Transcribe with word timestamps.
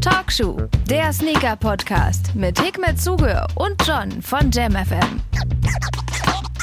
Talkshow, 0.00 0.56
der 0.88 1.12
Sneaker-Podcast 1.12 2.34
mit 2.34 2.58
Hikmet 2.58 2.98
Zuge 2.98 3.46
und 3.54 3.86
John 3.86 4.22
von 4.22 4.50
JamFM. 4.50 5.20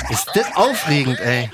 Ist 0.10 0.32
das 0.34 0.48
aufregend, 0.56 1.20
ey. 1.20 1.52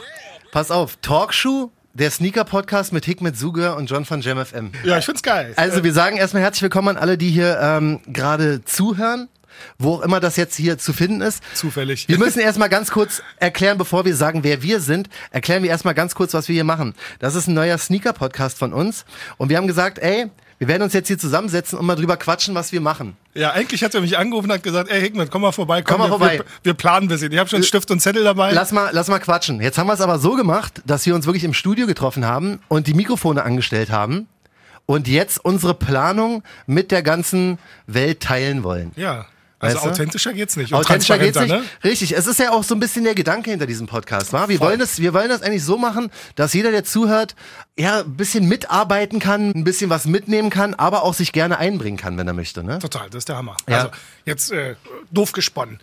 Pass 0.53 0.71
auf, 0.71 0.97
Talkshow, 1.01 1.71
der 1.93 2.09
Sneaker-Podcast 2.09 2.93
mit 2.93 3.03
Hikmet 3.03 3.37
Zuger 3.37 3.75
und 3.75 3.89
John 3.89 4.05
von 4.05 4.21
JamFM. 4.21 4.71
Ja, 4.85 4.97
ich 4.97 5.05
find's 5.05 5.23
geil. 5.23 5.53
Also 5.57 5.83
wir 5.83 5.91
sagen 5.91 6.15
erstmal 6.15 6.43
herzlich 6.43 6.61
willkommen 6.61 6.89
an 6.89 6.97
alle, 6.97 7.17
die 7.17 7.29
hier 7.29 7.59
ähm, 7.61 7.99
gerade 8.07 8.63
zuhören, 8.63 9.27
wo 9.77 9.95
auch 9.95 10.01
immer 10.01 10.19
das 10.19 10.35
jetzt 10.35 10.55
hier 10.55 10.77
zu 10.77 10.93
finden 10.93 11.21
ist. 11.21 11.43
Zufällig. 11.53 12.07
Wir 12.07 12.17
müssen 12.17 12.39
erstmal 12.39 12.69
ganz 12.69 12.91
kurz 12.91 13.21
erklären, 13.37 13.77
bevor 13.77 14.05
wir 14.05 14.15
sagen, 14.15 14.43
wer 14.43 14.61
wir 14.61 14.79
sind, 14.79 15.09
erklären 15.31 15.63
wir 15.63 15.69
erstmal 15.69 15.93
ganz 15.93 16.15
kurz, 16.15 16.33
was 16.33 16.47
wir 16.47 16.53
hier 16.53 16.63
machen. 16.63 16.93
Das 17.19 17.35
ist 17.35 17.47
ein 17.47 17.53
neuer 17.53 17.77
Sneaker-Podcast 17.77 18.57
von 18.57 18.73
uns 18.73 19.05
und 19.37 19.49
wir 19.49 19.57
haben 19.57 19.67
gesagt, 19.67 19.99
ey, 19.99 20.27
wir 20.59 20.67
werden 20.67 20.83
uns 20.83 20.93
jetzt 20.93 21.07
hier 21.07 21.17
zusammensetzen 21.17 21.79
und 21.79 21.87
mal 21.87 21.95
drüber 21.95 22.17
quatschen, 22.17 22.53
was 22.53 22.71
wir 22.71 22.81
machen. 22.81 23.17
Ja, 23.33 23.51
eigentlich 23.51 23.83
hat 23.83 23.95
er 23.95 24.01
mich 24.01 24.19
angerufen 24.19 24.45
und 24.45 24.53
hat 24.53 24.61
gesagt, 24.61 24.91
ey 24.91 25.01
Hickman, 25.01 25.27
komm 25.31 25.41
mal 25.41 25.51
vorbei, 25.51 25.81
komm, 25.81 25.97
Komm 25.97 26.01
mal 26.01 26.05
wir, 26.05 26.19
vorbei. 26.19 26.37
Wir, 26.37 26.45
wir 26.61 26.73
planen 26.75 27.05
ein 27.05 27.09
bisschen. 27.09 27.31
Ich 27.31 27.39
habe 27.39 27.49
schon 27.49 27.63
Stift 27.63 27.89
und 27.89 27.99
Zettel 27.99 28.23
dabei. 28.23 28.51
Lass 28.51 28.71
mal, 28.71 28.91
lass 28.93 29.07
mal 29.07 29.17
quatschen. 29.17 29.59
Jetzt 29.59 29.79
haben 29.79 29.87
wir 29.87 29.93
es 29.93 30.01
aber 30.01 30.19
so 30.19 30.35
gemacht, 30.35 30.83
dass 30.85 31.03
wir 31.07 31.15
uns 31.15 31.25
wirklich 31.25 31.45
im 31.45 31.55
Studio 31.55 31.87
getroffen 31.87 32.25
haben 32.25 32.59
und 32.67 32.85
die 32.85 32.93
Mikrofone 32.93 33.41
angestellt 33.41 33.89
haben 33.89 34.27
und 34.85 35.07
jetzt 35.07 35.43
unsere 35.43 35.73
Planung 35.73 36.43
mit 36.67 36.91
der 36.91 37.01
ganzen 37.01 37.57
Welt 37.87 38.19
teilen 38.19 38.63
wollen. 38.63 38.91
ja. 38.95 39.25
Also 39.61 39.75
Weißt 39.77 39.85
du? 39.85 39.89
authentischer 39.91 40.33
geht's 40.33 40.55
nicht. 40.57 40.73
Und 40.73 40.79
Authentischer 40.79 41.19
geht's 41.19 41.39
nicht. 41.39 41.49
Ne? 41.51 41.63
Richtig. 41.83 42.15
Es 42.17 42.25
ist 42.27 42.39
ja 42.39 42.51
auch 42.51 42.63
so 42.63 42.73
ein 42.75 42.79
bisschen 42.79 43.03
der 43.03 43.13
Gedanke 43.15 43.51
hinter 43.51 43.67
diesem 43.67 43.85
Podcast, 43.87 44.33
wa? 44.33 44.49
Wir 44.49 44.59
wollen 44.59 44.79
das, 44.79 44.99
wir 44.99 45.13
wollen 45.13 45.29
das 45.29 45.43
eigentlich 45.43 45.63
so 45.63 45.77
machen, 45.77 46.09
dass 46.35 46.53
jeder, 46.53 46.71
der 46.71 46.83
zuhört, 46.83 47.35
ja, 47.77 47.99
ein 47.99 48.17
bisschen 48.17 48.47
mitarbeiten 48.47 49.19
kann, 49.19 49.51
ein 49.51 49.63
bisschen 49.63 49.89
was 49.91 50.05
mitnehmen 50.05 50.49
kann, 50.49 50.73
aber 50.73 51.03
auch 51.03 51.13
sich 51.13 51.31
gerne 51.31 51.59
einbringen 51.59 51.97
kann, 51.97 52.17
wenn 52.17 52.27
er 52.27 52.33
möchte, 52.33 52.63
ne? 52.63 52.79
Total, 52.79 53.07
das 53.09 53.19
ist 53.19 53.29
der 53.29 53.37
Hammer. 53.37 53.55
Ja. 53.69 53.75
Mhm. 53.77 53.83
Also 53.85 53.89
jetzt 54.25 54.51
äh, 54.51 54.75
doof 55.11 55.31
gesponnen. 55.31 55.79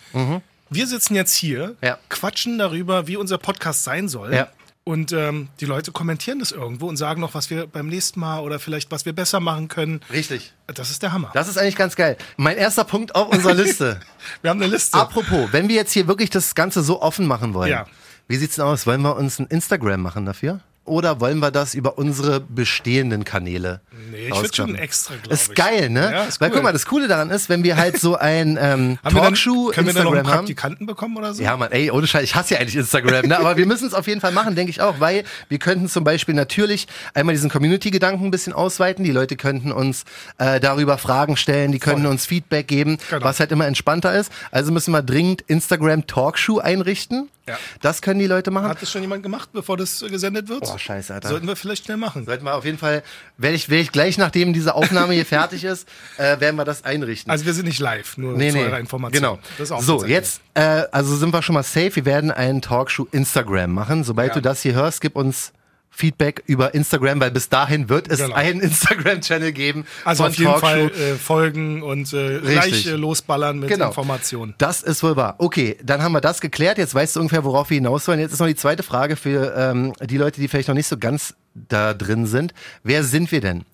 Wir 0.70 0.86
sitzen 0.86 1.14
jetzt 1.14 1.34
hier, 1.34 1.76
Ja. 1.80 1.98
quatschen 2.08 2.58
darüber, 2.58 3.06
wie 3.06 3.16
unser 3.16 3.38
Podcast 3.38 3.84
sein 3.84 4.08
soll. 4.08 4.34
Ja. 4.34 4.48
Und 4.88 5.12
ähm, 5.12 5.48
die 5.60 5.66
Leute 5.66 5.92
kommentieren 5.92 6.38
das 6.38 6.50
irgendwo 6.50 6.88
und 6.88 6.96
sagen 6.96 7.20
noch, 7.20 7.34
was 7.34 7.50
wir 7.50 7.66
beim 7.66 7.88
nächsten 7.88 8.20
Mal 8.20 8.40
oder 8.40 8.58
vielleicht 8.58 8.90
was 8.90 9.04
wir 9.04 9.12
besser 9.12 9.38
machen 9.38 9.68
können. 9.68 10.00
Richtig. 10.10 10.54
Das 10.66 10.88
ist 10.88 11.02
der 11.02 11.12
Hammer. 11.12 11.30
Das 11.34 11.46
ist 11.46 11.58
eigentlich 11.58 11.76
ganz 11.76 11.94
geil. 11.94 12.16
Mein 12.38 12.56
erster 12.56 12.84
Punkt 12.84 13.14
auf 13.14 13.28
unserer 13.28 13.52
Liste. 13.64 14.00
wir 14.40 14.48
haben 14.48 14.62
eine 14.62 14.72
Liste. 14.72 14.96
Apropos, 14.96 15.48
wenn 15.52 15.68
wir 15.68 15.76
jetzt 15.76 15.92
hier 15.92 16.06
wirklich 16.08 16.30
das 16.30 16.54
Ganze 16.54 16.82
so 16.82 17.02
offen 17.02 17.26
machen 17.26 17.52
wollen, 17.52 17.70
Ja. 17.70 17.84
wie 18.28 18.36
sieht's 18.36 18.54
denn 18.56 18.64
aus? 18.64 18.86
Wollen 18.86 19.02
wir 19.02 19.14
uns 19.16 19.38
ein 19.38 19.46
Instagram 19.48 20.00
machen 20.00 20.24
dafür? 20.24 20.60
Oder 20.88 21.20
wollen 21.20 21.38
wir 21.38 21.50
das 21.50 21.74
über 21.74 21.98
unsere 21.98 22.40
bestehenden 22.40 23.24
Kanäle? 23.24 23.80
Nee, 24.10 24.28
ich 24.28 24.34
würd 24.34 24.56
schon 24.56 24.74
extra, 24.74 25.14
glaub 25.22 25.32
Ist 25.32 25.54
geil, 25.54 25.90
ne? 25.90 26.10
Ja, 26.12 26.24
ist 26.24 26.40
Weil 26.40 26.48
cool. 26.50 26.54
guck 26.56 26.62
mal, 26.64 26.72
das 26.72 26.86
Coole 26.86 27.08
daran 27.08 27.30
ist, 27.30 27.48
wenn 27.48 27.62
wir 27.62 27.76
halt 27.76 27.98
so 28.00 28.16
ein 28.16 28.58
ähm, 28.60 28.98
Talkshow 29.02 29.70
können 29.74 29.86
wir 29.86 29.94
dann 29.94 30.04
noch 30.04 30.12
einen 30.12 30.20
Instagram 30.20 30.26
haben. 30.26 30.38
Praktikanten 30.38 30.86
bekommen 30.86 31.16
oder 31.16 31.34
so? 31.34 31.42
Ja, 31.42 31.56
Mann, 31.56 31.70
ey, 31.72 31.90
ohne 31.90 32.06
Scheiß, 32.06 32.22
ich 32.24 32.34
hasse 32.34 32.54
ja 32.54 32.60
eigentlich 32.60 32.76
Instagram, 32.76 33.26
ne? 33.26 33.38
aber 33.38 33.56
wir 33.56 33.66
müssen 33.66 33.86
es 33.86 33.94
auf 33.94 34.06
jeden 34.06 34.20
Fall 34.20 34.32
machen, 34.32 34.54
denke 34.54 34.70
ich 34.70 34.80
auch, 34.80 34.98
weil 35.00 35.24
wir 35.48 35.58
könnten 35.58 35.88
zum 35.88 36.04
Beispiel 36.04 36.34
natürlich 36.34 36.86
einmal 37.14 37.34
diesen 37.34 37.50
Community-Gedanken 37.50 38.24
ein 38.24 38.30
bisschen 38.30 38.52
ausweiten. 38.52 39.04
Die 39.04 39.12
Leute 39.12 39.36
könnten 39.36 39.72
uns 39.72 40.04
äh, 40.38 40.58
darüber 40.60 40.96
Fragen 40.98 41.36
stellen, 41.36 41.72
die 41.72 41.78
könnten 41.78 42.02
Voll. 42.02 42.10
uns 42.12 42.26
Feedback 42.26 42.66
geben, 42.68 42.98
Genau. 43.10 43.24
was 43.24 43.40
halt 43.40 43.52
immer 43.52 43.66
entspannter 43.66 44.14
ist. 44.14 44.32
Also 44.50 44.72
müssen 44.72 44.92
wir 44.92 45.02
dringend 45.02 45.42
Instagram 45.42 46.06
Talkshow 46.06 46.58
einrichten. 46.58 47.28
Ja. 47.46 47.56
Das 47.80 48.02
können 48.02 48.20
die 48.20 48.26
Leute 48.26 48.50
machen. 48.50 48.68
Hat 48.68 48.82
das 48.82 48.90
schon 48.92 49.00
jemand 49.00 49.22
gemacht, 49.22 49.48
bevor 49.54 49.76
das 49.78 50.00
gesendet 50.00 50.48
wird? 50.48 50.66
Scheiße, 50.78 51.12
Alter. 51.14 51.28
Sollten 51.28 51.46
wir 51.46 51.56
vielleicht 51.56 51.84
schnell 51.84 51.96
machen. 51.96 52.24
Sollten 52.24 52.44
wir 52.44 52.54
auf 52.54 52.64
jeden 52.64 52.78
Fall, 52.78 53.02
werde 53.36 53.56
ich, 53.56 53.68
werde 53.68 53.82
ich 53.82 53.92
gleich, 53.92 54.18
nachdem 54.18 54.52
diese 54.52 54.74
Aufnahme 54.74 55.14
hier 55.14 55.26
fertig 55.26 55.64
ist, 55.64 55.88
äh, 56.16 56.40
werden 56.40 56.56
wir 56.56 56.64
das 56.64 56.84
einrichten. 56.84 57.30
Also 57.30 57.44
wir 57.46 57.54
sind 57.54 57.66
nicht 57.66 57.80
live, 57.80 58.16
nur 58.16 58.36
Nee, 58.36 58.50
zu 58.50 58.56
nee. 58.58 58.64
eurer 58.64 58.78
Information. 58.78 59.12
Genau. 59.22 59.38
Das 59.58 59.68
ist 59.68 59.72
auch 59.72 59.82
so, 59.82 60.04
jetzt, 60.04 60.40
äh, 60.54 60.84
also 60.92 61.16
sind 61.16 61.32
wir 61.32 61.42
schon 61.42 61.54
mal 61.54 61.62
safe. 61.62 61.96
Wir 61.96 62.04
werden 62.04 62.30
einen 62.30 62.62
Talkshow 62.62 63.06
Instagram 63.12 63.72
machen. 63.72 64.04
Sobald 64.04 64.28
Ja. 64.30 64.34
du 64.34 64.40
das 64.42 64.62
hier 64.62 64.74
hörst, 64.74 65.00
gib 65.00 65.16
uns 65.16 65.52
Feedback 65.98 66.44
über 66.46 66.74
Instagram, 66.74 67.18
weil 67.20 67.32
bis 67.32 67.48
dahin 67.48 67.88
wird 67.88 68.06
es 68.08 68.20
Genau. 68.20 68.36
einen 68.36 68.60
Instagram-Channel 68.68 69.50
geben. 69.52 69.84
Also 70.04 70.24
auf 70.26 70.34
jeden 70.36 70.44
Talkshow. 70.52 70.66
Fall 70.66 70.90
äh, 70.92 71.14
folgen 71.16 71.82
und 71.82 72.12
äh, 72.12 72.38
gleich 72.38 72.86
äh, 72.86 72.90
losballern 72.92 73.58
mit 73.58 73.68
Genau. 73.68 73.88
Informationen. 73.88 74.54
Das 74.58 74.82
ist 74.84 75.02
wohl 75.02 75.16
wahr. 75.16 75.34
Okay, 75.38 75.76
dann 75.82 76.00
haben 76.02 76.12
wir 76.12 76.20
das 76.20 76.40
geklärt. 76.40 76.78
Jetzt 76.78 76.94
weißt 76.94 77.16
du 77.16 77.20
ungefähr, 77.20 77.42
worauf 77.42 77.70
wir 77.70 77.74
hinaus 77.74 78.06
wollen. 78.06 78.20
Jetzt 78.20 78.32
ist 78.32 78.38
noch 78.38 78.46
die 78.46 78.54
zweite 78.54 78.84
Frage 78.84 79.16
für 79.16 79.52
ähm, 79.56 79.92
die 80.00 80.18
Leute, 80.18 80.40
die 80.40 80.46
vielleicht 80.46 80.68
noch 80.68 80.76
nicht 80.76 80.86
so 80.86 80.96
ganz 80.98 81.34
da 81.54 81.94
drin 81.94 82.26
sind. 82.26 82.54
Wer 82.84 83.02
sind 83.02 83.32
wir 83.32 83.40
denn? 83.40 83.64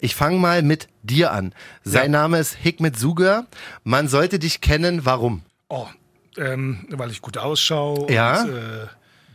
Ich 0.00 0.14
fange 0.14 0.38
mal 0.38 0.62
mit 0.62 0.88
dir 1.02 1.32
an. 1.32 1.54
Sein 1.82 2.10
Name 2.10 2.38
ist 2.38 2.56
Hikmet 2.60 2.98
Suger. 2.98 3.46
Man 3.84 4.06
sollte 4.08 4.38
dich 4.38 4.60
kennen. 4.60 5.06
Warum? 5.06 5.40
Oh, 5.68 5.86
ähm, 6.36 6.86
weil 6.90 7.10
ich 7.10 7.22
gut 7.22 7.38
ausschaue. 7.38 8.12
Ja. 8.12 8.42
Und, 8.42 8.50
äh, 8.50 8.86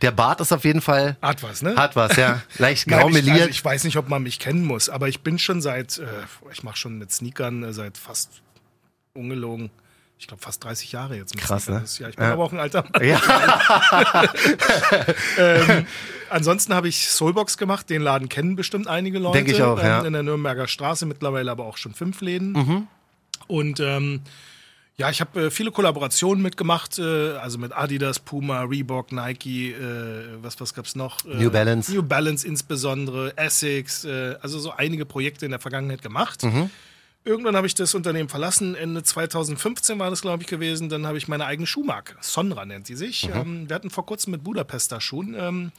Der 0.02 0.10
Bart 0.10 0.40
ist 0.40 0.52
auf 0.52 0.64
jeden 0.64 0.82
Fall 0.82 1.16
hat 1.22 1.42
was, 1.42 1.62
ne? 1.62 1.74
Hat 1.76 1.96
was, 1.96 2.16
ja. 2.16 2.42
Leicht 2.58 2.86
grau 2.86 3.08
ich, 3.08 3.14
meliert. 3.14 3.36
also 3.38 3.48
ich 3.50 3.64
weiß 3.64 3.84
nicht, 3.84 3.96
ob 3.96 4.08
man 4.08 4.22
mich 4.22 4.38
kennen 4.38 4.64
muss, 4.64 4.88
aber 4.88 5.08
ich 5.08 5.20
bin 5.22 5.38
schon 5.38 5.62
seit, 5.62 5.98
äh, 5.98 6.04
ich 6.52 6.62
mache 6.62 6.76
schon 6.76 6.98
mit 6.98 7.12
Sneakern 7.12 7.62
äh, 7.62 7.72
seit 7.72 7.96
fast 7.96 8.42
ungelogen, 9.14 9.70
ich 10.18 10.26
glaube 10.26 10.42
fast 10.42 10.62
30 10.64 10.92
Jahre 10.92 11.16
jetzt. 11.16 11.36
Krass, 11.36 11.68
ne? 11.68 11.82
Ja, 11.98 12.08
ich 12.08 12.16
bin 12.16 12.24
Ja. 12.24 12.32
aber 12.34 12.44
auch 12.44 12.52
ein 12.52 12.60
alter 12.60 12.84
Mann. 12.92 13.04
ja, 13.04 13.20
ähm, 15.38 15.86
ansonsten 16.30 16.74
habe 16.74 16.88
ich 16.88 17.08
Soulbox 17.08 17.58
gemacht, 17.58 17.90
den 17.90 18.02
Laden 18.02 18.28
kennen 18.28 18.56
bestimmt 18.56 18.88
einige 18.88 19.18
Leute. 19.18 19.38
Denk 19.38 19.48
ich 19.48 19.62
auch, 19.62 19.82
ja. 19.82 20.00
In 20.02 20.12
der 20.12 20.22
Nürnberger 20.22 20.68
Straße, 20.68 21.06
mittlerweile 21.06 21.50
aber 21.50 21.64
auch 21.64 21.76
schon 21.76 21.94
fünf 21.94 22.20
Läden. 22.20 22.88
Und 23.46 23.80
ähm, 23.80 24.22
ja, 24.98 25.10
ich 25.10 25.20
habe 25.20 25.46
äh, 25.46 25.50
viele 25.50 25.70
Kollaborationen 25.70 26.42
mitgemacht, 26.42 26.98
äh, 26.98 27.32
also 27.36 27.58
mit 27.58 27.76
Adidas, 27.76 28.18
Puma, 28.18 28.62
Reebok, 28.62 29.12
Nike, 29.12 29.72
äh, 29.72 30.42
was, 30.42 30.58
was 30.60 30.72
gab's 30.72 30.94
noch? 30.96 31.24
Äh, 31.26 31.36
New 31.36 31.50
Balance. 31.50 31.92
New 31.92 32.02
Balance 32.02 32.46
insbesondere, 32.46 33.36
Essex, 33.36 34.04
äh, 34.04 34.36
also 34.40 34.58
so 34.58 34.70
einige 34.70 35.04
Projekte 35.04 35.44
in 35.44 35.50
der 35.50 35.60
Vergangenheit 35.60 36.00
gemacht. 36.00 36.42
Mhm. 36.44 36.70
Irgendwann 37.24 37.56
habe 37.56 37.66
ich 37.66 37.74
das 37.74 37.94
Unternehmen 37.94 38.28
verlassen, 38.28 38.74
Ende 38.74 39.02
2015 39.02 39.98
war 39.98 40.08
das, 40.10 40.22
glaube 40.22 40.44
ich, 40.44 40.48
gewesen. 40.48 40.88
Dann 40.88 41.06
habe 41.06 41.18
ich 41.18 41.28
meine 41.28 41.44
eigene 41.44 41.66
Schuhmarke, 41.66 42.14
Sonra 42.20 42.64
nennt 42.64 42.86
sie 42.86 42.96
sich. 42.96 43.28
Mhm. 43.28 43.34
Ähm, 43.34 43.68
wir 43.68 43.74
hatten 43.74 43.90
vor 43.90 44.06
kurzem 44.06 44.30
mit 44.30 44.44
Budapester 44.44 45.00
Schuhen, 45.00 45.34
ähm, 45.38 45.72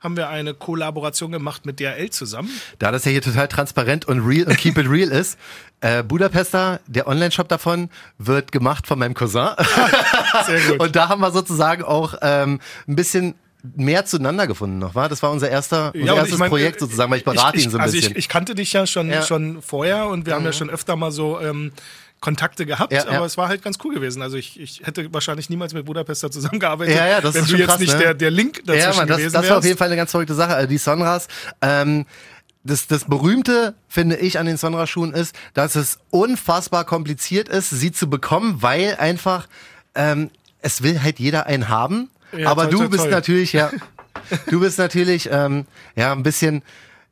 haben 0.00 0.16
wir 0.16 0.28
eine 0.28 0.54
Kollaboration 0.54 1.32
gemacht 1.32 1.64
mit 1.66 1.80
DRL 1.80 2.10
zusammen. 2.10 2.50
da 2.78 2.90
das 2.92 3.04
ja 3.04 3.10
hier 3.12 3.22
total 3.22 3.48
transparent 3.48 4.04
und 4.06 4.20
real 4.20 4.46
und 4.46 4.56
keep 4.58 4.76
it 4.78 4.88
real 4.88 5.08
ist, 5.10 5.38
äh, 5.80 6.02
Budapester, 6.02 6.80
der 6.86 7.06
Online-Shop 7.08 7.48
davon, 7.48 7.90
wird 8.18 8.52
gemacht 8.52 8.86
von 8.86 8.98
meinem 8.98 9.14
Cousin. 9.14 9.50
Sehr 10.46 10.60
gut. 10.60 10.80
Und 10.80 10.96
da 10.96 11.08
haben 11.08 11.20
wir 11.20 11.30
sozusagen 11.30 11.82
auch 11.82 12.14
ähm, 12.22 12.60
ein 12.88 12.96
bisschen 12.96 13.34
mehr 13.76 14.04
zueinander 14.04 14.46
gefunden 14.46 14.78
noch, 14.78 14.94
war? 14.94 15.08
Das 15.08 15.22
war 15.22 15.30
unser 15.30 15.48
erster, 15.48 15.92
unser 15.94 16.06
Ja, 16.06 16.14
erstes 16.16 16.34
ich 16.34 16.38
mein, 16.38 16.50
Projekt 16.50 16.80
sozusagen, 16.80 17.10
weil 17.10 17.18
ich 17.18 17.24
berate 17.24 17.58
ihn 17.58 17.70
so 17.70 17.78
ein 17.78 17.82
also 17.82 17.94
bisschen. 17.94 18.12
Ich, 18.12 18.18
ich 18.18 18.28
kannte 18.28 18.54
dich 18.54 18.72
ja 18.74 18.86
schon, 18.86 19.08
Ja. 19.08 19.20
Mhm. 19.20 19.24
schon 19.24 19.62
vorher 19.62 20.08
und 20.08 20.26
wir 20.26 20.34
haben 20.34 20.44
ja 20.44 20.52
schon 20.52 20.68
öfter 20.68 20.96
mal 20.96 21.10
so 21.10 21.40
ähm, 21.40 21.72
Kontakte 22.24 22.64
gehabt, 22.64 22.90
Ja, 22.90 23.04
ja. 23.04 23.10
aber 23.18 23.26
es 23.26 23.36
war 23.36 23.48
halt 23.48 23.62
ganz 23.62 23.76
cool 23.84 23.92
gewesen. 23.92 24.22
Also 24.22 24.38
ich, 24.38 24.58
ich 24.58 24.80
hätte 24.82 25.12
wahrscheinlich 25.12 25.50
niemals 25.50 25.74
mit 25.74 25.84
Budapester 25.84 26.30
zusammengearbeitet, 26.30 26.96
Ja, 26.96 27.06
ja, 27.06 27.20
das 27.20 27.34
wenn 27.34 27.42
ist 27.42 27.52
du 27.52 27.56
jetzt 27.58 27.68
krass, 27.68 27.80
nicht 27.80 27.92
ne? 27.92 27.98
der, 27.98 28.14
der 28.14 28.30
Link 28.30 28.62
dazwischen 28.64 28.90
ja, 28.92 28.96
Mann, 28.96 29.08
das, 29.08 29.18
gewesen 29.18 29.32
das 29.34 29.50
war 29.50 29.58
auf 29.58 29.64
jeden 29.64 29.76
Fall 29.76 29.88
eine 29.88 29.96
ganz 29.96 30.10
verrückte 30.10 30.34
Sache. 30.34 30.54
Also 30.54 30.66
die 30.66 30.78
Sonras, 30.78 31.28
ähm, 31.60 32.06
das, 32.64 32.86
das 32.86 33.04
Berühmte, 33.04 33.74
finde 33.88 34.16
ich, 34.16 34.38
an 34.38 34.46
den 34.46 34.56
Sonra-Schuhen 34.56 35.12
ist, 35.12 35.36
dass 35.52 35.74
es 35.74 35.98
unfassbar 36.08 36.84
kompliziert 36.86 37.50
ist, 37.50 37.68
sie 37.68 37.92
zu 37.92 38.08
bekommen, 38.08 38.62
weil 38.62 38.96
einfach 38.98 39.46
ähm, 39.94 40.30
es 40.60 40.82
will 40.82 41.02
halt 41.02 41.18
jeder 41.20 41.44
einen 41.44 41.68
haben. 41.68 42.08
Ja, 42.34 42.48
aber 42.48 42.62
toi, 42.64 42.70
du 42.70 42.78
toi, 42.78 42.88
bist 42.88 43.04
toi. 43.04 43.10
natürlich, 43.10 43.52
ja, 43.52 43.70
du 44.50 44.60
bist 44.60 44.78
natürlich 44.78 45.28
ähm, 45.30 45.66
ja 45.94 46.12
ein 46.12 46.22
bisschen 46.22 46.62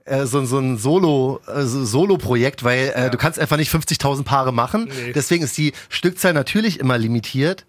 äh, 0.04 0.26
so, 0.26 0.44
so 0.44 0.58
ein 0.58 0.78
Solo, 0.78 1.40
äh, 1.46 1.62
so- 1.62 1.84
Solo-Projekt, 1.84 2.64
weil 2.64 2.93
äh, 2.94 3.10
du 3.10 3.16
kannst 3.19 3.38
einfach 3.38 3.56
nicht 3.56 3.70
50.000 3.72 4.25
Paare 4.25 4.52
machen. 4.52 4.84
Nee. 4.88 5.12
Deswegen 5.12 5.44
ist 5.44 5.56
die 5.58 5.72
Stückzahl 5.88 6.32
natürlich 6.32 6.81
immer 6.81 6.99
limitiert. 6.99 7.64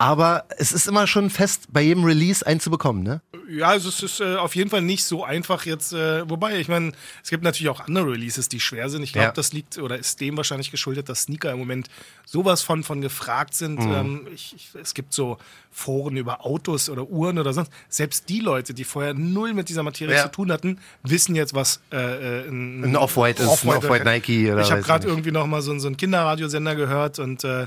Aber 0.00 0.44
es 0.58 0.70
ist 0.70 0.86
immer 0.86 1.08
schon 1.08 1.28
fest, 1.28 1.64
bei 1.72 1.80
jedem 1.82 2.04
Release 2.04 2.46
einen 2.46 2.60
zu 2.60 2.70
bekommen, 2.70 3.02
ne? 3.02 3.20
Ja, 3.50 3.68
also 3.70 3.88
es 3.88 4.00
ist 4.02 4.20
äh, 4.20 4.36
auf 4.36 4.54
jeden 4.54 4.70
Fall 4.70 4.80
nicht 4.82 5.04
so 5.04 5.24
einfach 5.24 5.66
jetzt, 5.66 5.92
äh, 5.92 6.28
wobei, 6.30 6.60
ich 6.60 6.68
meine, 6.68 6.92
es 7.24 7.30
gibt 7.30 7.42
natürlich 7.42 7.68
auch 7.68 7.80
andere 7.80 8.12
Releases, 8.12 8.48
die 8.48 8.60
schwer 8.60 8.90
sind. 8.90 9.02
Ich 9.02 9.12
glaube, 9.12 9.26
Ja. 9.26 9.32
das 9.32 9.52
liegt 9.52 9.76
oder 9.78 9.98
ist 9.98 10.20
dem 10.20 10.36
wahrscheinlich 10.36 10.70
geschuldet, 10.70 11.08
dass 11.08 11.22
Sneaker 11.22 11.50
im 11.50 11.58
Moment 11.58 11.88
sowas 12.24 12.62
von, 12.62 12.84
von 12.84 13.00
gefragt 13.00 13.54
sind. 13.54 13.80
Mhm. 13.80 13.92
Ähm, 13.92 14.26
ich, 14.32 14.54
ich, 14.54 14.68
es 14.80 14.94
gibt 14.94 15.12
so 15.12 15.38
Foren 15.72 16.16
über 16.16 16.44
Autos 16.46 16.88
oder 16.90 17.08
Uhren 17.08 17.38
oder 17.38 17.52
sonst. 17.52 17.72
Selbst 17.88 18.28
die 18.28 18.38
Leute, 18.40 18.74
die 18.74 18.84
vorher 18.84 19.14
null 19.14 19.52
mit 19.52 19.68
dieser 19.68 19.82
Materie 19.82 20.14
Ja. 20.14 20.22
zu 20.24 20.28
tun 20.30 20.52
hatten, 20.52 20.78
wissen 21.02 21.34
jetzt, 21.34 21.54
was 21.54 21.80
äh, 21.90 21.96
äh, 22.44 22.48
ein, 22.48 22.84
Ein 22.84 22.96
Off-White 22.96 23.42
ist, 23.42 23.64
ein 23.64 23.70
Off-White 23.70 24.04
Nike 24.04 24.52
oder 24.52 24.62
Ich 24.62 24.70
habe 24.70 24.82
gerade 24.82 25.08
irgendwie 25.08 25.32
noch 25.32 25.46
mal 25.48 25.60
so, 25.60 25.72
einen- 25.72 25.80
so 25.80 25.88
einen 25.88 25.96
Kinderradiosender 25.96 26.76
gehört 26.76 27.18
und 27.18 27.42
äh, 27.42 27.66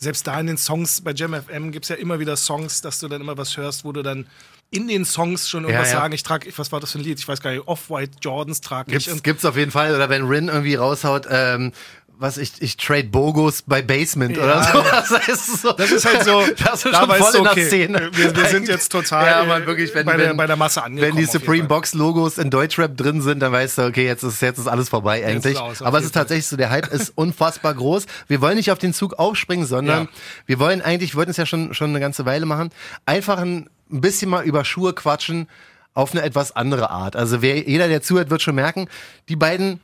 selbst 0.00 0.26
da 0.26 0.40
in 0.40 0.46
den 0.46 0.56
Songs 0.56 1.02
bei 1.02 1.12
Jam 1.12 1.34
FM 1.34 1.72
gibt 1.72 1.84
es 1.84 1.90
ja 1.90 1.96
immer 1.96 2.18
wieder 2.18 2.36
Songs, 2.36 2.80
dass 2.80 2.98
du 2.98 3.08
dann 3.08 3.20
immer 3.20 3.36
was 3.36 3.56
hörst, 3.56 3.84
wo 3.84 3.92
du 3.92 4.02
dann 4.02 4.26
in 4.72 4.88
den 4.88 5.04
Songs 5.04 5.48
schon 5.48 5.64
irgendwas 5.64 5.88
Ja, 5.88 5.94
ja. 5.94 6.00
sagen. 6.00 6.14
Ich 6.14 6.22
trage, 6.22 6.50
was 6.56 6.72
war 6.72 6.80
das 6.80 6.92
für 6.92 6.98
ein 6.98 7.04
Lied? 7.04 7.18
Ich 7.18 7.26
weiß 7.28 7.40
gar 7.40 7.50
nicht. 7.50 7.66
Off-White 7.66 8.12
Jordans 8.22 8.60
trage 8.60 8.96
ich. 8.96 9.22
Gibt's 9.22 9.44
auf 9.44 9.56
jeden 9.56 9.72
Fall. 9.72 9.94
Oder 9.94 10.08
wenn 10.08 10.26
Rin 10.26 10.48
irgendwie 10.48 10.76
raushaut, 10.76 11.26
ähm, 11.28 11.72
was 12.20 12.36
ich, 12.36 12.52
ich 12.60 12.76
trade 12.76 13.04
Bogos 13.04 13.62
bei 13.62 13.80
Basement 13.80 14.36
oder 14.36 14.62
so. 14.62 14.82
Das 14.82 15.26
ist, 15.26 15.62
so. 15.62 15.72
Das 15.72 15.90
ist 15.90 16.04
halt 16.04 16.22
so, 16.22 16.42
das 16.64 16.84
ist 16.84 16.94
schon 16.94 17.10
voll 17.10 17.34
in 17.36 17.42
der 17.44 17.52
okay, 17.52 17.66
Szene. 17.66 18.10
Wir, 18.12 18.36
wir 18.36 18.44
sind 18.44 18.68
jetzt 18.68 18.92
total 18.92 19.26
Ja, 19.26 19.44
man, 19.44 19.64
wirklich, 19.64 19.94
wenn, 19.94 20.04
bei, 20.04 20.12
wenn, 20.12 20.20
der, 20.20 20.34
bei 20.34 20.46
der 20.46 20.56
Masse 20.56 20.82
angekommen. 20.82 21.16
Wenn 21.16 21.18
die 21.18 21.24
Supreme. 21.24 21.66
Box 21.66 21.94
Logos 21.94 22.36
in 22.36 22.50
Deutschrap 22.50 22.94
drin 22.94 23.22
sind, 23.22 23.40
dann 23.40 23.52
weißt 23.52 23.78
du, 23.78 23.82
okay, 23.86 24.04
jetzt 24.04 24.22
ist, 24.22 24.42
jetzt 24.42 24.58
ist 24.58 24.66
alles 24.66 24.90
vorbei 24.90 25.24
eigentlich. 25.26 25.56
auf 25.56 25.80
Aber 25.80 25.98
es 25.98 26.04
ist 26.04 26.12
tatsächlich 26.12 26.46
so, 26.46 26.58
der 26.58 26.68
Hype 26.68 26.88
ist 26.88 27.10
unfassbar 27.14 27.72
groß. 27.72 28.04
Wir 28.28 28.42
wollen 28.42 28.56
nicht 28.56 28.70
auf 28.70 28.78
den 28.78 28.92
Zug 28.92 29.14
aufspringen, 29.18 29.64
sondern 29.64 30.04
Ja. 30.04 30.10
wir 30.44 30.58
wollen 30.58 30.82
eigentlich, 30.82 31.14
wir 31.14 31.18
wollten 31.18 31.30
es 31.30 31.38
ja 31.38 31.46
schon, 31.46 31.72
schon 31.72 31.88
eine 31.88 32.00
ganze 32.00 32.26
Weile 32.26 32.44
machen, 32.44 32.68
einfach 33.06 33.38
ein, 33.38 33.70
ein 33.90 34.00
bisschen 34.02 34.28
mal 34.30 34.44
über 34.44 34.66
Schuhe 34.66 34.92
quatschen 34.92 35.48
auf 35.94 36.12
eine 36.12 36.22
etwas 36.22 36.54
andere 36.54 36.90
Art. 36.90 37.16
Also 37.16 37.40
wer, 37.40 37.66
jeder, 37.66 37.88
der 37.88 38.02
zuhört, 38.02 38.28
wird 38.28 38.42
schon 38.42 38.56
merken, 38.56 38.88
die 39.30 39.36
beiden, 39.36 39.80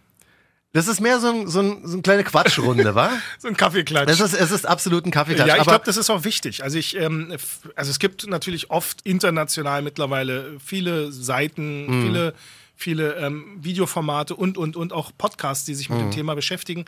das 0.76 0.88
ist 0.88 1.00
mehr 1.00 1.19
so, 1.20 1.28
ein, 1.28 1.49
so, 1.49 1.61
ein, 1.61 1.81
so 1.87 1.94
eine 1.94 2.02
kleine 2.02 2.23
Quatschrunde, 2.25 2.94
wa? 2.94 3.11
So 3.38 3.49
ein 3.49 3.56
Kaffeeklatsch. 3.56 4.08
Es 4.11 4.20
ist, 4.20 4.34
es 4.34 4.50
ist 4.50 4.67
absolut 4.67 5.06
ein 5.06 5.11
Kaffeeklatsch. 5.11 5.49
Ja, 5.49 5.56
ich 5.56 5.62
glaube, 5.64 5.84
das 5.84 5.96
ist 5.96 6.11
auch 6.11 6.25
wichtig. 6.25 6.62
Also 6.62 6.78
ich, 6.78 6.96
ähm, 6.96 7.34
also 7.75 7.90
es 7.90 7.99
gibt 7.99 8.26
natürlich 8.26 8.70
oft 8.70 9.00
international 9.02 9.82
mittlerweile 9.82 10.58
viele 10.64 11.11
Seiten, 11.12 11.87
Mhm. 11.87 12.02
viele, 12.02 12.34
viele 12.76 13.14
ähm, 13.14 13.56
Videoformate 13.61 14.34
und 14.37 14.58
und 14.58 14.76
und 14.76 14.93
auch 14.93 15.11
Podcasts, 15.17 15.64
die 15.64 15.75
sich 15.75 15.88
mit 15.88 15.99
Mhm. 15.99 16.02
dem 16.05 16.11
Thema 16.12 16.34
beschäftigen. 16.34 16.84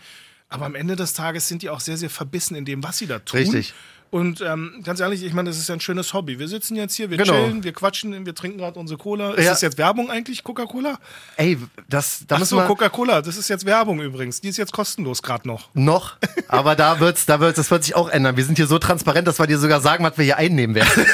Aber 0.50 0.64
am 0.67 0.75
Ende 0.75 0.96
des 0.96 1.12
Tages 1.14 1.46
sind 1.49 1.62
die 1.62 1.69
auch 1.70 1.81
sehr, 1.81 1.96
sehr 1.99 2.08
verbissen 2.11 2.55
in 2.56 2.64
dem, 2.64 2.82
was 2.82 2.99
sie 2.99 3.06
da 3.06 3.19
tun. 3.19 3.40
Richtig. 3.40 3.75
Und 4.11 4.41
ähm, 4.41 4.81
ganz 4.85 5.01
ehrlich, 5.01 5.23
ich 5.23 5.33
meine, 5.35 5.51
das 5.51 5.59
ist 5.59 5.69
ja 5.69 5.75
ein 5.75 5.81
schönes 5.81 6.15
Hobby. 6.15 6.39
Wir 6.39 6.49
sitzen 6.49 6.77
jetzt 6.77 6.95
hier, 6.95 7.11
wir 7.11 7.19
Genau. 7.19 7.33
chillen, 7.33 7.65
wir 7.65 7.73
quatschen, 7.73 8.25
wir 8.25 8.35
trinken 8.35 8.59
gerade 8.59 8.79
unsere 8.79 8.99
Cola. 8.99 9.35
Ist 9.35 9.45
Ja. 9.45 9.51
das 9.51 9.61
jetzt 9.61 9.77
Werbung 9.79 10.11
eigentlich, 10.11 10.43
Coca-Cola? 10.45 10.99
ey, 11.37 11.59
das, 11.89 12.25
da 12.27 12.37
Ach 12.41 12.45
so, 12.45 12.59
Coca-Cola, 12.61 13.21
das 13.23 13.37
ist 13.37 13.49
jetzt 13.49 13.67
Werbung 13.67 14.01
übrigens. 14.01 14.41
Die 14.41 14.49
ist 14.49 14.57
jetzt 14.57 14.73
kostenlos 14.73 15.23
gerade 15.23 15.47
noch. 15.47 15.69
noch, 15.75 16.17
aber 16.49 16.75
da 16.77 17.01
wird's, 17.01 17.27
da 17.27 17.41
wird's, 17.41 17.57
das 17.57 17.71
wird 17.71 17.85
sich 17.85 17.95
auch 17.95 18.09
ändern. 18.09 18.37
Wir 18.37 18.45
sind 18.45 18.57
hier 18.57 18.67
so 18.67 18.79
transparent, 18.79 19.27
dass 19.29 19.39
wir 19.39 19.47
dir 19.47 19.59
sogar 19.59 19.81
sagen, 19.81 20.05
was 20.05 20.17
wir 20.17 20.25
hier 20.25 20.37
einnehmen 20.39 20.75
werden. 20.75 20.89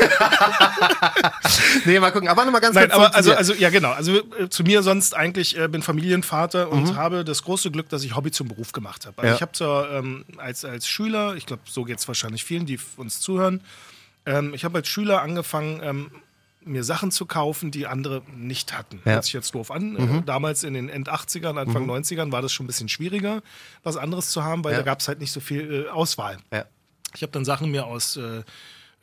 nee, 1.84 1.98
mal 1.98 2.10
gucken. 2.10 2.28
Aber 2.28 2.44
nochmal 2.44 2.60
ganz 2.60 2.74
Nein, 2.74 2.84
kurz 2.90 2.94
aber 2.94 3.14
also, 3.14 3.34
also 3.34 3.54
ja 3.54 3.70
genau. 3.70 3.90
Also 3.92 4.18
äh, 4.38 4.48
zu 4.48 4.62
mir 4.62 4.82
sonst 4.82 5.14
eigentlich 5.16 5.58
äh, 5.58 5.68
bin 5.68 5.82
Familienvater 5.82 6.70
und 6.70 6.84
Mhm. 6.84 6.96
habe 6.96 7.24
das 7.24 7.42
große 7.42 7.70
Glück, 7.70 7.88
dass 7.88 8.04
ich 8.04 8.14
Hobby 8.14 8.30
zum 8.30 8.48
Beruf 8.48 8.72
gemacht 8.72 9.06
habe. 9.06 9.16
Also 9.18 9.28
Ja. 9.30 9.34
ich 9.36 9.42
habe 9.42 9.52
zwar 9.52 9.90
ähm, 9.92 10.24
als, 10.36 10.64
als 10.64 10.86
Schüler, 10.88 11.34
ich 11.36 11.46
glaube, 11.46 11.62
so 11.66 11.84
geht 11.84 11.98
es 11.98 12.06
wahrscheinlich 12.08 12.44
vielen, 12.44 12.66
die 12.66 12.78
uns 12.96 13.20
zuhören, 13.20 13.60
ähm, 14.26 14.54
ich 14.54 14.64
habe 14.64 14.78
als 14.78 14.88
Schüler 14.88 15.22
angefangen, 15.22 15.80
ähm, 15.82 16.10
mir 16.66 16.82
Sachen 16.82 17.10
zu 17.10 17.26
kaufen, 17.26 17.70
die 17.70 17.86
andere 17.86 18.22
nicht 18.34 18.72
hatten. 18.76 18.96
Ja. 19.04 19.10
Mhm. 19.10 19.14
Hört 19.16 19.24
sich 19.24 19.34
jetzt 19.34 19.54
doof 19.54 19.70
an. 19.70 19.96
Äh, 19.96 20.22
damals 20.24 20.64
in 20.64 20.72
den 20.72 20.88
End 20.88 21.10
80ern, 21.10 21.58
Anfang 21.58 21.84
90ern 21.86 22.32
war 22.32 22.40
das 22.40 22.52
schon 22.54 22.64
ein 22.64 22.68
bisschen 22.68 22.88
schwieriger, 22.88 23.42
was 23.82 23.98
anderes 23.98 24.30
zu 24.30 24.44
haben, 24.44 24.64
weil 24.64 24.72
Ja. 24.72 24.78
da 24.78 24.84
gab 24.84 25.00
es 25.00 25.08
halt 25.08 25.20
nicht 25.20 25.32
so 25.32 25.40
viel 25.40 25.86
äh, 25.86 25.90
Auswahl. 25.90 26.38
ja. 26.52 26.64
Ich 27.16 27.22
habe 27.22 27.30
dann 27.32 27.44
Sachen 27.44 27.70
mir 27.70 27.86
aus 27.86 28.16
äh, 28.16 28.42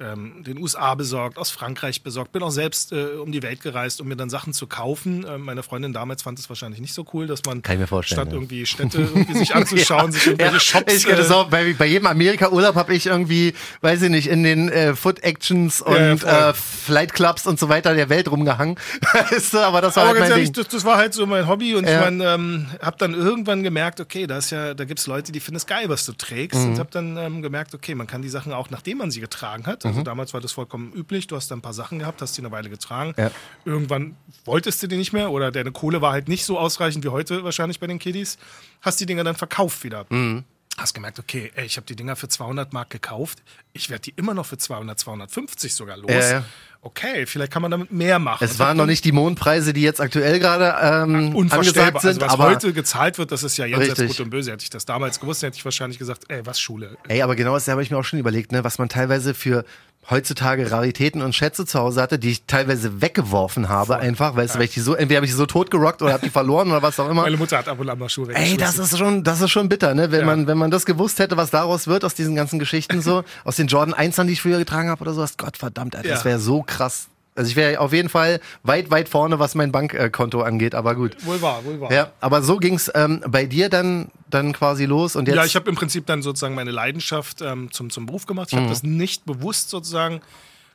ähm, 0.02 0.44
den 0.44 0.58
USA 0.58 0.96
besorgt, 0.96 1.38
aus 1.38 1.52
Frankreich 1.52 2.04
besorgt, 2.04 2.32
bin 2.32 2.42
auch 2.44 2.50
selbst 2.52 2.92
äh, 2.92 3.06
um 3.22 3.32
die 3.32 3.44
Welt 3.44 3.62
gereist, 3.62 4.02
um 4.02 4.08
mir 4.08 4.16
dann 4.16 4.30
Sachen 4.30 4.54
zu 4.54 4.68
kaufen. 4.68 5.26
Ähm, 5.30 5.42
meine 5.42 5.64
Freundin 5.64 5.94
damals 5.94 6.24
fand 6.24 6.40
es 6.40 6.50
wahrscheinlich 6.50 6.82
nicht 6.82 6.94
so 6.94 7.06
cool, 7.14 7.28
dass 7.28 7.42
man 7.46 7.62
Kann 7.62 7.76
ich 7.76 7.82
mir 7.82 7.88
vorstellen, 7.88 8.22
statt 8.22 8.28
ja. 8.30 8.34
irgendwie 8.34 8.66
Städte 8.66 8.98
irgendwie 9.02 9.34
sich 9.38 9.56
anzuschauen, 9.56 10.12
sich 10.12 10.28
irgendwelche 10.28 10.54
Ja, 10.56 10.60
Shops. 10.60 10.94
ich 10.94 11.06
kenne 11.06 11.18
das 11.18 11.32
auch, 11.32 11.50
bei, 11.50 11.74
bei 11.78 11.86
jedem 11.86 12.08
Amerika-Urlaub 12.08 12.76
habe 12.76 12.94
ich 12.96 13.06
irgendwie, 13.06 13.54
weiß 13.82 14.02
ich 14.04 14.10
nicht, 14.10 14.28
in 14.28 14.44
den 14.44 14.70
äh, 14.70 14.96
Foot-Actions 14.96 15.82
und 15.82 15.94
Ja, 15.96 16.08
ja, 16.08 16.18
voll. 16.18 16.30
äh, 16.30 16.54
Flight 16.54 17.14
Clubs 17.14 17.46
und 17.48 17.60
so 17.60 17.70
weiter 17.70 17.94
der 17.94 18.10
Welt 18.10 18.30
rumgehangen. 18.32 18.76
Weißt 19.14 19.54
du, 19.54 19.60
aber 19.60 19.82
das 19.82 19.96
war 19.96 20.04
aber 20.04 20.10
halt 20.12 20.20
ganz 20.20 20.30
mein 20.32 20.40
ehrlich, 20.40 20.52
das, 20.54 20.68
das 20.68 20.84
war 20.86 20.98
halt 20.98 21.14
so 21.14 21.26
mein 21.26 21.48
Hobby 21.48 21.76
und 21.76 21.86
Ja. 21.88 21.96
ich 22.00 22.00
meine, 22.06 22.26
ähm, 22.34 22.68
habe 22.82 22.98
dann 22.98 23.14
irgendwann 23.14 23.64
gemerkt, 23.64 24.00
okay, 24.00 24.28
da 24.28 24.38
ist 24.38 24.50
ja, 24.52 24.74
da 24.74 24.86
gibt's 24.86 25.08
Leute, 25.08 25.32
die 25.32 25.40
finden 25.40 25.58
es 25.58 25.66
geil, 25.68 25.90
was 25.90 26.06
du 26.06 26.14
trägst 26.14 26.60
Mhm. 26.60 26.70
und 26.72 26.80
habe 26.80 26.90
dann 26.92 27.18
ähm, 27.18 27.42
gemerkt, 27.42 27.74
okay, 27.76 27.96
man 27.96 28.08
kann 28.08 28.22
die 28.22 28.30
Sachen 28.30 28.52
auch, 28.54 28.70
nachdem 28.70 28.98
man 29.00 29.12
sie 29.12 29.20
getragen 29.22 29.66
hat. 29.68 29.86
Mhm. 29.92 30.00
Also 30.00 30.04
damals 30.04 30.34
war 30.34 30.42
das 30.42 30.52
vollkommen 30.52 30.94
üblich. 30.94 31.28
Du 31.28 31.36
hast 31.36 31.50
dann 31.52 31.60
ein 31.60 31.62
paar 31.62 31.74
Sachen 31.74 32.00
gehabt, 32.00 32.22
hast 32.22 32.38
die 32.38 32.42
eine 32.42 32.52
Weile 32.52 32.70
getragen. 32.70 33.14
Ja. 33.18 33.32
Irgendwann 33.66 34.16
wolltest 34.46 34.82
du 34.84 34.88
die 34.88 34.98
nicht 34.98 35.14
mehr 35.14 35.32
oder 35.32 35.52
deine 35.52 35.72
Kohle 35.72 36.02
war 36.02 36.12
halt 36.12 36.28
nicht 36.28 36.46
so 36.46 36.58
ausreichend 36.60 37.04
wie 37.04 37.10
heute 37.10 37.44
wahrscheinlich 37.44 37.80
bei 37.80 37.88
den 37.88 38.00
Kiddies. 38.00 38.38
Hast 38.82 39.00
die 39.00 39.06
Dinger 39.06 39.24
dann 39.24 39.36
verkauft 39.36 39.84
wieder. 39.84 40.06
Mhm. 40.10 40.44
Hast 40.78 40.94
gemerkt, 40.94 41.20
okay, 41.20 41.52
ey, 41.56 41.66
ich 41.66 41.78
habe 41.78 41.86
die 41.86 41.96
Dinger 41.96 42.16
für 42.16 42.30
200 42.30 42.72
Mark 42.72 42.90
gekauft. 42.90 43.44
Ich 43.74 43.90
werde 43.90 44.04
die 44.04 44.14
immer 44.16 44.34
noch 44.34 44.46
für 44.46 44.58
200, 44.58 44.98
250 44.98 45.76
sogar 45.76 45.98
los. 45.98 46.12
Ja, 46.12 46.32
ja. 46.32 46.46
Okay, 46.84 47.28
vielleicht 47.28 47.52
kann 47.52 47.62
man 47.62 47.70
damit 47.70 47.92
mehr 47.92 48.18
machen. 48.18 48.44
Es 48.44 48.58
waren 48.58 48.76
noch 48.76 48.88
nicht 48.88 49.06
die 49.06 49.12
Mondpreise, 49.12 49.72
die 49.72 49.84
jetzt 49.84 50.02
aktuell 50.02 50.40
gerade 50.40 50.76
ähm, 50.82 51.36
unvorstellbar. 51.36 51.88
angesagt 51.88 52.02
sind, 52.02 52.10
also 52.10 52.22
was 52.22 52.34
aber 52.34 52.44
heute 52.46 52.74
gezahlt 52.74 53.20
wird, 53.20 53.32
das 53.32 53.44
ist 53.44 53.56
ja 53.58 53.66
jenseits 53.68 54.00
Richtig. 54.00 54.18
gut 54.18 54.20
und 54.26 54.30
böse. 54.32 54.52
Hätte 54.52 54.64
ich 54.64 54.72
das 54.72 54.86
damals 54.86 55.20
gewusst, 55.20 55.44
hätte 55.44 55.58
ich 55.58 55.64
wahrscheinlich 55.64 56.00
gesagt, 56.00 56.24
ey, 56.30 56.44
was 56.44 56.60
Schule? 56.60 56.98
Ey, 57.08 57.22
aber 57.22 57.36
genau 57.36 57.54
das 57.54 57.68
habe 57.68 57.84
ich 57.84 57.92
mir 57.92 57.98
auch 57.98 58.04
schon 58.04 58.18
überlegt, 58.18 58.52
ne, 58.52 58.64
was 58.64 58.80
man 58.80 58.90
teilweise 58.90 59.36
für 59.36 59.64
heutzutage 60.10 60.72
Raritäten 60.72 61.22
und 61.22 61.34
Schätze 61.36 61.66
zu 61.66 61.80
Hause 61.80 62.02
hatte, 62.02 62.18
die 62.20 62.32
ich 62.32 62.46
teilweise 62.46 63.02
weggeworfen 63.02 63.70
habe, 63.70 63.98
einfach, 63.98 64.36
weißt 64.36 64.56
du, 64.56 64.60
weil 64.60 64.66
ich 64.66 64.74
die 64.74 64.80
so, 64.80 64.96
entweder 64.96 65.18
habe 65.18 65.26
ich 65.26 65.32
die 65.32 65.38
so 65.38 65.46
totgerockt 65.46 66.02
oder 66.02 66.14
habe 66.14 66.24
die 66.24 66.30
verloren 66.32 66.70
oder 66.72 66.82
was 66.82 67.00
auch 67.00 67.08
immer. 67.10 67.22
Meine 67.22 67.38
Mutter 67.38 67.58
hat 67.58 67.68
ab 67.68 67.80
und 67.80 67.88
an 67.90 68.00
mal 68.00 68.10
Schuhe 68.10 68.34
Ey, 68.34 68.58
das 68.58 68.78
ist 68.80 68.98
schon, 68.98 69.24
das 69.24 69.42
ist 69.42 69.52
schon 69.52 69.70
bitter, 69.70 69.94
ne? 69.94 70.12
Wenn 70.12 70.22
Ja. 70.22 70.26
man, 70.26 70.48
wenn 70.48 70.58
man 70.58 70.72
das 70.72 70.86
gewusst 70.86 71.20
hätte, 71.20 71.38
was 71.38 71.52
daraus 71.52 71.88
wird 71.88 72.04
aus 72.04 72.16
diesen 72.16 72.36
ganzen 72.36 72.58
Geschichten 72.60 73.02
so, 73.02 73.24
aus 73.44 73.56
den 73.58 73.68
Jordan 73.68 73.94
1ern, 73.94 74.26
die 74.26 74.34
ich 74.34 74.42
früher 74.42 74.58
getragen 74.58 74.90
habe 74.90 75.02
oder 75.02 75.14
sowas. 75.14 75.38
Gott 75.38 75.58
verdammt, 75.58 75.96
Alter, 75.96 76.10
das 76.10 76.20
Ja. 76.22 76.26
wäre 76.26 76.40
so 76.40 76.64
krass. 76.64 77.08
Also 77.34 77.50
ich 77.50 77.56
wäre 77.56 77.80
auf 77.80 77.94
jeden 77.94 78.10
Fall 78.10 78.42
weit, 78.64 78.92
weit 78.92 79.08
vorne, 79.08 79.40
was 79.40 79.56
mein 79.56 79.72
Bankkonto 79.72 80.42
angeht, 80.42 80.76
aber 80.76 80.96
gut. 80.96 81.16
Wohl 81.26 81.42
wahr, 81.42 81.64
wohl 81.64 81.80
wahr. 81.80 81.92
Ja, 81.92 82.12
aber 82.20 82.42
so 82.42 82.58
ging's 82.58 82.92
ähm, 82.94 83.24
bei 83.28 83.46
dir 83.46 83.70
dann, 83.70 84.10
dann 84.30 84.52
quasi 84.52 84.86
los 84.86 85.16
und 85.16 85.28
jetzt. 85.28 85.38
Ja, 85.38 85.46
ich 85.46 85.56
habe 85.56 85.70
im 85.70 85.76
Prinzip 85.76 86.06
dann 86.08 86.22
sozusagen 86.22 86.56
meine 86.56 86.72
Leidenschaft 86.72 87.42
ähm, 87.42 87.72
zum, 87.72 87.90
zum 87.90 88.06
Beruf 88.06 88.26
gemacht. 88.26 88.50
Ich 88.50 88.56
Mhm. 88.56 88.62
habe 88.64 88.70
das 88.70 88.84
nicht 88.84 89.26
bewusst 89.26 89.70
sozusagen 89.70 90.20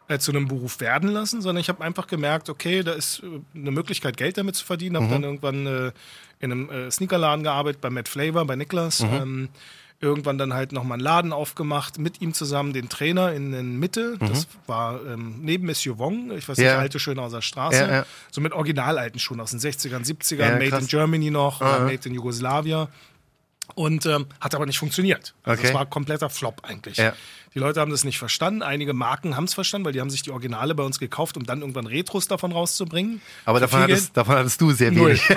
äh, 0.09 0.19
zu 0.19 0.31
einem 0.33 0.49
Beruf 0.49 0.81
werden 0.81 1.11
lassen, 1.11 1.43
sondern 1.43 1.61
ich 1.61 1.69
habe 1.69 1.85
einfach 1.85 2.07
gemerkt, 2.07 2.49
okay, 2.49 2.83
da 2.83 2.93
ist 2.93 3.23
äh, 3.23 3.41
eine 3.59 3.71
Möglichkeit, 3.71 4.17
Geld 4.17 4.39
damit 4.39 4.55
zu 4.57 4.65
verdienen. 4.65 4.95
Mhm. 4.95 5.01
Habe 5.03 5.13
dann 5.13 5.23
irgendwann 5.25 5.67
äh, 5.67 5.93
in 6.41 6.53
einem 6.53 6.71
äh, 6.71 6.91
Sneakerladen 6.91 7.43
gearbeitet, 7.45 7.81
bei 7.83 7.91
Matt 7.91 8.09
Flavor, 8.09 8.47
bei 8.47 8.57
Niklas. 8.57 9.01
Mhm. 9.01 9.09
Ähm, 9.15 9.49
irgendwann 10.01 10.37
dann 10.39 10.53
halt 10.53 10.73
nochmal 10.73 10.97
einen 10.97 11.03
Laden 11.05 11.33
aufgemacht, 11.33 11.99
mit 11.99 12.21
ihm 12.21 12.35
zusammen 12.35 12.73
den 12.73 12.89
Trainer 12.89 13.33
in 13.33 13.53
der 13.53 13.63
Mitte. 13.63 14.17
Das 14.21 14.47
war 14.67 15.01
ähm, 15.07 15.37
neben 15.41 15.67
Monsieur 15.67 15.99
Wong, 15.99 16.31
ich 16.33 16.49
weiß 16.49 16.59
nicht, 16.59 16.67
Mhm. 16.67 16.73
Ja. 16.73 16.79
alte 16.79 16.99
Schöne 16.99 17.23
aus 17.23 17.33
der 17.33 17.41
Straße. 17.41 17.79
Ja, 17.81 17.91
ja. 17.91 18.07
So 18.31 18.41
mit 18.41 18.53
originalalten 18.53 19.19
Schuhen 19.19 19.41
aus 19.41 19.53
den 19.53 19.61
60ern, 19.61 20.05
70ern, 20.05 20.39
Ja, 20.41 20.51
Made 20.53 20.69
krass. 20.69 20.83
in 20.83 20.89
Germany 20.89 21.31
noch, 21.31 21.61
Ah, 21.63 21.79
ja. 21.79 21.85
Made 21.85 22.07
in 22.09 22.15
Yugoslavia. 22.15 22.89
Und 23.75 24.07
ähm, 24.07 24.27
hat 24.41 24.55
aber 24.55 24.65
nicht 24.67 24.79
funktioniert. 24.79 25.35
Also 25.43 25.59
Okay. 25.61 25.69
Es 25.69 25.75
war 25.75 25.87
kompletter 25.87 26.31
Flop 26.31 26.61
eigentlich. 26.65 26.97
Ja. 26.99 27.13
Die 27.55 27.59
Leute 27.59 27.81
haben 27.81 27.91
das 27.91 28.05
nicht 28.05 28.19
verstanden. 28.19 28.63
Einige 28.63 28.93
Marken 28.93 29.35
haben 29.35 29.45
es 29.45 29.55
verstanden, 29.55 29.87
weil 29.87 29.93
die 29.95 30.01
haben 30.03 30.11
sich 30.11 30.23
die 30.23 30.31
Originale 30.31 30.75
bei 30.75 30.83
uns 30.83 30.99
gekauft, 30.99 31.39
um 31.39 31.45
dann 31.47 31.61
irgendwann 31.63 31.87
Retros 31.87 32.29
davon 32.29 32.53
rauszubringen. 32.53 33.23
aber 33.47 33.61
davon 33.61 33.81
hattest, 33.81 34.15
davon 34.17 34.37
hattest 34.37 34.61
du 34.61 34.73
sehr 34.73 34.91
Null. 34.93 35.09
wenig. 35.09 35.23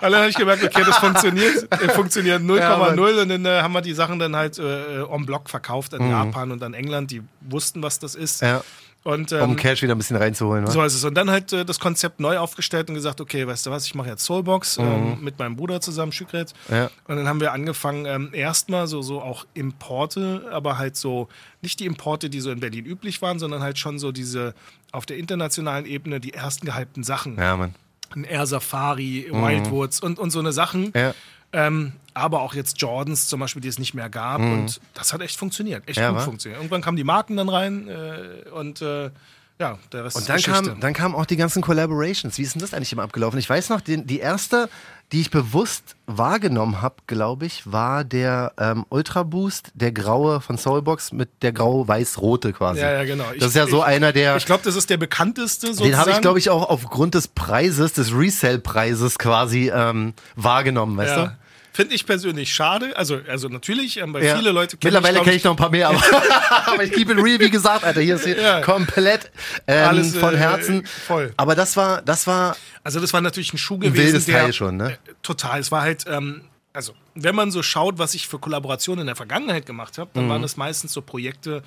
Alle 0.00 0.18
habe 0.18 0.28
ich 0.28 0.36
gemerkt, 0.36 0.62
okay, 0.62 0.82
das 0.84 0.96
funktioniert, 0.98 1.72
äh, 1.72 1.88
funktioniert 1.90 2.42
0,0 2.42 2.58
Ja, 2.58 2.74
und 3.22 3.28
dann 3.28 3.44
äh, 3.46 3.62
haben 3.62 3.72
wir 3.72 3.80
die 3.82 3.94
Sachen 3.94 4.18
dann 4.18 4.36
halt 4.36 4.58
äh, 4.58 5.02
en 5.02 5.26
bloc 5.26 5.48
verkauft 5.50 5.92
Mhm. 5.92 6.02
an 6.02 6.10
Japan 6.10 6.52
und 6.52 6.62
an 6.62 6.74
England, 6.74 7.10
die 7.10 7.22
wussten, 7.40 7.82
was 7.82 7.98
das 7.98 8.14
ist. 8.14 8.42
Ja. 8.42 8.62
Und 9.08 9.32
Um 9.32 9.38
ähm, 9.52 9.56
Cash 9.56 9.80
wieder 9.80 9.94
ein 9.94 9.98
bisschen 9.98 10.18
reinzuholen, 10.18 10.66
wa? 10.66 10.70
so 10.70 10.82
ist 10.82 10.94
es. 10.94 11.02
Und 11.02 11.14
dann 11.14 11.30
halt 11.30 11.50
äh, 11.54 11.64
das 11.64 11.80
Konzept 11.80 12.20
neu 12.20 12.36
aufgestellt 12.36 12.90
und 12.90 12.94
gesagt, 12.94 13.22
okay, 13.22 13.46
weißt 13.46 13.64
du 13.64 13.70
was, 13.70 13.86
ich 13.86 13.94
mache 13.94 14.10
jetzt 14.10 14.22
Soulbox 14.22 14.76
ähm, 14.76 15.16
mit 15.22 15.38
meinem 15.38 15.56
Bruder 15.56 15.80
zusammen, 15.80 16.12
Schükret. 16.12 16.52
Mhm. 16.68 16.74
Ja. 16.74 16.90
Und 17.06 17.16
dann 17.16 17.26
haben 17.26 17.40
wir 17.40 17.54
angefangen, 17.54 18.04
ähm, 18.04 18.28
erstmal 18.34 18.86
so, 18.86 19.00
so 19.00 19.22
auch 19.22 19.46
Importe, 19.54 20.50
aber 20.52 20.76
halt 20.76 20.94
so, 20.94 21.28
nicht 21.62 21.80
die 21.80 21.86
Importe, 21.86 22.28
die 22.28 22.40
so 22.40 22.50
in 22.50 22.60
Berlin 22.60 22.84
üblich 22.84 23.22
waren, 23.22 23.38
sondern 23.38 23.62
halt 23.62 23.78
schon 23.78 23.98
so 23.98 24.12
diese 24.12 24.52
auf 24.92 25.06
der 25.06 25.16
internationalen 25.16 25.86
Ebene 25.86 26.20
die 26.20 26.34
ersten 26.34 26.66
gehypten 26.66 27.02
Sachen. 27.02 27.38
Ja, 27.38 27.56
Mann. 27.56 27.74
Ein 28.14 28.24
Air 28.24 28.46
Safari, 28.46 29.28
Wildwoods 29.30 30.00
und, 30.02 30.18
und 30.18 30.32
so 30.32 30.38
eine 30.38 30.52
Sachen. 30.52 30.88
Mhm. 30.88 30.92
Ja. 30.94 31.14
Ähm, 31.52 31.92
aber 32.14 32.42
auch 32.42 32.54
jetzt 32.54 32.80
Jordans 32.80 33.28
zum 33.28 33.40
Beispiel, 33.40 33.62
die 33.62 33.68
es 33.68 33.78
nicht 33.78 33.94
mehr 33.94 34.10
gab. 34.10 34.40
Und 34.40 34.80
das 34.94 35.12
hat 35.12 35.20
echt 35.20 35.36
funktioniert. 35.38 35.86
Echt 35.88 35.98
Mhm. 35.98 36.02
Ja, 36.02 36.08
gut 36.10 36.18
wa? 36.18 36.24
funktioniert. 36.24 36.60
Irgendwann 36.60 36.82
kamen 36.82 36.96
die 36.96 37.04
Marken 37.04 37.36
dann 37.36 37.48
rein 37.48 37.88
äh, 37.88 38.48
und 38.50 38.82
äh, 38.82 39.10
ja, 39.58 39.78
der 39.92 40.04
Rest 40.04 40.16
Und 40.16 40.28
dann, 40.28 40.40
kam, 40.40 40.80
dann 40.80 40.92
kamen 40.92 41.14
auch 41.14 41.26
die 41.26 41.36
ganzen 41.36 41.62
Collaborations. 41.62 42.38
Wie 42.38 42.42
ist 42.42 42.54
denn 42.54 42.60
das 42.62 42.74
eigentlich 42.74 42.92
immer 42.92 43.02
abgelaufen? 43.02 43.38
Ich 43.38 43.50
weiß 43.50 43.70
noch, 43.70 43.80
die, 43.80 44.04
die 44.04 44.20
erste, 44.20 44.68
die 45.10 45.20
ich 45.20 45.30
bewusst 45.30 45.96
wahrgenommen 46.06 46.80
habe, 46.80 46.96
glaube 47.06 47.46
ich, 47.46 47.70
war 47.70 48.04
der 48.04 48.52
ähm, 48.58 48.84
Ultra 48.88 49.24
Boost, 49.24 49.72
der 49.74 49.90
graue 49.90 50.40
von 50.40 50.58
Soulbox 50.58 51.12
mit 51.12 51.28
der 51.42 51.52
grau-weiß-rote 51.52 52.52
quasi. 52.52 52.80
Ja, 52.80 52.92
ja, 52.92 53.04
genau. 53.04 53.24
Ich- 53.32 53.40
das 53.40 53.48
ist 53.50 53.56
ja 53.56 53.66
so 53.66 53.78
ich- 53.78 53.84
einer 53.84 54.12
der. 54.12 54.36
Ich 54.36 54.46
glaube, 54.46 54.62
das 54.64 54.76
ist 54.76 54.90
der 54.90 54.96
bekannteste 54.96 55.68
sozusagen. 55.68 55.90
den 55.90 55.98
habe 55.98 56.10
ich, 56.12 56.20
glaube 56.20 56.38
ich, 56.38 56.50
auch 56.50 56.68
aufgrund 56.68 57.14
des 57.14 57.26
Preises, 57.28 57.92
des 57.94 58.12
Resell-Preises 58.14 59.18
quasi 59.18 59.72
ähm, 59.74 60.14
wahrgenommen, 60.36 60.96
weißt 60.96 61.16
ja. 61.16 61.26
du? 61.26 61.36
Finde 61.78 61.94
ich 61.94 62.04
persönlich 62.06 62.52
schade. 62.52 62.96
Also, 62.96 63.20
also 63.28 63.46
natürlich, 63.48 63.98
ähm, 63.98 64.12
weil 64.12 64.24
Ja. 64.24 64.36
viele 64.36 64.50
Leute 64.50 64.76
kennen 64.76 64.92
Mittlerweile 64.94 65.22
kenne 65.22 65.36
ich 65.36 65.44
noch 65.44 65.52
ein 65.52 65.56
paar 65.56 65.70
mehr, 65.70 65.88
aber, 65.90 66.02
aber 66.66 66.82
ich 66.82 66.90
keep 66.92 67.08
it 67.08 67.16
real, 67.18 67.38
wie 67.38 67.50
gesagt, 67.50 67.84
Alter. 67.84 68.00
Hier 68.00 68.16
ist 68.16 68.24
hier 68.24 68.36
Ja. 68.36 68.60
komplett 68.62 69.30
ähm, 69.68 69.88
Alles, 69.88 70.16
von 70.16 70.34
äh, 70.34 70.38
Herzen. 70.38 70.84
voll. 71.06 71.32
Aber 71.36 71.54
das 71.54 71.76
war, 71.76 72.02
das 72.02 72.26
war 72.26 72.56
Also 72.82 72.98
das 72.98 73.12
war 73.12 73.20
natürlich 73.20 73.52
ein 73.52 73.58
Schuh 73.58 73.78
gewesen. 73.78 73.96
wildes 73.96 74.24
der, 74.26 74.40
Teil 74.40 74.52
schon, 74.52 74.76
ne? 74.76 74.94
Äh, 74.94 75.12
total. 75.22 75.60
Es 75.60 75.70
war 75.70 75.82
halt, 75.82 76.04
ähm, 76.08 76.40
also 76.72 76.94
wenn 77.14 77.36
man 77.36 77.52
so 77.52 77.62
schaut, 77.62 77.98
was 77.98 78.14
ich 78.14 78.26
für 78.26 78.40
Kollaborationen 78.40 79.02
in 79.02 79.06
der 79.06 79.14
Vergangenheit 79.14 79.64
gemacht 79.64 79.98
habe, 79.98 80.10
dann 80.14 80.24
Mhm. 80.24 80.30
waren 80.30 80.42
es 80.42 80.56
meistens 80.56 80.92
so 80.92 81.00
Projekte, 81.00 81.62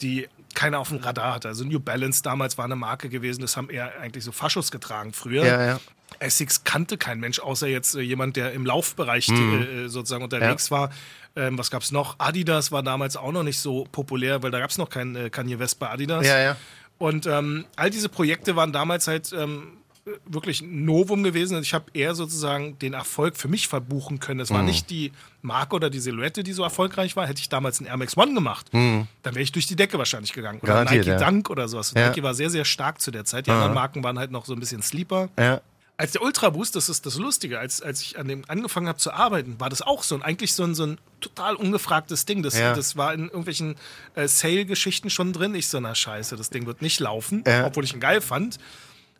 die 0.00 0.26
keiner 0.54 0.78
auf 0.78 0.88
dem 0.88 0.98
Radar 0.98 1.34
hatte. 1.34 1.48
Also 1.48 1.64
New 1.64 1.80
Balance 1.80 2.22
damals 2.22 2.58
war 2.58 2.64
eine 2.64 2.76
Marke 2.76 3.08
gewesen, 3.08 3.40
das 3.40 3.56
haben 3.56 3.70
eher 3.70 3.98
eigentlich 4.00 4.24
so 4.24 4.32
Faschos 4.32 4.70
getragen 4.70 5.12
früher. 5.12 5.44
Ja, 5.44 5.64
ja. 5.64 5.80
Essex 6.18 6.64
kannte 6.64 6.98
kein 6.98 7.20
Mensch, 7.20 7.38
außer 7.38 7.68
jetzt 7.68 7.94
äh, 7.94 8.00
jemand, 8.00 8.36
der 8.36 8.52
im 8.52 8.66
Laufbereich 8.66 9.28
Mhm. 9.28 9.62
äh, 9.62 9.88
sozusagen 9.88 10.24
unterwegs 10.24 10.70
war. 10.70 10.90
Ähm, 11.36 11.56
was 11.56 11.70
gab's 11.70 11.92
noch? 11.92 12.16
Adidas 12.18 12.72
war 12.72 12.82
damals 12.82 13.16
auch 13.16 13.30
noch 13.30 13.44
nicht 13.44 13.60
so 13.60 13.86
populär, 13.92 14.42
weil 14.42 14.50
da 14.50 14.58
gab's 14.58 14.76
noch 14.76 14.90
kein 14.90 15.14
äh, 15.14 15.30
Kanye 15.30 15.58
West 15.60 15.78
bei 15.78 15.88
Adidas. 15.88 16.26
Ja, 16.26 16.38
ja. 16.40 16.56
Und 16.98 17.26
ähm, 17.26 17.64
all 17.76 17.88
diese 17.90 18.08
Projekte 18.08 18.56
waren 18.56 18.72
damals 18.72 19.06
halt 19.06 19.32
ähm, 19.32 19.78
wirklich 20.26 20.60
ein 20.60 20.84
Novum 20.84 21.22
gewesen. 21.22 21.56
Und 21.56 21.62
ich 21.62 21.74
habe 21.74 21.86
eher 21.94 22.14
sozusagen 22.14 22.78
den 22.78 22.94
Erfolg 22.94 23.36
für 23.36 23.48
mich 23.48 23.68
verbuchen 23.68 24.18
können. 24.18 24.40
Es 24.40 24.50
war 24.50 24.62
nicht 24.62 24.90
die 24.90 25.12
Marke 25.42 25.76
oder 25.76 25.90
die 25.90 26.00
Silhouette, 26.00 26.42
die 26.42 26.52
so 26.52 26.62
erfolgreich 26.62 27.16
war. 27.16 27.26
Hätte 27.26 27.40
ich 27.40 27.48
damals 27.48 27.78
einen 27.78 27.86
Air 27.88 27.96
Max 27.96 28.16
One 28.16 28.34
gemacht, 28.34 28.66
dann 28.72 29.06
wäre 29.24 29.40
ich 29.42 29.52
durch 29.52 29.66
die 29.66 29.76
Decke 29.76 29.98
wahrscheinlich 29.98 30.32
gegangen. 30.32 30.58
Oder 30.60 30.72
Garantiert, 30.72 31.06
Nike 31.06 31.20
ja. 31.20 31.30
Dunk 31.30 31.50
oder 31.50 31.68
sowas. 31.68 31.92
Ja. 31.94 32.08
Nike 32.08 32.22
war 32.22 32.34
sehr, 32.34 32.50
sehr 32.50 32.64
stark 32.64 33.00
zu 33.00 33.10
der 33.10 33.24
Zeit. 33.24 33.46
Die 33.46 33.50
anderen 33.50 33.74
Marken 33.74 34.02
waren 34.02 34.18
halt 34.18 34.30
noch 34.30 34.46
so 34.46 34.52
ein 34.54 34.60
bisschen 34.60 34.82
Sleeper. 34.82 35.28
ja. 35.38 35.60
Als 35.96 36.12
der 36.12 36.22
Ultra 36.22 36.48
Boost, 36.48 36.76
das 36.76 36.88
ist 36.88 37.04
das 37.04 37.16
Lustige, 37.16 37.58
als, 37.58 37.82
als 37.82 38.00
ich 38.00 38.18
an 38.18 38.26
dem 38.26 38.42
angefangen 38.48 38.88
habe 38.88 38.96
zu 38.96 39.12
arbeiten, 39.12 39.56
war 39.60 39.68
das 39.68 39.82
auch 39.82 40.02
so 40.02 40.14
ein, 40.14 40.22
eigentlich 40.22 40.54
so 40.54 40.64
ein, 40.64 40.74
so 40.74 40.84
ein 40.86 40.98
total 41.20 41.56
ungefragtes 41.56 42.24
Ding. 42.24 42.42
Das, 42.42 42.58
Ja. 42.58 42.72
das 42.74 42.96
war 42.96 43.12
in 43.12 43.24
irgendwelchen 43.24 43.76
äh, 44.14 44.26
Sale-Geschichten 44.26 45.10
schon 45.10 45.34
drin. 45.34 45.54
Ich 45.54 45.68
so, 45.68 45.78
na 45.78 45.94
scheiße, 45.94 46.36
das 46.36 46.48
Ding 46.48 46.64
wird 46.64 46.80
nicht 46.80 47.00
laufen, 47.00 47.44
obwohl 47.66 47.84
ich 47.84 47.92
ihn 47.92 48.00
geil 48.00 48.22
fand. 48.22 48.56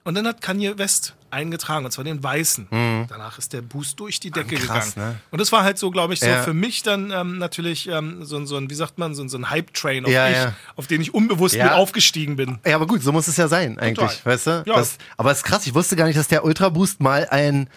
Und 0.03 0.15
dann 0.15 0.27
hat 0.27 0.41
Kanye 0.41 0.79
West 0.79 1.15
eingetragen, 1.31 1.85
und 1.85 1.91
zwar 1.93 2.05
den 2.05 2.23
weißen. 2.23 2.67
Danach 3.09 3.39
ist 3.39 3.53
der 3.53 3.61
Boost 3.63 4.01
durch 4.01 4.19
die 4.19 4.31
Decke 4.31 4.57
Mhm. 4.57 4.61
krass, 4.61 4.95
gegangen. 4.95 5.13
ne? 5.13 5.21
Und 5.31 5.41
das 5.41 5.53
war 5.53 5.63
halt 5.63 5.79
so, 5.79 5.91
glaube 5.91 6.15
ich, 6.15 6.21
so 6.21 6.27
Ja. 6.27 6.43
für 6.43 6.55
mich 6.55 6.83
dann 6.83 7.11
ähm, 7.13 7.39
natürlich 7.39 7.87
ähm, 7.89 8.25
so, 8.25 8.37
ein- 8.39 8.47
so 8.47 8.57
ein, 8.57 8.69
wie 8.71 8.75
sagt 8.75 8.99
man, 8.99 9.15
so, 9.15 9.23
ein- 9.23 9.29
so 9.29 9.37
ein 9.39 9.51
Hype-Train, 9.51 10.07
auf, 10.07 10.11
Ja, 10.11 10.29
ja. 10.29 10.55
auf 10.75 10.87
den 10.87 11.01
ich 11.03 11.13
unbewusst 11.15 11.55
mit 11.57 11.71
aufgestiegen 11.71 12.37
bin. 12.37 12.59
Ja, 12.67 12.77
aber 12.77 12.87
gut, 12.87 13.03
so 13.03 13.13
muss 13.13 13.29
es 13.29 13.37
ja 13.37 13.47
sein, 13.47 13.79
eigentlich, 13.79 14.09
Total. 14.17 14.33
weißt 14.33 14.47
du? 14.47 14.51
Ja. 14.67 14.75
Das, 14.77 14.97
aber 15.19 15.31
es 15.31 15.39
ist 15.39 15.45
krass, 15.45 15.67
ich 15.67 15.75
wusste 15.75 15.95
gar 15.97 16.07
nicht, 16.07 16.19
dass 16.19 16.29
der 16.29 16.45
Ultra 16.45 16.71
Boost 16.71 17.01
mal 17.01 17.29
ein, 17.29 17.69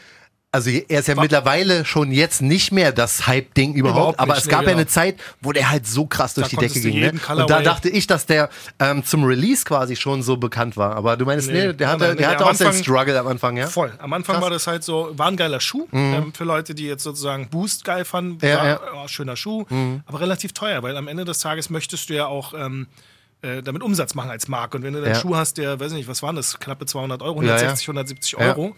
also 0.53 0.69
er 0.69 0.99
ist 0.99 1.07
ja 1.07 1.15
mittlerweile 1.15 1.83
schon 1.83 2.11
jetzt 2.11 2.41
nicht 2.41 2.71
mehr 2.71 2.91
das 2.93 3.27
Hype-Ding 3.27 3.73
überhaupt, 3.73 3.97
Überhaupt 3.97 4.19
aber 4.19 4.37
es 4.37 4.47
gab 4.47 4.61
ja 4.61 4.67
genau. 4.67 4.77
eine 4.77 4.87
Zeit, 4.87 5.15
wo 5.41 5.51
der 5.51 5.69
halt 5.69 5.85
so 5.87 6.05
krass 6.05 6.35
durch 6.35 6.47
Da 6.47 6.51
die 6.51 6.67
Decke 6.67 6.79
ging. 6.79 6.99
Ne? 6.99 7.11
Und 7.35 7.49
da 7.49 7.61
dachte 7.61 7.89
ich, 7.89 8.07
dass 8.07 8.25
der 8.27 8.49
ähm, 8.79 9.03
zum 9.03 9.23
Release 9.25 9.65
quasi 9.65 9.95
schon 9.95 10.21
so 10.23 10.37
bekannt 10.37 10.77
war. 10.77 10.95
Aber 10.95 11.17
du 11.17 11.25
meinst, 11.25 11.47
nee, 11.49 11.67
Nee, 11.67 11.73
der 11.73 11.89
hatte, 11.89 12.07
nein, 12.09 12.17
der 12.17 12.29
hatte 12.29 12.45
auch 12.45 12.53
seinen 12.53 12.67
Anfang- 12.67 12.83
Struggle 12.83 13.19
am 13.19 13.27
Anfang, 13.27 13.57
ja? 13.57 13.67
Voll. 13.67 13.91
Am 13.97 14.13
Anfang 14.13 14.35
Krass. 14.35 14.37
Mhm. 14.37 14.43
war 14.43 14.49
das 14.51 14.67
halt 14.67 14.83
so, 14.83 15.11
war 15.17 15.27
ein 15.27 15.35
geiler 15.37 15.59
Schuh 15.59 15.87
ähm, 15.91 16.31
für 16.33 16.43
Leute, 16.43 16.75
die 16.75 16.85
jetzt 16.85 17.03
sozusagen 17.03 17.49
Boost 17.49 17.83
geil 17.83 18.05
fanden. 18.05 18.37
Ja, 18.45 18.57
war, 18.57 18.65
ja. 18.67 18.75
Mhm. 18.75 18.95
ja, 19.01 19.07
schöner 19.07 19.35
Schuh, 19.35 19.65
aber 20.05 20.21
relativ 20.21 20.53
teuer, 20.53 20.83
weil 20.83 20.95
am 20.95 21.07
Ende 21.07 21.25
des 21.25 21.39
Tages 21.39 21.69
möchtest 21.71 22.09
du 22.09 22.13
ja 22.13 22.27
auch 22.27 22.53
ähm, 22.53 22.87
äh, 23.41 23.61
damit 23.63 23.81
Umsatz 23.81 24.13
machen 24.13 24.29
als 24.29 24.47
Marke. 24.47 24.77
Und 24.77 24.83
wenn 24.83 24.93
du 24.93 24.99
einen 24.99 25.13
Ja. 25.13 25.19
Schuh 25.19 25.35
hast, 25.35 25.57
der, 25.57 25.79
weiß 25.79 25.91
ich 25.93 25.97
nicht, 25.97 26.07
was 26.07 26.21
waren 26.21 26.35
das, 26.35 26.59
knappe 26.59 26.85
200 26.85 27.21
Euro, 27.23 27.41
Ja, 27.41 27.47
ja. 27.49 27.53
160, 27.55 27.87
170 27.87 28.31
Ja. 28.33 28.37
Euro, 28.49 28.75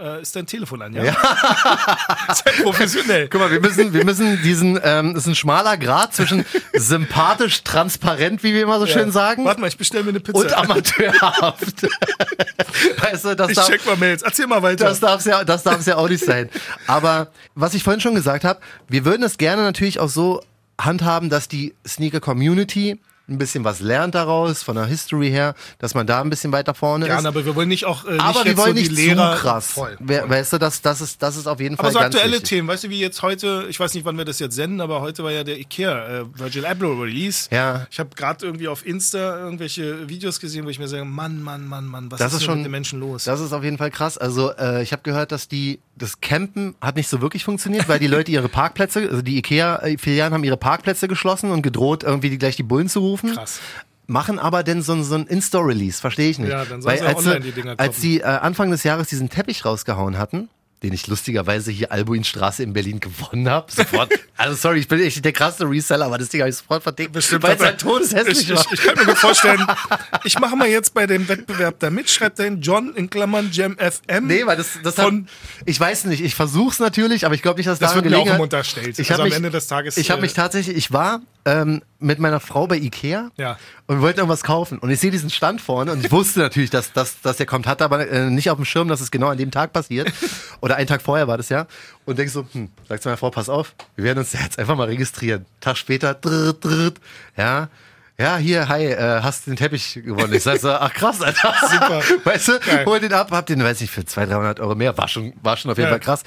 äh, 0.00 0.22
ist 0.22 0.34
dein 0.36 0.46
Telefon 0.46 0.82
an, 0.82 0.92
ja? 0.92 1.02
ist 1.02 1.14
halt 2.44 2.62
professionell. 2.62 3.28
Guck 3.28 3.40
mal, 3.40 3.50
wir 3.50 3.60
müssen, 3.60 3.92
wir 3.92 4.04
müssen 4.04 4.40
diesen, 4.42 4.78
ähm, 4.82 5.10
es 5.10 5.24
ist 5.24 5.26
ein 5.26 5.34
schmaler 5.34 5.76
Grad 5.76 6.14
zwischen 6.14 6.44
sympathisch, 6.72 7.62
transparent, 7.64 8.42
wie 8.42 8.54
wir 8.54 8.62
immer 8.62 8.78
so 8.78 8.86
schön 8.86 9.12
sagen, 9.12 9.44
Warte 9.44 9.60
mal, 9.60 9.68
ich 9.68 9.78
bestelle 9.78 10.04
mir 10.04 10.10
eine 10.10 10.20
Pizza. 10.20 10.38
und 10.38 10.52
amateurhaft. 10.52 11.82
weißt 13.02 13.24
du, 13.24 13.36
das 13.36 13.50
ich 13.50 13.56
darf, 13.56 13.68
check 13.68 13.86
mal 13.86 13.96
Mails. 13.96 14.22
Erzähl 14.22 14.46
mal 14.46 14.62
weiter. 14.62 14.84
Das 14.84 15.00
darf 15.00 15.20
es 15.20 15.26
ja, 15.26 15.44
das 15.44 15.62
darf's 15.62 15.86
ja 15.86 15.96
auch 15.96 16.08
nicht 16.08 16.24
sein. 16.24 16.48
Aber 16.86 17.28
was 17.54 17.74
ich 17.74 17.82
vorhin 17.82 18.00
schon 18.00 18.14
gesagt 18.14 18.44
habe, 18.44 18.60
wir 18.88 19.04
würden 19.04 19.22
es 19.22 19.38
gerne 19.38 19.62
natürlich 19.62 20.00
auch 20.00 20.08
so 20.08 20.42
handhaben, 20.80 21.30
dass 21.30 21.48
die 21.48 21.74
Sneaker-Community 21.86 23.00
ein 23.26 23.38
bisschen 23.38 23.64
was 23.64 23.80
lernt 23.80 24.14
daraus, 24.14 24.62
von 24.62 24.76
der 24.76 24.84
History 24.84 25.30
her, 25.30 25.54
dass 25.78 25.94
man 25.94 26.06
da 26.06 26.20
ein 26.20 26.28
bisschen 26.28 26.52
weiter 26.52 26.74
vorne 26.74 27.06
Gerne, 27.06 27.20
ist. 27.20 27.26
aber 27.26 27.46
wir 27.46 27.54
wollen 27.56 27.68
nicht 27.68 27.86
auch 27.86 28.04
äh, 28.04 28.12
nicht 28.12 28.20
Aber 28.22 28.44
wir 28.44 28.56
wollen 28.58 28.74
so 28.76 28.80
nicht 28.82 28.92
Lehrer 28.92 29.34
zu 29.36 29.40
krass. 29.40 29.66
Voll, 29.72 29.96
We- 30.00 30.20
voll. 30.20 30.28
Weißt 30.30 30.52
du, 30.52 30.58
das, 30.58 30.82
das, 30.82 31.00
ist, 31.00 31.22
das 31.22 31.36
ist 31.36 31.46
auf 31.46 31.58
jeden 31.58 31.76
Aber 31.76 31.84
Fall 31.84 31.92
so 31.92 31.98
ganz 32.00 32.14
aktuelle 32.14 32.32
wichtig. 32.34 32.48
Themen, 32.50 32.68
weißt 32.68 32.84
du, 32.84 32.90
wie 32.90 33.00
jetzt 33.00 33.22
heute, 33.22 33.64
ich 33.70 33.80
weiß 33.80 33.94
nicht, 33.94 34.04
wann 34.04 34.18
wir 34.18 34.26
das 34.26 34.38
jetzt 34.40 34.54
senden, 34.54 34.80
aber 34.82 35.00
heute 35.00 35.24
war 35.24 35.30
ja 35.32 35.42
der 35.42 35.58
Ikea 35.58 36.20
äh, 36.20 36.24
Virgil 36.38 36.66
Abloh 36.66 37.00
Release. 37.00 37.48
Ja. 37.50 37.86
Ich 37.90 37.98
habe 37.98 38.10
gerade 38.14 38.44
irgendwie 38.44 38.68
auf 38.68 38.84
Insta 38.84 39.38
irgendwelche 39.38 40.06
Videos 40.08 40.38
gesehen, 40.38 40.66
wo 40.66 40.68
ich 40.68 40.78
mir 40.78 40.88
sage, 40.88 41.06
Mann, 41.06 41.42
Mann, 41.42 41.66
Mann, 41.66 41.86
Mann, 41.86 42.10
was 42.10 42.18
Das 42.18 42.32
ist, 42.32 42.40
ist 42.40 42.44
schon- 42.44 42.56
mit 42.58 42.66
den 42.66 42.72
Menschen 42.72 43.00
los? 43.00 43.24
Das 43.24 43.40
ist 43.40 43.52
auf 43.54 43.64
jeden 43.64 43.78
Fall 43.78 43.90
krass. 43.90 44.18
Also 44.18 44.52
äh, 44.56 44.82
ich 44.82 44.92
habe 44.92 45.02
gehört, 45.02 45.32
dass 45.32 45.48
die 45.48 45.80
das 45.96 46.20
Campen 46.20 46.74
hat 46.80 46.96
nicht 46.96 47.08
so 47.08 47.20
wirklich 47.22 47.44
funktioniert, 47.44 47.88
weil 47.88 48.00
die 48.00 48.08
Leute 48.08 48.32
ihre 48.32 48.48
Parkplätze, 48.48 49.08
also 49.08 49.22
die 49.22 49.38
Ikea-Filialen 49.38 50.34
haben 50.34 50.42
ihre 50.42 50.56
Parkplätze 50.56 51.06
geschlossen 51.06 51.52
und 51.52 51.62
gedroht, 51.62 52.02
irgendwie 52.02 52.30
die, 52.30 52.36
gleich 52.38 52.56
die 52.56 52.64
Bullen 52.64 52.88
zu 52.88 52.98
rufen. 52.98 53.13
Krass. 53.22 53.60
Machen 54.06 54.38
aber 54.38 54.62
denn 54.64 54.82
so, 54.82 54.92
ein- 54.92 55.02
so 55.04 55.14
ein 55.14 55.26
In-Store-Release, 55.26 55.98
verstehe 56.00 56.28
ich 56.30 56.38
nicht. 56.38 56.50
Ja, 56.50 56.64
dann 56.66 56.84
weil 56.84 57.00
als, 57.00 57.16
online 57.18 57.42
sie- 57.42 57.52
die 57.52 57.52
Dinger 57.52 57.74
als 57.78 58.00
sie 58.00 58.20
äh, 58.20 58.24
Anfang 58.24 58.70
des 58.70 58.82
Jahres 58.84 59.08
diesen 59.08 59.30
Teppich 59.30 59.64
rausgehauen 59.64 60.18
hatten, 60.18 60.50
den 60.82 60.92
ich 60.92 61.06
lustigerweise 61.06 61.70
hier 61.70 61.90
Albuinstraße 61.90 62.62
in 62.62 62.74
Berlin 62.74 63.00
gewonnen 63.00 63.48
habe. 63.48 63.72
Sofort. 63.72 64.10
also 64.36 64.54
sorry, 64.56 64.80
ich 64.80 64.88
bin 64.88 65.00
echt 65.00 65.24
der 65.24 65.32
krasse 65.32 65.64
Reseller, 65.66 66.04
aber 66.04 66.18
das 66.18 66.28
Ding 66.28 66.42
habe 66.42 66.50
ich 66.50 66.56
sofort 66.56 66.82
verdickt, 66.82 67.14
weil 67.14 67.20
es 67.56 67.62
halt 67.62 67.80
todeshässlich 67.80 68.42
ich, 68.42 68.50
war. 68.54 68.66
ich, 68.66 68.72
ich 68.72 68.82
kann 68.82 68.94
mir 68.98 69.06
gut 69.06 69.16
vorstellen, 69.16 69.66
ich 70.24 70.38
mache 70.38 70.54
mal 70.54 70.68
jetzt 70.68 70.92
bei 70.92 71.06
dem 71.06 71.26
Wettbewerb 71.26 71.78
da 71.78 71.88
mit, 71.88 72.10
schreibt 72.10 72.38
dahin 72.38 72.60
John 72.60 72.92
in 72.96 73.08
Klammern 73.08 73.48
Jam 73.52 73.78
FM. 73.78 74.26
Nee, 74.26 74.44
weil 74.44 74.58
das, 74.58 74.78
das 74.82 74.96
Von- 74.96 75.22
hat, 75.22 75.32
ich 75.64 75.80
weiß 75.80 76.04
nicht, 76.04 76.22
ich 76.22 76.34
versuch's 76.34 76.78
natürlich, 76.78 77.24
aber 77.24 77.34
ich 77.34 77.40
glaube 77.40 77.56
nicht, 77.58 77.68
dass 77.68 77.78
Das 77.78 77.92
daran 77.92 78.04
wird 78.04 78.12
mir 78.14 78.20
auch 78.20 78.28
hat. 78.28 78.40
unterstellt. 78.40 78.98
Ich 78.98 79.10
Also 79.10 79.22
am 79.22 79.28
mich, 79.28 79.36
Ende 79.38 79.50
des 79.50 79.66
Tages, 79.66 79.96
Ich 79.96 80.10
habe 80.10 80.18
äh, 80.18 80.22
mich 80.22 80.34
tatsächlich, 80.34 80.76
ich 80.76 80.92
war 80.92 81.22
ähm, 81.46 81.82
mit 81.98 82.18
meiner 82.18 82.40
Frau 82.40 82.66
bei 82.66 82.76
Ikea 82.76 83.30
Ja. 83.36 83.58
und 83.86 84.00
wollten 84.00 84.18
irgendwas 84.20 84.42
kaufen 84.42 84.78
und 84.78 84.90
ich 84.90 85.00
sehe 85.00 85.10
diesen 85.10 85.28
Stand 85.30 85.60
vorne 85.60 85.92
und 85.92 86.04
ich 86.04 86.10
wusste 86.10 86.40
natürlich, 86.40 86.70
dass, 86.70 86.92
dass, 86.92 87.20
dass 87.20 87.36
der 87.36 87.46
kommt, 87.46 87.66
hatte 87.66 87.84
aber 87.84 88.08
äh, 88.08 88.30
nicht 88.30 88.50
auf 88.50 88.56
dem 88.56 88.64
Schirm, 88.64 88.88
dass 88.88 89.00
es 89.00 89.10
genau 89.10 89.28
an 89.28 89.36
dem 89.38 89.50
Tag 89.50 89.72
passiert 89.72 90.10
oder 90.60 90.76
einen 90.76 90.86
Tag 90.86 91.02
vorher 91.02 91.28
war 91.28 91.36
das 91.36 91.48
ja 91.50 91.66
und 92.06 92.18
denk 92.18 92.30
so, 92.30 92.46
hm, 92.52 92.70
sag 92.88 93.02
zu 93.02 93.08
meiner 93.08 93.16
Frau, 93.18 93.30
pass 93.30 93.48
auf, 93.48 93.74
wir 93.96 94.04
werden 94.04 94.18
uns 94.20 94.32
jetzt 94.32 94.58
einfach 94.58 94.76
mal 94.76 94.86
registrieren. 94.88 95.44
Tag 95.60 95.76
später, 95.76 96.14
drrrt, 96.14 96.64
drrrt, 96.64 96.98
ja, 97.36 97.68
ja, 98.16 98.36
hier, 98.36 98.68
hi, 98.68 98.84
äh, 98.86 99.20
hast 99.22 99.48
den 99.48 99.56
Teppich 99.56 99.94
gewonnen. 100.04 100.32
Ich 100.34 100.44
sag 100.44 100.60
so, 100.60 100.70
ach 100.70 100.94
krass, 100.94 101.20
Alter. 101.20 101.52
Super. 101.68 102.00
Weißt 102.22 102.46
du, 102.46 102.60
Geil. 102.60 102.86
hol 102.86 103.00
den 103.00 103.12
ab, 103.12 103.32
hab 103.32 103.46
den, 103.46 103.60
weiß 103.62 103.80
nicht, 103.80 103.90
für 103.90 104.04
200, 104.04 104.36
300 104.38 104.60
Euro 104.60 104.76
mehr. 104.76 104.96
War 104.96 105.08
schon, 105.08 105.32
war 105.42 105.56
schon 105.56 105.72
auf 105.72 105.78
jeden 105.78 105.88
Ja. 105.88 105.94
Fall 105.94 105.98
krass. 106.00 106.22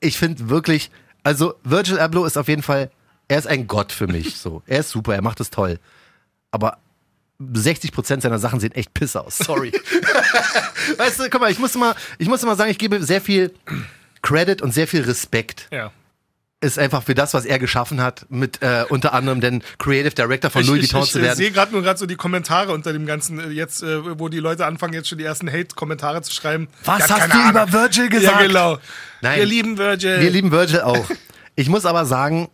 Ich 0.00 0.16
finde 0.18 0.48
wirklich, 0.48 0.90
also 1.24 1.54
Virgil 1.62 1.98
Abloh 1.98 2.24
ist 2.24 2.38
auf 2.38 2.48
jeden 2.48 2.62
Fall, 2.62 2.90
er 3.28 3.38
ist 3.38 3.46
ein 3.46 3.66
Gott 3.66 3.92
für 3.92 4.06
mich. 4.06 4.36
So, 4.36 4.62
er 4.66 4.80
ist 4.80 4.90
super, 4.90 5.14
er 5.14 5.22
macht 5.22 5.40
es 5.40 5.50
toll. 5.50 5.78
Aber 6.50 6.78
60 7.38 7.92
Prozent 7.92 8.22
seiner 8.22 8.38
Sachen 8.38 8.60
sehen 8.60 8.72
echt 8.72 8.94
piss 8.94 9.14
aus. 9.16 9.38
Sorry. 9.38 9.72
weißt 10.96 11.20
du, 11.20 11.30
guck 11.30 11.40
mal, 11.40 11.50
ich 11.50 11.58
muss 11.58 11.74
mal, 11.74 11.94
ich 12.18 12.28
muss 12.28 12.42
mal 12.42 12.56
sagen, 12.56 12.70
ich 12.70 12.78
gebe 12.78 13.02
sehr 13.02 13.20
viel 13.20 13.52
Credit 14.22 14.62
und 14.62 14.72
sehr 14.72 14.88
viel 14.88 15.02
Respekt 15.02 15.68
Ja. 15.70 15.92
ist 16.62 16.78
einfach 16.78 17.02
für 17.02 17.14
das, 17.14 17.34
was 17.34 17.44
er 17.44 17.58
geschaffen 17.58 18.00
hat, 18.00 18.24
mit 18.30 18.62
äh, 18.62 18.84
unter 18.88 19.12
anderem 19.12 19.40
den 19.42 19.62
Creative 19.78 20.14
Director 20.14 20.50
von 20.50 20.64
Louis 20.64 20.84
ich, 20.84 20.94
Vuitton 20.94 21.04
ich, 21.04 21.10
zu 21.12 21.18
ich 21.18 21.24
werden. 21.24 21.36
sehe 21.36 21.50
gerade 21.50 21.72
nur 21.72 21.82
gerade 21.82 21.98
so 21.98 22.06
die 22.06 22.16
Kommentare 22.16 22.72
unter 22.72 22.92
dem 22.94 23.04
ganzen, 23.04 23.38
äh, 23.38 23.48
jetzt, 23.48 23.82
äh, 23.82 24.18
wo 24.18 24.28
die 24.28 24.38
Leute 24.38 24.64
anfangen, 24.64 24.94
jetzt 24.94 25.08
schon 25.08 25.18
die 25.18 25.24
ersten 25.24 25.50
Hate-Kommentare 25.52 26.22
zu 26.22 26.32
schreiben. 26.32 26.68
Was 26.84 27.10
hast 27.10 27.32
du 27.32 27.38
Ahnung. 27.38 27.50
über 27.50 27.72
Virgil 27.72 28.08
gesagt? 28.08 28.40
Ja, 28.40 28.46
genau. 28.46 28.78
Nein. 29.20 29.38
Wir 29.40 29.46
lieben 29.46 29.76
Virgil. 29.78 30.20
Wir 30.20 30.30
lieben 30.30 30.50
Virgil 30.50 30.80
auch. 30.80 31.06
Ich 31.54 31.68
muss 31.68 31.84
aber 31.84 32.06
sagen, 32.06 32.48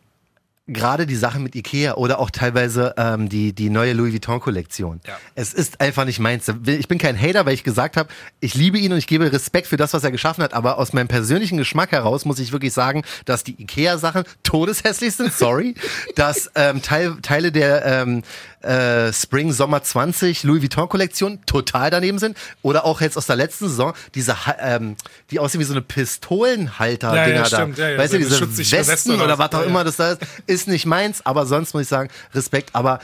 gerade 0.69 1.07
die 1.07 1.16
Sachen 1.16 1.42
mit 1.42 1.57
Ikea 1.57 1.95
oder 1.95 2.21
auch 2.21 2.31
teilweise 2.31 2.95
ähm, 2.97 3.28
die, 3.28 3.52
die 3.52 3.69
neue 3.69 3.95
Louis 3.95 4.12
Vuitton-Kollektion. 4.12 5.00
Ja. 5.07 5.19
Es 5.35 5.52
ist 5.52 5.81
einfach 5.81 6.04
nicht 6.04 6.21
meins. 6.21 6.50
Ich 6.66 6.87
bin 6.87 6.99
kein 6.99 7.21
Hater, 7.21 7.45
weil 7.47 7.54
ich 7.54 7.64
gesagt 7.64 7.97
habe, 7.97 8.09
ich 8.38 8.54
liebe 8.54 8.78
ihn 8.78 8.92
und 8.92 8.99
ich 8.99 9.09
gebe 9.09 9.33
Respekt 9.33 9.66
für 9.66 9.76
das, 9.76 9.92
was 9.92 10.04
er 10.04 10.12
geschaffen 10.12 10.45
hat. 10.45 10.54
Aber 10.54 10.78
aus 10.78 10.92
meinem 10.92 11.09
persönlichen 11.09 11.59
Geschmack 11.59 11.90
heraus 11.90 12.25
muss 12.25 12.38
ich 12.38 12.52
wirklich 12.52 12.73
sagen, 12.73 13.02
dass 13.25 13.42
die 13.42 13.61
Ikea-Sachen 13.61 14.23
todeshässlich 14.45 15.14
sind. 15.16 15.33
Sorry. 15.33 15.75
dass 16.14 16.50
ähm, 16.54 16.81
Teil, 16.81 17.16
Teile 17.23 17.50
der 17.50 17.85
ähm, 17.85 18.23
äh, 18.62 19.12
Spring 19.12 19.52
Sommer 19.52 19.83
20 19.83 20.42
Louis 20.45 20.62
Vuitton-Kollektion 20.62 21.40
total 21.47 21.90
daneben 21.90 22.19
sind. 22.19 22.37
Oder 22.62 22.85
auch 22.85 23.00
jetzt 23.00 23.16
aus 23.16 23.26
der 23.26 23.37
letzten 23.37 23.69
Saison, 23.69 23.92
diese, 24.14 24.37
ähm, 24.61 24.97
die 25.31 25.38
aussehen 25.38 25.61
wie 25.61 25.64
so 25.64 25.73
eine 25.75 25.83
Pistolenhalter-Dinger 25.83 27.26
Ja, 27.26 27.28
ja, 27.35 27.42
da. 27.42 27.57
stimmt. 27.57 27.78
Ja, 27.78 27.88
ja, 27.90 27.99
weißt 27.99 28.12
so 28.12 28.19
du, 28.19 28.47
diese 28.47 28.76
Weste 28.76 28.92
Westen 28.92 29.11
oder 29.12 29.25
oder 29.25 29.38
was 29.38 29.52
auch 29.52 29.62
immer 29.66 29.85
das 29.85 29.97
da 29.97 30.12
ist, 30.12 30.23
ist 30.47 30.69
nicht 30.69 30.87
meins, 30.87 31.25
aber 31.25 31.47
sonst 31.47 31.75
muss 31.75 31.83
ich 31.83 31.88
sagen, 31.88 32.11
Respekt. 32.35 32.71
Aber 32.75 32.99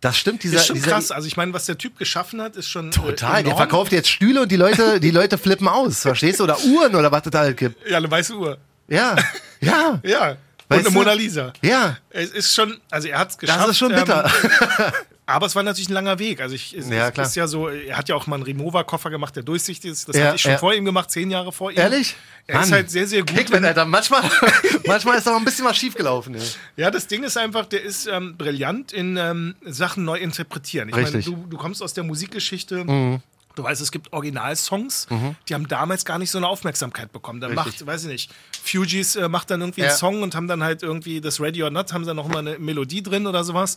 das 0.00 0.16
stimmt, 0.16 0.42
dieser, 0.42 0.56
ist 0.58 0.66
schon 0.66 0.76
dieser 0.76 0.92
krass. 0.92 1.10
Also 1.10 1.26
ich 1.28 1.36
meine, 1.36 1.52
was 1.52 1.66
der 1.66 1.76
Typ 1.76 1.98
geschaffen 1.98 2.40
hat, 2.40 2.56
ist 2.56 2.68
schon 2.68 2.90
Total, 2.90 3.12
Äh, 3.12 3.42
der 3.42 3.52
enorm. 3.52 3.56
verkauft 3.58 3.92
jetzt 3.92 4.08
Stühle 4.08 4.42
und 4.42 4.50
die 4.50 4.56
Leute, 4.56 4.98
die 5.00 5.10
Leute 5.10 5.36
flippen 5.38 5.68
aus, 5.68 6.00
verstehst 6.00 6.40
du? 6.40 6.44
Oder 6.44 6.58
Uhren 6.64 6.94
oder 6.94 7.12
was 7.12 7.22
da 7.24 7.40
halt 7.40 7.56
gibt. 7.56 7.86
Ja, 7.88 7.98
eine 7.98 8.10
weiße 8.10 8.34
Uhr. 8.34 8.58
Ja, 8.88 9.16
Ja, 9.60 10.00
Ja. 10.02 10.36
Weißt 10.70 10.80
und 10.80 10.86
eine 10.86 10.94
du? 10.94 10.98
Mona 11.00 11.12
Lisa. 11.12 11.52
ja. 11.62 11.96
Es 12.10 12.30
ist 12.30 12.54
schon, 12.54 12.78
also 12.90 13.08
er 13.08 13.18
hat 13.18 13.30
es 13.30 13.38
geschafft. 13.38 13.60
Das 13.60 13.68
ist 13.70 13.78
schon 13.78 13.92
bitter. 13.94 14.24
Ähm, 14.44 14.84
aber 15.26 15.46
es 15.46 15.54
war 15.54 15.62
natürlich 15.62 15.88
ein 15.90 15.92
langer 15.94 16.18
Weg. 16.18 16.40
Also 16.40 16.54
ich, 16.54 16.74
es, 16.76 16.88
Ja, 16.88 17.10
klar. 17.10 17.26
ist 17.26 17.36
ja 17.36 17.46
so, 17.46 17.68
er 17.68 17.96
hat 17.96 18.08
ja 18.08 18.14
auch 18.14 18.26
mal 18.26 18.36
einen 18.36 18.44
Remover-Koffer 18.44 19.10
gemacht, 19.10 19.34
der 19.36 19.42
durchsichtig 19.42 19.90
ist. 19.90 20.08
Das 20.08 20.16
Ja, 20.16 20.26
hatte 20.26 20.36
ich 20.36 20.42
schon 20.42 20.52
ja. 20.52 20.58
vor 20.58 20.72
ihm 20.74 20.84
gemacht, 20.84 21.10
zehn 21.10 21.30
Jahre 21.30 21.52
vor 21.52 21.70
ihm. 21.72 21.78
Ehrlich? 21.78 22.16
Er 22.46 22.60
ist 22.62 22.66
Mann. 22.70 22.72
halt 22.78 22.90
sehr, 22.90 23.06
sehr 23.06 23.20
gut. 23.20 23.36
Kickman, 23.36 23.64
Alter. 23.64 23.84
Manchmal, 23.84 24.22
manchmal 24.86 25.18
ist 25.18 25.26
doch 25.26 25.36
ein 25.36 25.44
bisschen 25.44 25.64
was 25.64 25.76
schiefgelaufen. 25.76 26.34
ey. 26.34 26.42
Ja, 26.76 26.90
das 26.90 27.06
Ding 27.06 27.22
ist 27.22 27.36
einfach, 27.36 27.66
der 27.66 27.82
ist 27.82 28.06
ähm, 28.06 28.36
brillant 28.36 28.92
in 28.92 29.16
ähm, 29.16 29.54
Sachen 29.66 30.04
neu 30.04 30.18
interpretieren. 30.18 30.88
Ich 30.88 30.94
meine, 30.94 31.06
Richtig. 31.06 31.26
du, 31.26 31.46
du 31.48 31.56
kommst 31.56 31.82
aus 31.82 31.94
der 31.94 32.04
Musikgeschichte. 32.04 32.84
Mhm. 32.84 33.20
Du 33.60 33.64
weißt, 33.64 33.82
es 33.82 33.92
gibt 33.92 34.10
Originalsongs, 34.14 35.06
die 35.48 35.52
haben 35.54 35.68
damals 35.68 36.06
gar 36.06 36.18
nicht 36.18 36.30
so 36.30 36.38
eine 36.38 36.48
Aufmerksamkeit 36.48 37.12
bekommen. 37.12 37.40
Dann 37.42 37.58
Richtig. 37.58 37.80
macht, 37.80 37.86
weiß 37.86 38.04
ich 38.04 38.08
nicht, 38.08 38.30
Fugees 38.64 39.16
äh, 39.16 39.28
macht 39.28 39.50
dann 39.50 39.60
irgendwie 39.60 39.82
Ja. 39.82 39.88
einen 39.88 39.96
Song 39.98 40.22
und 40.22 40.34
haben 40.34 40.48
dann 40.48 40.62
halt 40.62 40.82
irgendwie 40.82 41.20
das 41.20 41.40
Ready 41.40 41.62
or 41.62 41.68
Not, 41.68 41.92
haben 41.92 42.06
dann 42.06 42.16
noch 42.16 42.26
mal 42.28 42.38
eine 42.38 42.58
Melodie 42.58 43.02
drin 43.02 43.26
oder 43.26 43.44
sowas, 43.44 43.76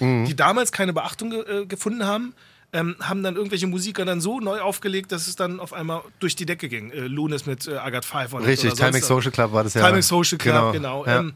Mhm. 0.00 0.26
die 0.26 0.36
damals 0.36 0.70
keine 0.70 0.92
Beachtung 0.92 1.30
ge 1.30 1.62
äh, 1.62 1.64
gefunden 1.66 2.04
haben. 2.04 2.34
Ähm, 2.74 2.96
haben 3.00 3.22
dann 3.22 3.36
irgendwelche 3.36 3.66
Musiker 3.66 4.04
dann 4.04 4.20
so 4.20 4.38
neu 4.40 4.60
aufgelegt, 4.60 5.12
dass 5.12 5.28
es 5.28 5.36
dann 5.36 5.60
auf 5.60 5.72
einmal 5.72 6.02
durch 6.20 6.36
die 6.36 6.44
Decke 6.46 6.68
ging. 6.68 6.90
Äh, 6.90 7.00
Lunis 7.00 7.46
mit 7.46 7.66
äh, 7.68 7.76
Agat 7.76 8.04
Five 8.04 8.34
und 8.34 8.44
Richtig, 8.44 8.72
was. 8.78 9.06
Social 9.06 9.30
Club 9.30 9.52
war 9.52 9.64
das 9.64 9.72
ja. 9.74 9.86
Timex 9.86 10.08
Social 10.08 10.36
Club, 10.38 10.72
genau. 10.74 11.06
Ja. 11.06 11.20
Ähm, 11.20 11.32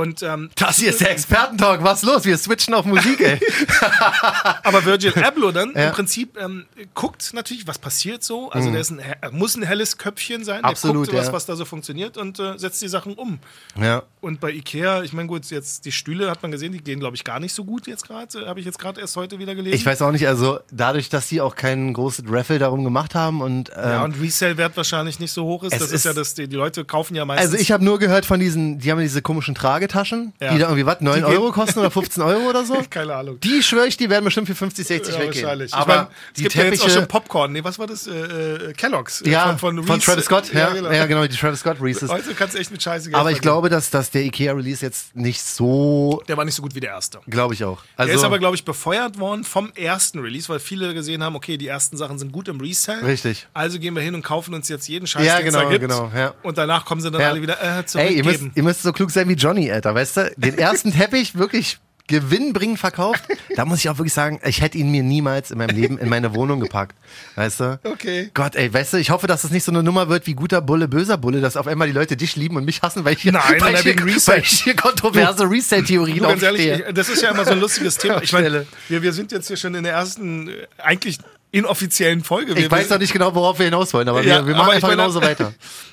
und 0.00 0.22
ähm, 0.22 0.50
das 0.56 0.76
hier 0.78 0.90
ist 0.90 1.00
der 1.00 1.10
Expertentalk. 1.12 1.82
Was 1.84 2.02
los? 2.02 2.24
Wir 2.24 2.36
switchen 2.38 2.74
auf 2.74 2.84
Musik, 2.84 3.20
ey. 3.20 3.38
Aber 4.62 4.84
Virgil 4.84 5.12
Abloh 5.22 5.50
dann 5.52 5.72
Ja. 5.74 5.80
Mhm. 5.82 5.86
im 5.88 5.92
Prinzip 5.92 6.38
ähm, 6.40 6.66
guckt 6.94 7.30
natürlich, 7.34 7.66
was 7.66 7.78
passiert 7.78 8.22
so. 8.22 8.50
Also 8.50 8.70
der 8.70 8.80
ist 8.80 8.90
ein, 8.90 8.98
er 9.00 9.30
muss 9.30 9.56
ein 9.56 9.62
helles 9.62 9.98
Köpfchen 9.98 10.44
sein. 10.44 10.64
Absolut, 10.64 11.06
der 11.08 11.12
guckt, 11.14 11.18
was, 11.18 11.26
ja. 11.28 11.32
was 11.32 11.46
da 11.46 11.56
so 11.56 11.64
funktioniert 11.64 12.16
und 12.16 12.38
äh, 12.38 12.58
setzt 12.58 12.82
die 12.82 12.88
Sachen 12.88 13.14
um. 13.14 13.38
Ja. 13.80 14.02
Und 14.20 14.40
bei 14.40 14.50
Ikea, 14.50 15.02
ich 15.02 15.12
meine 15.12 15.28
gut, 15.28 15.46
jetzt 15.50 15.84
die 15.84 15.92
Stühle 15.92 16.30
hat 16.30 16.42
man 16.42 16.50
gesehen, 16.50 16.72
die 16.72 16.82
gehen 16.82 17.00
glaube 17.00 17.16
ich 17.16 17.24
gar 17.24 17.40
nicht 17.40 17.54
so 17.54 17.64
gut 17.64 17.86
jetzt 17.86 18.06
gerade. 18.06 18.46
Habe 18.46 18.60
ich 18.60 18.66
jetzt 18.66 18.78
gerade 18.78 19.00
erst 19.00 19.16
heute 19.16 19.38
wieder 19.38 19.54
gelesen. 19.54 19.74
Ich 19.76 19.86
weiß 19.86 20.02
auch 20.02 20.12
nicht, 20.12 20.26
also 20.28 20.60
dadurch, 20.70 21.08
dass 21.08 21.28
sie 21.28 21.40
auch 21.40 21.56
keinen 21.56 21.92
großen 21.92 22.28
Raffle 22.28 22.58
darum 22.58 22.84
gemacht 22.84 23.14
haben 23.14 23.40
und. 23.40 23.70
Ähm, 23.70 23.90
ja, 23.90 24.04
und 24.04 24.20
Resale-Wert 24.20 24.76
wahrscheinlich 24.76 25.18
nicht 25.20 25.32
so 25.32 25.44
hoch 25.44 25.62
ist. 25.64 25.72
Das 25.72 25.82
ist, 25.82 25.92
ist- 25.92 26.04
ja 26.04 26.12
das, 26.12 26.34
die, 26.34 26.48
die 26.48 26.56
Leute 26.56 26.84
kaufen 26.84 27.14
ja 27.14 27.24
meistens. 27.24 27.50
also 27.52 27.60
ich 27.62 27.72
habe 27.72 27.84
nur 27.84 27.98
gehört 27.98 28.26
von 28.26 28.40
diesen, 28.40 28.78
die 28.78 28.90
haben 28.90 28.98
ja 28.98 29.04
diese 29.04 29.22
komischen 29.22 29.54
Tragetaschen, 29.90 30.32
Ja. 30.40 30.52
die 30.52 30.58
da 30.58 30.64
irgendwie 30.66 30.86
was, 30.86 31.00
9 31.00 31.14
Die 31.14 31.20
gehen- 31.20 31.30
Euro 31.38 31.52
kosten 31.52 31.78
oder 31.80 31.90
15 31.90 32.22
Euro 32.22 32.48
oder 32.48 32.64
so. 32.64 32.74
keine 32.90 33.14
Ahnung. 33.14 33.40
Die 33.40 33.62
schwöre 33.62 33.86
ich, 33.86 33.96
die 33.96 34.08
werden 34.10 34.24
bestimmt 34.24 34.46
für 34.46 34.54
50, 34.54 34.86
60 34.86 35.14
Ja, 35.14 35.20
weggehen. 35.20 35.44
wahrscheinlich. 35.44 35.74
Aber 35.74 35.92
ich 35.92 35.98
mein, 35.98 36.06
es 36.06 36.12
die 36.36 36.42
gibt 36.44 36.54
ja 36.54 36.64
jetzt 36.64 36.72
auch 36.80 36.84
Teppiche, 36.84 36.98
schon 37.00 37.08
Popcorn. 37.08 37.52
Nee, 37.52 37.64
was 37.64 37.78
war 37.78 37.86
das? 37.86 38.06
Äh, 38.06 38.12
äh, 38.12 38.72
Kellogg's. 38.74 39.22
äh, 39.22 39.30
ja, 39.30 39.56
von, 39.56 39.78
Reese. 39.78 39.98
Travis 40.00 40.24
Scott, 40.24 40.52
ja, 40.52 40.70
genau. 40.70 40.90
ja, 40.90 41.06
genau, 41.06 41.26
die 41.26 41.36
Travis 41.36 41.60
Scott 41.60 41.78
Reese's. 41.80 42.08
Heute 42.10 42.34
kannst 42.34 42.54
du 42.54 42.58
echt 42.58 42.70
mit 42.70 42.82
Scheiße 42.82 43.10
Geld 43.10 43.16
Aber 43.20 43.30
ich 43.30 43.36
verdienen. 43.36 43.52
glaube, 43.52 43.68
dass, 43.68 43.90
dass 43.90 44.10
der 44.10 44.22
Ikea-Release 44.24 44.84
jetzt 44.84 45.14
nicht 45.16 45.42
so, 45.42 46.22
Der 46.28 46.36
war 46.36 46.44
nicht 46.44 46.54
so 46.54 46.62
gut 46.62 46.74
wie 46.74 46.80
der 46.80 46.90
erste. 46.90 47.20
glaube 47.28 47.54
ich 47.54 47.64
auch. 47.64 47.82
Also, 47.96 48.08
Der 48.08 48.16
ist 48.16 48.24
aber, 48.24 48.38
glaube 48.38 48.56
ich, 48.56 48.64
befeuert 48.64 49.18
worden 49.18 49.44
vom 49.44 49.72
ersten 49.74 50.18
Release, 50.20 50.48
weil 50.48 50.58
viele 50.60 50.94
gesehen 50.94 51.22
haben, 51.22 51.36
okay, 51.36 51.56
die 51.56 51.66
ersten 51.66 51.96
Sachen 51.96 52.18
sind 52.18 52.32
gut 52.32 52.48
im 52.48 52.60
Resell. 52.60 53.04
Richtig. 53.04 53.46
Also 53.52 53.78
gehen 53.78 53.94
wir 53.94 54.02
hin 54.02 54.14
und 54.14 54.22
kaufen 54.22 54.54
uns 54.54 54.68
jetzt 54.68 54.88
jeden 54.88 55.06
Scheiß, 55.06 55.26
Ja, 55.26 55.38
den 55.38 55.48
es 55.48 55.54
da 55.54 55.60
genau, 55.60 55.70
gibt. 55.70 55.80
genau, 55.82 56.10
ja. 56.14 56.34
Und 56.42 56.58
danach 56.58 56.84
kommen 56.84 57.00
sie 57.00 57.10
dann 57.10 57.20
Ja. 57.20 57.28
alle 57.30 57.42
wieder 57.42 57.60
äh, 57.60 57.82
Ey, 57.94 58.14
ihr 58.16 58.24
müsst, 58.24 58.38
zurückgeben. 58.38 58.52
ihr 58.54 58.62
müsst 58.62 58.82
so 58.82 58.92
klug 58.92 59.10
sein 59.10 59.28
wie 59.28 59.34
Johnny, 59.34 59.69
Alter, 59.72 59.94
weißt 59.94 60.16
du? 60.16 60.32
Den 60.36 60.58
ersten 60.58 60.92
Teppich 60.92 61.36
wirklich 61.36 61.78
gewinnbringend 62.06 62.80
verkauft. 62.80 63.22
Da 63.54 63.64
muss 63.64 63.78
ich 63.78 63.88
auch 63.88 63.98
wirklich 63.98 64.12
sagen, 64.12 64.40
ich 64.44 64.60
hätte 64.60 64.76
ihn 64.78 64.90
mir 64.90 65.04
niemals 65.04 65.52
in 65.52 65.58
meinem 65.58 65.76
Leben 65.76 65.96
in 65.96 66.08
meine 66.08 66.34
Wohnung 66.34 66.58
gepackt. 66.58 66.96
Weißt 67.36 67.60
du? 67.60 67.78
Okay. 67.84 68.30
Gott, 68.34 68.56
ey, 68.56 68.72
weißt 68.74 68.94
du, 68.94 68.96
ich 68.96 69.10
hoffe, 69.10 69.28
dass 69.28 69.44
es 69.44 69.52
nicht 69.52 69.62
so 69.62 69.70
eine 69.70 69.84
Nummer 69.84 70.08
wird 70.08 70.26
wie 70.26 70.34
guter 70.34 70.60
Bulle, 70.60 70.88
böser 70.88 71.18
Bulle, 71.18 71.40
dass 71.40 71.56
auf 71.56 71.68
einmal 71.68 71.86
die 71.86 71.92
Leute 71.94 72.16
dich 72.16 72.34
lieben 72.34 72.56
und 72.56 72.64
mich 72.64 72.82
hassen, 72.82 73.04
weil 73.04 73.12
ich 73.14 73.22
hier, 73.22 73.30
Nein, 73.30 73.42
weil 73.46 73.58
nein, 73.60 73.74
ich 73.74 73.80
hier, 73.82 73.92
wegen 73.96 74.10
Resale. 74.10 74.38
weil 74.38 74.44
ich 74.44 74.60
hier 74.62 74.74
kontroverse 74.74 75.44
ehrlich, 75.44 75.72
aufstehe. 75.72 76.84
ich- 76.88 76.94
das 76.94 77.08
ist 77.10 77.22
ja 77.22 77.30
immer 77.30 77.44
so 77.44 77.52
ein 77.52 77.60
lustiges 77.60 77.96
Thema. 77.96 78.20
Ich 78.22 78.32
meine, 78.32 78.48
Stelle. 78.48 78.66
wir, 78.88 79.02
wir 79.02 79.12
sind 79.12 79.30
jetzt 79.30 79.46
hier 79.46 79.56
schon 79.56 79.76
in 79.76 79.84
der 79.84 79.92
ersten, 79.92 80.50
eigentlich 80.78 81.18
inoffiziellen 81.52 82.24
Folge. 82.24 82.52
Ich 82.54 82.58
wir, 82.58 82.70
weiß 82.72 82.88
noch 82.90 82.98
nicht 82.98 83.12
genau, 83.12 83.34
worauf 83.36 83.58
wir 83.60 83.66
hinaus 83.66 83.94
wollen, 83.94 84.08
aber 84.08 84.22
Ja, 84.22 84.40
wir, 84.40 84.46
wir 84.48 84.54
aber 84.56 84.64
machen 84.64 84.68
ich 84.70 84.74
einfach 84.76 84.88
meine- 84.88 85.02
genauso 85.02 85.22
weiter. 85.22 85.52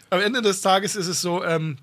Am 0.10 0.22
Ende 0.22 0.42
des 0.42 0.62
Tages 0.62 0.96
ist 0.96 1.08
es 1.08 1.22
so, 1.22 1.44
ähm, 1.44 1.78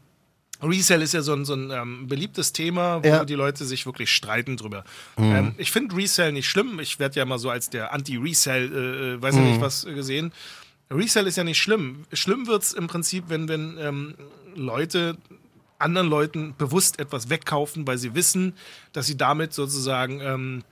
Resell 0.64 1.02
ist 1.02 1.14
ja 1.14 1.22
so 1.22 1.32
ein, 1.34 1.44
so 1.44 1.54
ein 1.54 1.70
ähm, 1.70 2.06
beliebtes 2.08 2.52
Thema, 2.52 3.02
wo 3.02 3.08
Ja. 3.08 3.22
Mhm. 3.22 3.26
die 3.26 3.34
Leute 3.34 3.64
sich 3.64 3.86
wirklich 3.86 4.10
streiten 4.10 4.56
drüber. 4.56 4.84
Ähm, 5.18 5.54
ich 5.58 5.70
finde 5.70 5.94
Resell 5.96 6.32
nicht 6.32 6.48
schlimm. 6.48 6.80
Ich 6.80 6.98
werde 6.98 7.16
ja 7.16 7.22
immer 7.22 7.38
so 7.38 7.50
als 7.50 7.70
der 7.70 7.92
Anti-Resell, 7.92 8.72
äh, 8.72 9.14
äh, 9.14 9.22
weiß 9.22 9.34
ich 9.34 9.40
Mhm. 9.40 9.46
nicht 9.48 9.60
was, 9.60 9.84
äh, 9.84 9.94
gesehen. 9.94 10.32
Resell 10.90 11.26
ist 11.26 11.36
ja 11.36 11.44
nicht 11.44 11.58
schlimm. 11.58 12.04
Schlimm 12.12 12.46
wird 12.46 12.62
es 12.62 12.72
im 12.72 12.86
Prinzip, 12.86 13.24
wenn, 13.28 13.48
wenn 13.48 13.76
ähm, 13.78 14.14
Leute 14.54 15.16
anderen 15.78 16.08
Leuten 16.08 16.54
bewusst 16.56 16.98
etwas 17.00 17.30
wegkaufen, 17.30 17.86
weil 17.86 17.98
sie 17.98 18.14
wissen, 18.14 18.54
dass 18.92 19.06
sie 19.06 19.16
damit 19.16 19.52
sozusagen 19.52 20.20
ähm, 20.20 20.62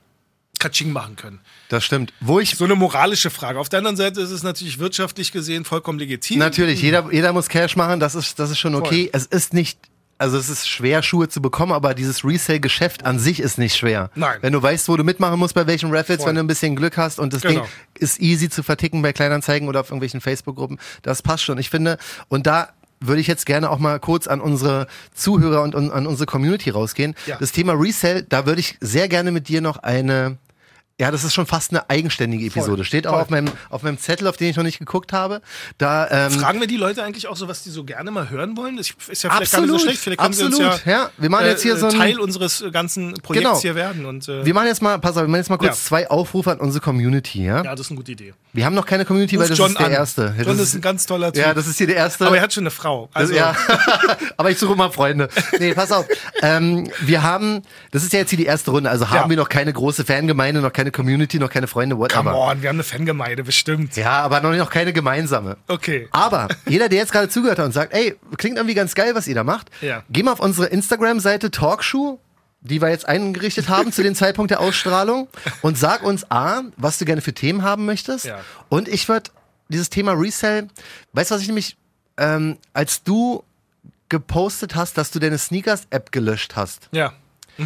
Katsching 0.63 0.91
machen 0.93 1.17
können. 1.17 1.39
Das 1.67 1.83
stimmt. 1.83 2.13
Wo 2.21 2.39
ich 2.39 2.55
So 2.55 2.63
eine 2.63 2.75
moralische 2.75 3.29
Frage. 3.29 3.59
Auf 3.59 3.67
der 3.67 3.79
anderen 3.79 3.97
Seite 3.97 4.21
ist 4.21 4.31
es 4.31 4.43
natürlich 4.43 4.79
wirtschaftlich 4.79 5.31
gesehen 5.33 5.65
vollkommen 5.65 5.99
legitim. 5.99 6.39
Natürlich, 6.39 6.81
jeder, 6.81 7.11
jeder 7.11 7.33
muss 7.33 7.49
Cash 7.49 7.75
machen, 7.75 7.99
das 7.99 8.15
ist, 8.15 8.39
das 8.39 8.49
ist 8.51 8.59
schon 8.59 8.75
okay. 8.75 9.09
Voll. 9.11 9.19
Es 9.21 9.25
ist 9.25 9.53
nicht, 9.53 9.77
also 10.17 10.37
es 10.37 10.47
ist 10.47 10.69
schwer, 10.69 11.03
Schuhe 11.03 11.27
zu 11.27 11.41
bekommen, 11.41 11.73
aber 11.73 11.93
dieses 11.93 12.23
Resale-Geschäft 12.23 13.05
an 13.05 13.19
sich 13.19 13.41
ist 13.41 13.57
nicht 13.57 13.75
schwer. 13.75 14.09
Nein. 14.15 14.37
Wenn 14.41 14.53
du 14.53 14.61
weißt, 14.63 14.87
wo 14.87 14.95
du 14.95 15.03
mitmachen 15.03 15.37
musst, 15.37 15.53
bei 15.55 15.67
welchen 15.67 15.93
Raffles, 15.93 16.19
Voll. 16.19 16.29
wenn 16.29 16.35
du 16.35 16.41
ein 16.43 16.47
bisschen 16.47 16.75
Glück 16.77 16.95
hast 16.95 17.19
und 17.19 17.33
das 17.33 17.41
Genau. 17.41 17.61
Ding 17.61 17.69
ist 17.99 18.21
easy 18.21 18.49
zu 18.49 18.63
verticken 18.63 19.01
bei 19.01 19.11
Kleinanzeigen 19.11 19.67
oder 19.67 19.81
auf 19.81 19.87
irgendwelchen 19.89 20.21
Facebook-Gruppen, 20.21 20.79
das 21.01 21.21
passt 21.21 21.43
schon. 21.43 21.57
Ich 21.57 21.69
finde, 21.69 21.97
und 22.29 22.47
da 22.47 22.69
würde 23.05 23.19
ich 23.19 23.27
jetzt 23.27 23.45
gerne 23.45 23.69
auch 23.69 23.79
mal 23.79 23.99
kurz 23.99 24.27
an 24.27 24.39
unsere 24.39 24.87
Zuhörer 25.13 25.61
und 25.63 25.75
un- 25.75 25.91
an 25.91 26.07
unsere 26.07 26.25
Community 26.25 26.69
rausgehen. 26.69 27.15
Ja. 27.25 27.35
Das 27.37 27.51
Thema 27.51 27.73
Resale, 27.73 28.23
da 28.23 28.45
würde 28.45 28.61
ich 28.61 28.77
sehr 28.79 29.09
gerne 29.09 29.31
mit 29.33 29.49
dir 29.49 29.59
noch 29.59 29.75
eine 29.77 30.37
ja, 30.99 31.09
das 31.09 31.23
ist 31.23 31.33
schon 31.33 31.47
fast 31.47 31.71
eine 31.71 31.89
eigenständige 31.89 32.45
Episode. 32.45 32.85
Steht 32.85 33.07
auch 33.07 33.13
Voll. 33.13 33.21
auf 33.23 33.29
meinem, 33.31 33.51
auf 33.71 33.81
meinem 33.81 33.97
Zettel, 33.97 34.27
auf 34.27 34.37
den 34.37 34.49
ich 34.51 34.55
noch 34.57 34.63
nicht 34.63 34.77
geguckt 34.77 35.11
habe. 35.11 35.41
Da, 35.79 36.07
ähm, 36.27 36.31
Fragen 36.31 36.59
wir 36.59 36.67
die 36.67 36.77
Leute 36.77 37.03
eigentlich 37.03 37.27
auch 37.27 37.35
so, 37.35 37.47
was 37.47 37.63
die 37.63 37.71
so 37.71 37.83
gerne 37.83 38.11
mal 38.11 38.29
hören 38.29 38.55
wollen? 38.55 38.77
Das 38.77 38.91
ist 39.09 39.23
ja 39.23 39.31
vielleicht 39.31 39.51
gar 39.51 39.61
Absolut, 39.61 39.69
nicht 39.71 39.71
so 39.71 39.79
schlecht. 39.87 39.99
Vielleicht 40.01 40.19
können 40.19 40.29
absolut. 40.33 40.55
sie 40.55 40.63
uns 40.63 40.85
ja, 40.85 40.91
Ja, 40.91 41.09
wir 41.17 41.29
machen 41.31 41.45
jetzt 41.47 41.63
hier 41.63 41.73
äh, 41.73 41.77
so 41.79 41.87
ein- 41.87 41.97
Teil 41.97 42.19
unseres 42.19 42.63
ganzen 42.71 43.15
Projekts 43.15 43.49
Genau. 43.49 43.59
hier 43.61 43.73
werden. 43.73 44.05
Und, 44.05 44.29
äh, 44.29 44.45
Wir 44.45 44.53
machen 44.53 44.67
jetzt 44.67 44.83
mal, 44.83 44.99
pass 44.99 45.17
auf, 45.17 45.23
wir 45.23 45.27
machen 45.27 45.39
jetzt 45.39 45.49
mal 45.49 45.57
kurz 45.57 45.79
Ja. 45.79 45.87
zwei 45.87 46.09
Aufrufe 46.11 46.51
an 46.51 46.59
unsere 46.59 46.83
Community, 46.83 47.43
ja? 47.43 47.63
ja, 47.63 47.71
das 47.75 47.87
ist 47.87 47.91
eine 47.91 47.97
gute 47.97 48.11
Idee. 48.11 48.33
Wir 48.53 48.65
haben 48.65 48.75
noch 48.75 48.85
keine 48.85 49.03
Community, 49.03 49.35
weil 49.37 49.43
Ruf 49.45 49.49
das 49.49 49.57
John 49.57 49.71
ist 49.71 49.79
der 49.79 49.87
an. 49.87 49.91
erste. 49.93 50.35
John 50.37 50.45
das 50.45 50.59
ist 50.59 50.75
ein 50.75 50.81
ganz 50.81 51.07
toller 51.07 51.33
Typ. 51.33 51.43
Ja, 51.43 51.55
das 51.55 51.65
ist 51.65 51.79
hier 51.79 51.87
der 51.87 51.95
erste. 51.95 52.27
aber 52.27 52.37
er 52.37 52.43
hat 52.43 52.53
schon 52.53 52.63
eine 52.63 52.71
Frau. 52.71 53.09
Das- 53.13 53.23
Also, 53.23 53.33
ja. 53.33 53.55
aber 54.37 54.51
ich 54.51 54.59
suche 54.59 54.75
mal 54.75 54.91
Freunde. 54.91 55.27
Nee, 55.59 55.73
pass 55.73 55.91
auf. 55.91 56.05
Ähm, 56.43 56.87
wir 57.01 57.23
haben, 57.23 57.63
das 57.91 58.03
ist 58.03 58.13
ja 58.13 58.19
jetzt 58.19 58.29
hier 58.29 58.37
die 58.37 58.45
erste 58.45 58.69
Runde, 58.69 58.91
also 58.91 59.09
haben 59.09 59.29
wir 59.31 59.37
noch 59.37 59.49
keine 59.49 59.73
große 59.73 60.05
Fangemeinde, 60.05 60.61
noch 60.61 60.71
keine 60.71 60.82
Community, 60.91 61.39
noch 61.39 61.49
keine 61.49 61.67
Freunde, 61.67 61.95
come 61.95 62.05
whatever. 62.09 62.35
on, 62.37 62.61
wir 62.61 62.69
haben 62.69 62.75
eine 62.77 62.83
Fangemeinde, 62.83 63.43
bestimmt. 63.43 63.95
Ja, 63.95 64.21
aber 64.21 64.41
noch, 64.41 64.53
noch 64.55 64.69
keine 64.69 64.93
gemeinsame. 64.93 65.57
Okay. 65.67 66.07
Aber 66.11 66.47
jeder, 66.67 66.89
der 66.89 66.99
jetzt 66.99 67.11
gerade 67.11 67.29
zugehört 67.29 67.59
hat 67.59 67.65
und 67.65 67.71
sagt, 67.71 67.93
ey, 67.93 68.15
klingt 68.37 68.57
irgendwie 68.57 68.75
ganz 68.75 68.95
geil, 68.95 69.15
was 69.15 69.27
ihr 69.27 69.35
da 69.35 69.43
macht, 69.43 69.69
Ja. 69.81 70.03
geh 70.09 70.23
mal 70.23 70.31
auf 70.33 70.39
unsere 70.39 70.67
Instagram-Seite 70.67 71.51
Talkshow, 71.51 72.19
die 72.61 72.81
wir 72.81 72.89
jetzt 72.89 73.07
eingerichtet 73.07 73.67
haben 73.69 73.91
zu 73.91 74.03
dem 74.03 74.15
Zeitpunkt 74.15 74.49
der 74.51 74.61
Ausstrahlung 74.61 75.27
und 75.61 75.77
sag 75.77 76.01
uns 76.03 76.29
A, 76.31 76.61
was 76.77 76.97
du 76.97 77.05
gerne 77.05 77.21
für 77.21 77.33
Themen 77.33 77.61
haben 77.63 77.85
möchtest. 77.85 78.25
Ja. 78.25 78.39
Und 78.69 78.87
ich 78.87 79.09
würde 79.09 79.31
dieses 79.69 79.89
Thema 79.89 80.13
Resell, 80.13 80.67
weißt 81.13 81.31
du, 81.31 81.35
was 81.35 81.41
ich 81.41 81.47
nämlich, 81.47 81.75
ähm, 82.17 82.57
als 82.73 83.03
du 83.03 83.43
gepostet 84.09 84.75
hast, 84.75 84.97
dass 84.97 85.11
du 85.11 85.19
deine 85.19 85.37
Sneakers-App 85.37 86.11
gelöscht 86.11 86.55
hast, 86.55 86.87
Ja. 86.91 87.13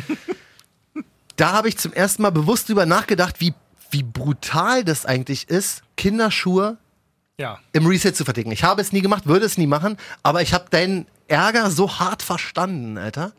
da 1.37 1.53
habe 1.53 1.69
ich 1.69 1.77
zum 1.77 1.93
ersten 1.93 2.21
Mal 2.23 2.31
bewusst 2.31 2.67
drüber 2.67 2.85
nachgedacht, 2.85 3.39
wie, 3.39 3.53
wie 3.91 4.03
brutal 4.03 4.83
das 4.83 5.05
eigentlich 5.05 5.49
ist, 5.49 5.81
Kinderschuhe 5.95 6.77
Ja. 7.39 7.59
im 7.73 7.85
Reset 7.85 8.11
zu 8.13 8.25
verticken. 8.25 8.51
Ich 8.51 8.63
habe 8.63 8.81
es 8.81 8.91
nie 8.91 9.01
gemacht, 9.01 9.25
würde 9.27 9.45
es 9.45 9.57
nie 9.57 9.67
machen, 9.67 9.97
aber 10.23 10.41
ich 10.41 10.53
habe 10.53 10.65
deinen 10.69 11.07
Ärger 11.27 11.71
so 11.71 11.99
hart 11.99 12.21
verstanden, 12.23 12.97
Alter. 12.97 13.31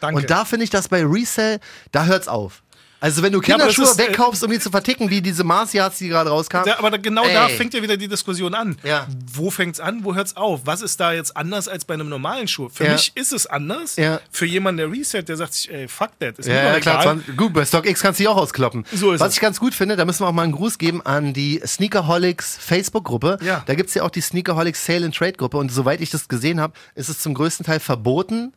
Danke. 0.00 0.20
Und 0.20 0.30
da 0.30 0.44
finde 0.44 0.64
ich, 0.64 0.70
dass 0.70 0.88
bei 0.88 1.02
Resell, 1.04 1.60
da 1.92 2.04
hört's 2.04 2.28
auf. 2.28 2.62
Also 3.04 3.22
wenn 3.22 3.32
du 3.34 3.40
Ja, 3.42 3.56
Kinderschuhe 3.58 3.84
ist, 3.84 4.00
äh, 4.00 4.08
wegkaufst, 4.08 4.42
um 4.44 4.50
die 4.50 4.58
zu 4.58 4.70
verticken, 4.70 5.10
wie 5.10 5.20
diese 5.20 5.44
Mars-Yards, 5.44 5.98
die 5.98 6.08
gerade 6.08 6.30
rauskamen. 6.30 6.66
Ja, 6.66 6.78
aber 6.78 6.90
da, 6.90 6.96
genau 6.96 7.24
da 7.24 7.48
Ey. 7.48 7.54
fängt 7.54 7.74
ja 7.74 7.82
wieder 7.82 7.98
die 7.98 8.08
Diskussion 8.08 8.54
an. 8.54 8.78
Ja. 8.82 9.06
Wo 9.30 9.50
fängt's 9.50 9.78
an? 9.78 10.04
Wo 10.04 10.14
hört's 10.14 10.36
auf? 10.38 10.62
Was 10.64 10.80
ist 10.80 10.98
da 11.00 11.12
jetzt 11.12 11.36
anders 11.36 11.68
als 11.68 11.84
bei 11.84 11.92
einem 11.92 12.08
normalen 12.08 12.48
Schuh? 12.48 12.70
Für 12.72 12.84
Ja. 12.86 12.92
mich 12.92 13.12
ist 13.14 13.34
es 13.34 13.46
anders. 13.46 13.96
Ja. 13.96 14.20
Für 14.30 14.46
jemanden, 14.46 14.78
der 14.78 14.90
Reset, 14.90 15.22
der 15.22 15.36
sagt 15.36 15.52
sich, 15.52 15.70
ey, 15.70 15.86
fuck 15.86 16.18
that, 16.18 16.38
ist 16.38 16.46
mir 16.48 16.54
Ja, 16.54 16.62
ja, 16.72 16.80
klar. 16.80 17.02
egal. 17.02 17.16
20, 17.18 17.36
gut, 17.36 17.52
bei 17.52 17.66
StockX 17.66 18.00
kannst 18.00 18.20
du 18.20 18.22
die 18.24 18.28
auch 18.28 18.38
auskloppen. 18.38 18.86
So 18.90 19.12
ist 19.12 19.20
Was 19.20 19.28
es. 19.28 19.34
ich 19.34 19.40
ganz 19.42 19.60
gut 19.60 19.74
finde, 19.74 19.96
da 19.96 20.06
müssen 20.06 20.20
wir 20.22 20.28
auch 20.28 20.32
mal 20.32 20.44
einen 20.44 20.52
Gruß 20.52 20.78
geben 20.78 21.02
an 21.04 21.34
die 21.34 21.60
Sneakerholics 21.62 22.56
Facebook-Gruppe. 22.58 23.36
Ja. 23.42 23.62
Da 23.66 23.74
gibt's 23.74 23.92
ja 23.92 24.02
auch 24.04 24.10
die 24.10 24.22
Sneakerholics 24.22 24.82
Sale 24.86 25.04
and 25.04 25.14
Trade-Gruppe 25.14 25.58
und 25.58 25.70
soweit 25.70 26.00
ich 26.00 26.08
das 26.08 26.26
gesehen 26.28 26.58
habe, 26.58 26.72
ist 26.94 27.10
es 27.10 27.18
zum 27.18 27.34
größten 27.34 27.66
Teil 27.66 27.80
verboten, 27.80 28.54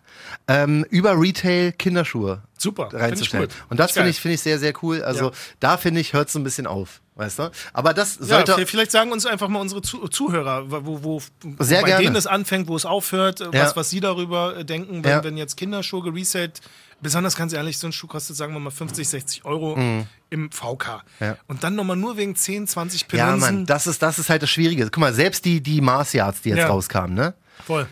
ähm, 0.47 0.86
über 0.89 1.19
Retail 1.19 1.73
Kinderschuhe 1.73 2.43
Super. 2.57 2.89
reinzustellen. 2.91 3.47
Und 3.69 3.79
das 3.79 3.91
finde 3.91 4.09
ich, 4.09 4.19
finde 4.19 4.35
ich 4.35 4.41
sehr, 4.41 4.59
sehr 4.59 4.73
cool. 4.83 5.03
Also 5.03 5.25
Ja. 5.25 5.31
da 5.59 5.77
finde 5.77 6.01
ich, 6.01 6.13
hört 6.13 6.29
es 6.29 6.35
ein 6.35 6.43
bisschen 6.43 6.67
auf. 6.67 7.01
Weißt 7.15 7.39
du? 7.39 7.49
Aber 7.73 7.95
das 7.95 8.17
Ja, 8.19 8.25
sollte. 8.27 8.53
v- 8.53 8.65
vielleicht 8.67 8.91
sagen 8.91 9.11
uns 9.11 9.25
einfach 9.25 9.47
mal 9.47 9.59
unsere 9.59 9.81
Zu 9.81 10.07
Zuhörer, 10.07 10.69
wo, 10.69 11.03
wo, 11.03 11.21
wo 11.41 11.63
Sehr 11.63 11.81
bei 11.81 11.87
gerne. 11.87 12.03
denen 12.03 12.15
es 12.15 12.27
anfängt, 12.27 12.67
wo 12.67 12.75
es 12.75 12.85
aufhört, 12.85 13.41
äh, 13.41 13.45
Ja. 13.45 13.63
was, 13.65 13.75
was 13.75 13.89
sie 13.89 13.99
darüber 14.01 14.57
äh, 14.57 14.65
denken, 14.65 15.03
wenn, 15.03 15.11
Ja. 15.11 15.23
wenn 15.23 15.35
jetzt 15.35 15.57
Kinderschuhe 15.57 16.03
gereset, 16.03 16.61
besonders 17.01 17.35
ganz 17.35 17.53
ehrlich, 17.53 17.79
so 17.79 17.87
ein 17.87 17.91
Schuh 17.93 18.05
kostet, 18.05 18.35
sagen 18.35 18.53
wir 18.53 18.59
mal, 18.59 18.69
50, 18.69 19.09
60 19.09 19.45
Euro 19.45 19.75
im 20.29 20.51
VK. 20.51 21.03
Mhm. 21.19 21.25
Ja. 21.25 21.37
Und 21.47 21.63
dann 21.63 21.73
nochmal 21.75 21.95
nur 21.97 22.17
wegen 22.17 22.35
10, 22.35 22.67
20 22.67 23.01
ja, 23.01 23.07
Penunsen. 23.25 23.39
Mann, 23.39 23.65
das 23.65 23.87
ist, 23.87 24.01
das 24.03 24.19
ist 24.19 24.29
halt 24.29 24.43
das 24.43 24.51
Schwierige. 24.51 24.83
Guck 24.85 24.97
mal, 24.97 25.13
selbst 25.13 25.43
die, 25.45 25.61
die 25.61 25.81
Mars 25.81 26.13
Yards, 26.13 26.41
die 26.43 26.49
jetzt 26.49 26.59
Ja. 26.59 26.67
rauskamen, 26.67 27.15
ne? 27.15 27.33
Voll. 27.65 27.87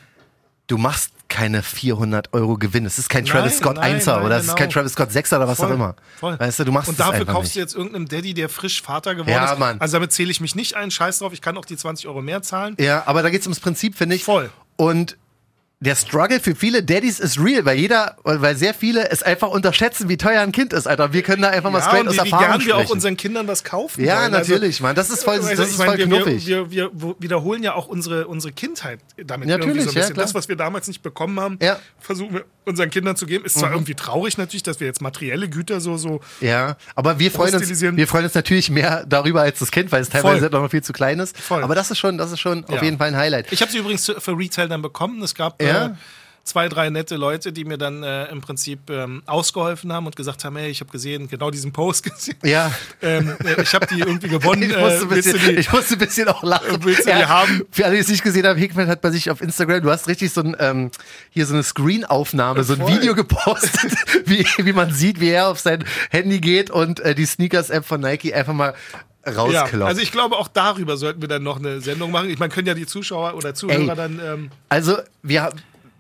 Du 0.68 0.78
machst 0.78 1.12
keine 1.28 1.62
400 1.64 2.34
Euro 2.34 2.58
Gewinn. 2.58 2.86
Es 2.86 2.98
ist 2.98 3.10
kein 3.10 3.26
Travis 3.26 3.54
Nein, 3.54 3.60
Scott 3.60 3.76
nein, 3.78 4.00
1er 4.00 4.16
nein, 4.16 4.26
oder 4.26 4.36
es 4.38 4.44
ist 4.44 4.48
genau. 4.50 4.58
kein 4.58 4.70
Travis 4.70 4.94
Scott 4.94 5.10
6er 5.10 5.36
oder 5.38 5.48
was 5.48 5.58
Voll, 5.58 5.70
auch 5.70 5.74
immer. 5.74 5.96
Voll. 6.20 6.40
Weißt 6.40 6.60
du, 6.60 6.64
du 6.64 6.72
machst 6.72 6.90
Und 6.90 7.00
dafür 7.00 7.26
kaufst 7.26 7.44
nicht. 7.44 7.56
du 7.56 7.60
jetzt 7.60 7.76
irgendeinem 7.76 8.08
Daddy, 8.08 8.34
der 8.34 8.50
frisch 8.50 8.82
Vater 8.82 9.16
geworden 9.16 9.32
Ja, 9.32 9.54
ist. 9.54 9.60
Mann. 9.60 9.80
Also 9.82 9.98
damit 9.98 10.12
zähle 10.12 10.32
ich 10.32 10.42
mich 10.42 10.56
nicht 10.56 10.76
ein. 10.76 10.92
Scheiß 10.92 11.20
drauf, 11.20 11.34
ich 11.34 11.42
kann 11.42 11.58
auch 11.58 11.66
die 11.66 11.78
20 11.78 12.08
Euro 12.08 12.22
mehr 12.22 12.42
zahlen. 12.42 12.76
Ja, 12.80 13.04
aber 13.06 13.22
da 13.22 13.30
geht 13.30 13.42
es 13.42 13.48
ums 13.48 13.60
Prinzip, 13.60 13.96
finde 13.98 14.16
ich. 14.16 14.24
Voll. 14.24 14.50
Und 14.76 15.18
der 15.86 15.96
Struggle 15.96 16.40
für 16.40 16.56
viele 16.56 16.84
Daddies 16.84 17.20
ist 17.20 17.40
real, 17.40 17.64
weil 17.66 17.78
jeder, 17.78 18.18
weil 18.24 18.56
sehr 18.58 18.74
viele 18.74 19.10
es 19.12 19.24
einfach 19.24 19.50
unterschätzen, 19.50 20.10
wie 20.10 20.18
teuer 20.18 20.42
ein 20.42 20.52
Kind 20.52 20.74
ist, 20.74 20.88
Alter. 20.88 21.14
Wir 21.14 21.22
können 21.22 21.42
da 21.44 21.50
einfach 21.50 21.72
mal 21.72 21.80
Ja, 21.80 21.86
straight 21.86 22.02
und 22.02 22.08
aus 22.10 22.16
wie, 22.16 22.20
Erfahrung 22.32 22.58
gern 22.58 22.66
wir 22.66 22.78
auch 22.78 22.90
unseren 22.90 23.16
Kindern 23.18 23.48
was 23.48 23.64
kaufen 23.64 24.04
ja, 24.04 24.22
wollen. 24.24 24.34
Also, 24.34 24.52
natürlich, 24.54 24.82
Mann. 24.82 24.96
Das 24.96 25.10
ist 25.10 25.24
voll, 25.24 25.38
Weißt 25.42 25.58
das 25.60 25.70
ist 25.70 25.78
meine, 25.78 25.92
voll 25.92 25.98
wir, 26.00 26.06
knuffig. 26.08 26.48
wir, 26.48 26.72
wir, 26.72 26.90
wir 26.94 27.16
wiederholen 27.20 27.64
ja 27.64 27.76
auch 27.76 27.88
unsere, 27.88 28.28
unsere 28.28 28.52
Kindheit 28.54 29.00
damit 29.18 29.48
Natürlich, 29.48 29.68
irgendwie 29.68 29.82
so 29.86 29.90
ein 29.92 29.94
ja, 29.96 30.00
bisschen. 30.02 30.14
klar. 30.16 30.26
das, 30.26 30.34
was 30.36 30.50
wir 30.50 30.56
damals 30.56 30.88
nicht 30.88 31.02
bekommen 31.04 31.40
haben, 31.40 31.58
Ja. 31.62 31.76
Mhm. 31.76 31.78
versuchen 32.00 32.34
wir 32.34 32.46
unseren 32.66 32.90
Kindern 32.90 33.16
zu 33.16 33.28
geben. 33.28 33.46
Ist 33.46 33.60
zwar 33.60 33.72
irgendwie 33.72 33.94
traurig 33.94 34.40
natürlich, 34.40 34.64
dass 34.64 34.80
wir 34.80 34.88
jetzt 34.88 35.00
materielle 35.02 35.48
Güter 35.48 35.80
so, 35.82 35.98
so 35.98 36.20
Ja, 36.42 36.78
aber 36.96 37.20
wir 37.20 37.30
freuen 37.30 37.54
uns, 37.54 37.70
wir 37.82 38.08
freuen 38.08 38.24
uns 38.26 38.34
natürlich 38.34 38.72
mehr 38.72 39.06
darüber 39.08 39.42
als 39.44 39.60
das 39.60 39.70
Kind, 39.70 39.92
weil 39.92 40.02
es 40.02 40.10
teilweise 40.10 40.50
Voll. 40.50 40.62
noch 40.62 40.72
viel 40.72 40.82
zu 40.82 40.92
klein 40.92 41.20
ist. 41.20 41.40
Voll. 41.40 41.62
Aber 41.64 41.76
das 41.76 41.92
ist 41.92 42.00
schon, 42.00 42.18
das 42.18 42.32
ist 42.32 42.40
schon 42.40 42.64
auf 42.66 42.78
Ja. 42.78 42.84
jeden 42.84 42.98
Fall 42.98 43.10
ein 43.10 43.18
Highlight. 43.18 43.52
Ich 43.52 43.62
habe 43.62 43.72
sie 43.72 43.78
übrigens 43.78 44.12
für 44.18 44.36
Retail 44.36 44.68
dann 44.68 44.82
bekommen. 44.82 45.22
Es 45.22 45.36
gab 45.36 45.62
Ja. 45.62 45.75
Äh, 45.76 45.90
zwei, 46.46 46.70
drei 46.70 46.90
nette 46.90 47.18
Leute, 47.18 47.52
die 47.52 47.66
mir 47.66 47.78
dann 47.78 48.04
äh, 48.04 48.26
im 48.26 48.40
Prinzip 48.40 48.90
ähm, 48.90 49.24
ausgeholfen 49.26 49.92
haben 49.92 50.06
und 50.06 50.16
gesagt 50.16 50.46
haben, 50.46 50.56
hey, 50.56 50.70
ich 50.70 50.80
habe 50.80 50.92
gesehen, 50.92 51.28
genau 51.28 51.50
diesen 51.50 51.74
Post 51.74 52.04
gesehen. 52.16 52.38
Ja. 52.44 52.72
Ähm, 53.02 53.36
äh, 53.44 53.62
ich 53.62 53.74
habe 53.74 53.88
die 53.88 54.00
irgendwie 54.00 54.30
gewonnen. 54.30 54.56
Ich 54.76 54.78
musste, 54.78 54.98
ein 54.98 54.98
äh, 54.98 55.00
du 55.00 55.08
bisschen, 55.08 55.40
die, 55.40 55.52
ich 55.60 55.72
musste 55.72 55.94
ein 55.94 56.00
bisschen 56.00 56.28
auch 56.28 56.44
lachen. 56.44 56.84
Willst 56.84 57.08
du 57.08 57.12
die 57.12 57.26
haben? 57.26 57.64
Für 57.72 57.86
alle, 57.86 57.96
die 57.96 58.02
es 58.02 58.08
nicht 58.08 58.24
gesehen 58.24 58.46
haben, 58.46 58.58
Hickman 58.58 58.88
hat 58.88 59.02
bei 59.02 59.10
sich 59.10 59.30
auf 59.30 59.42
Instagram, 59.42 59.82
du 59.82 59.90
hast 59.90 60.08
richtig 60.08 60.32
so 60.32 60.42
ein, 60.42 60.56
ähm, 60.60 60.92
hier 61.30 61.46
so 61.46 61.54
eine 61.54 61.64
Screen-Aufnahme, 61.64 62.64
so 62.64 62.74
ein. 62.74 62.86
Video 62.88 63.16
gepostet, 63.16 63.92
wie, 64.26 64.46
wie 64.58 64.74
man 64.74 64.94
sieht, 64.94 65.20
wie 65.20 65.30
er 65.30 65.50
auf 65.50 65.60
sein 65.60 65.84
Handy 66.10 66.40
geht 66.40 66.70
und 66.70 67.00
äh, 67.00 67.16
die 67.16 67.26
Sneakers-App 67.26 67.86
von 67.86 68.00
Nike 68.02 68.34
einfach 68.34 68.54
mal 68.54 68.74
ja, 69.26 69.34
rausklopft. 69.34 69.88
also 69.88 70.02
ich 70.02 70.12
glaube, 70.12 70.38
auch 70.38 70.48
darüber 70.48 70.98
sollten 70.98 71.22
wir 71.22 71.28
dann 71.28 71.44
noch 71.44 71.58
eine 71.58 71.82
Sendung 71.82 72.12
machen. 72.12 72.30
Ich 72.30 72.40
meine, 72.40 72.54
können 72.54 72.68
ja 72.68 72.74
die 72.74 72.86
Zuschauer 72.86 73.36
oder 73.36 73.54
Zuhörer 73.54 73.90
Ey. 73.92 73.96
dann. 73.96 74.20
Ähm, 74.24 74.50
Also, 74.70 74.98
wir 75.24 75.52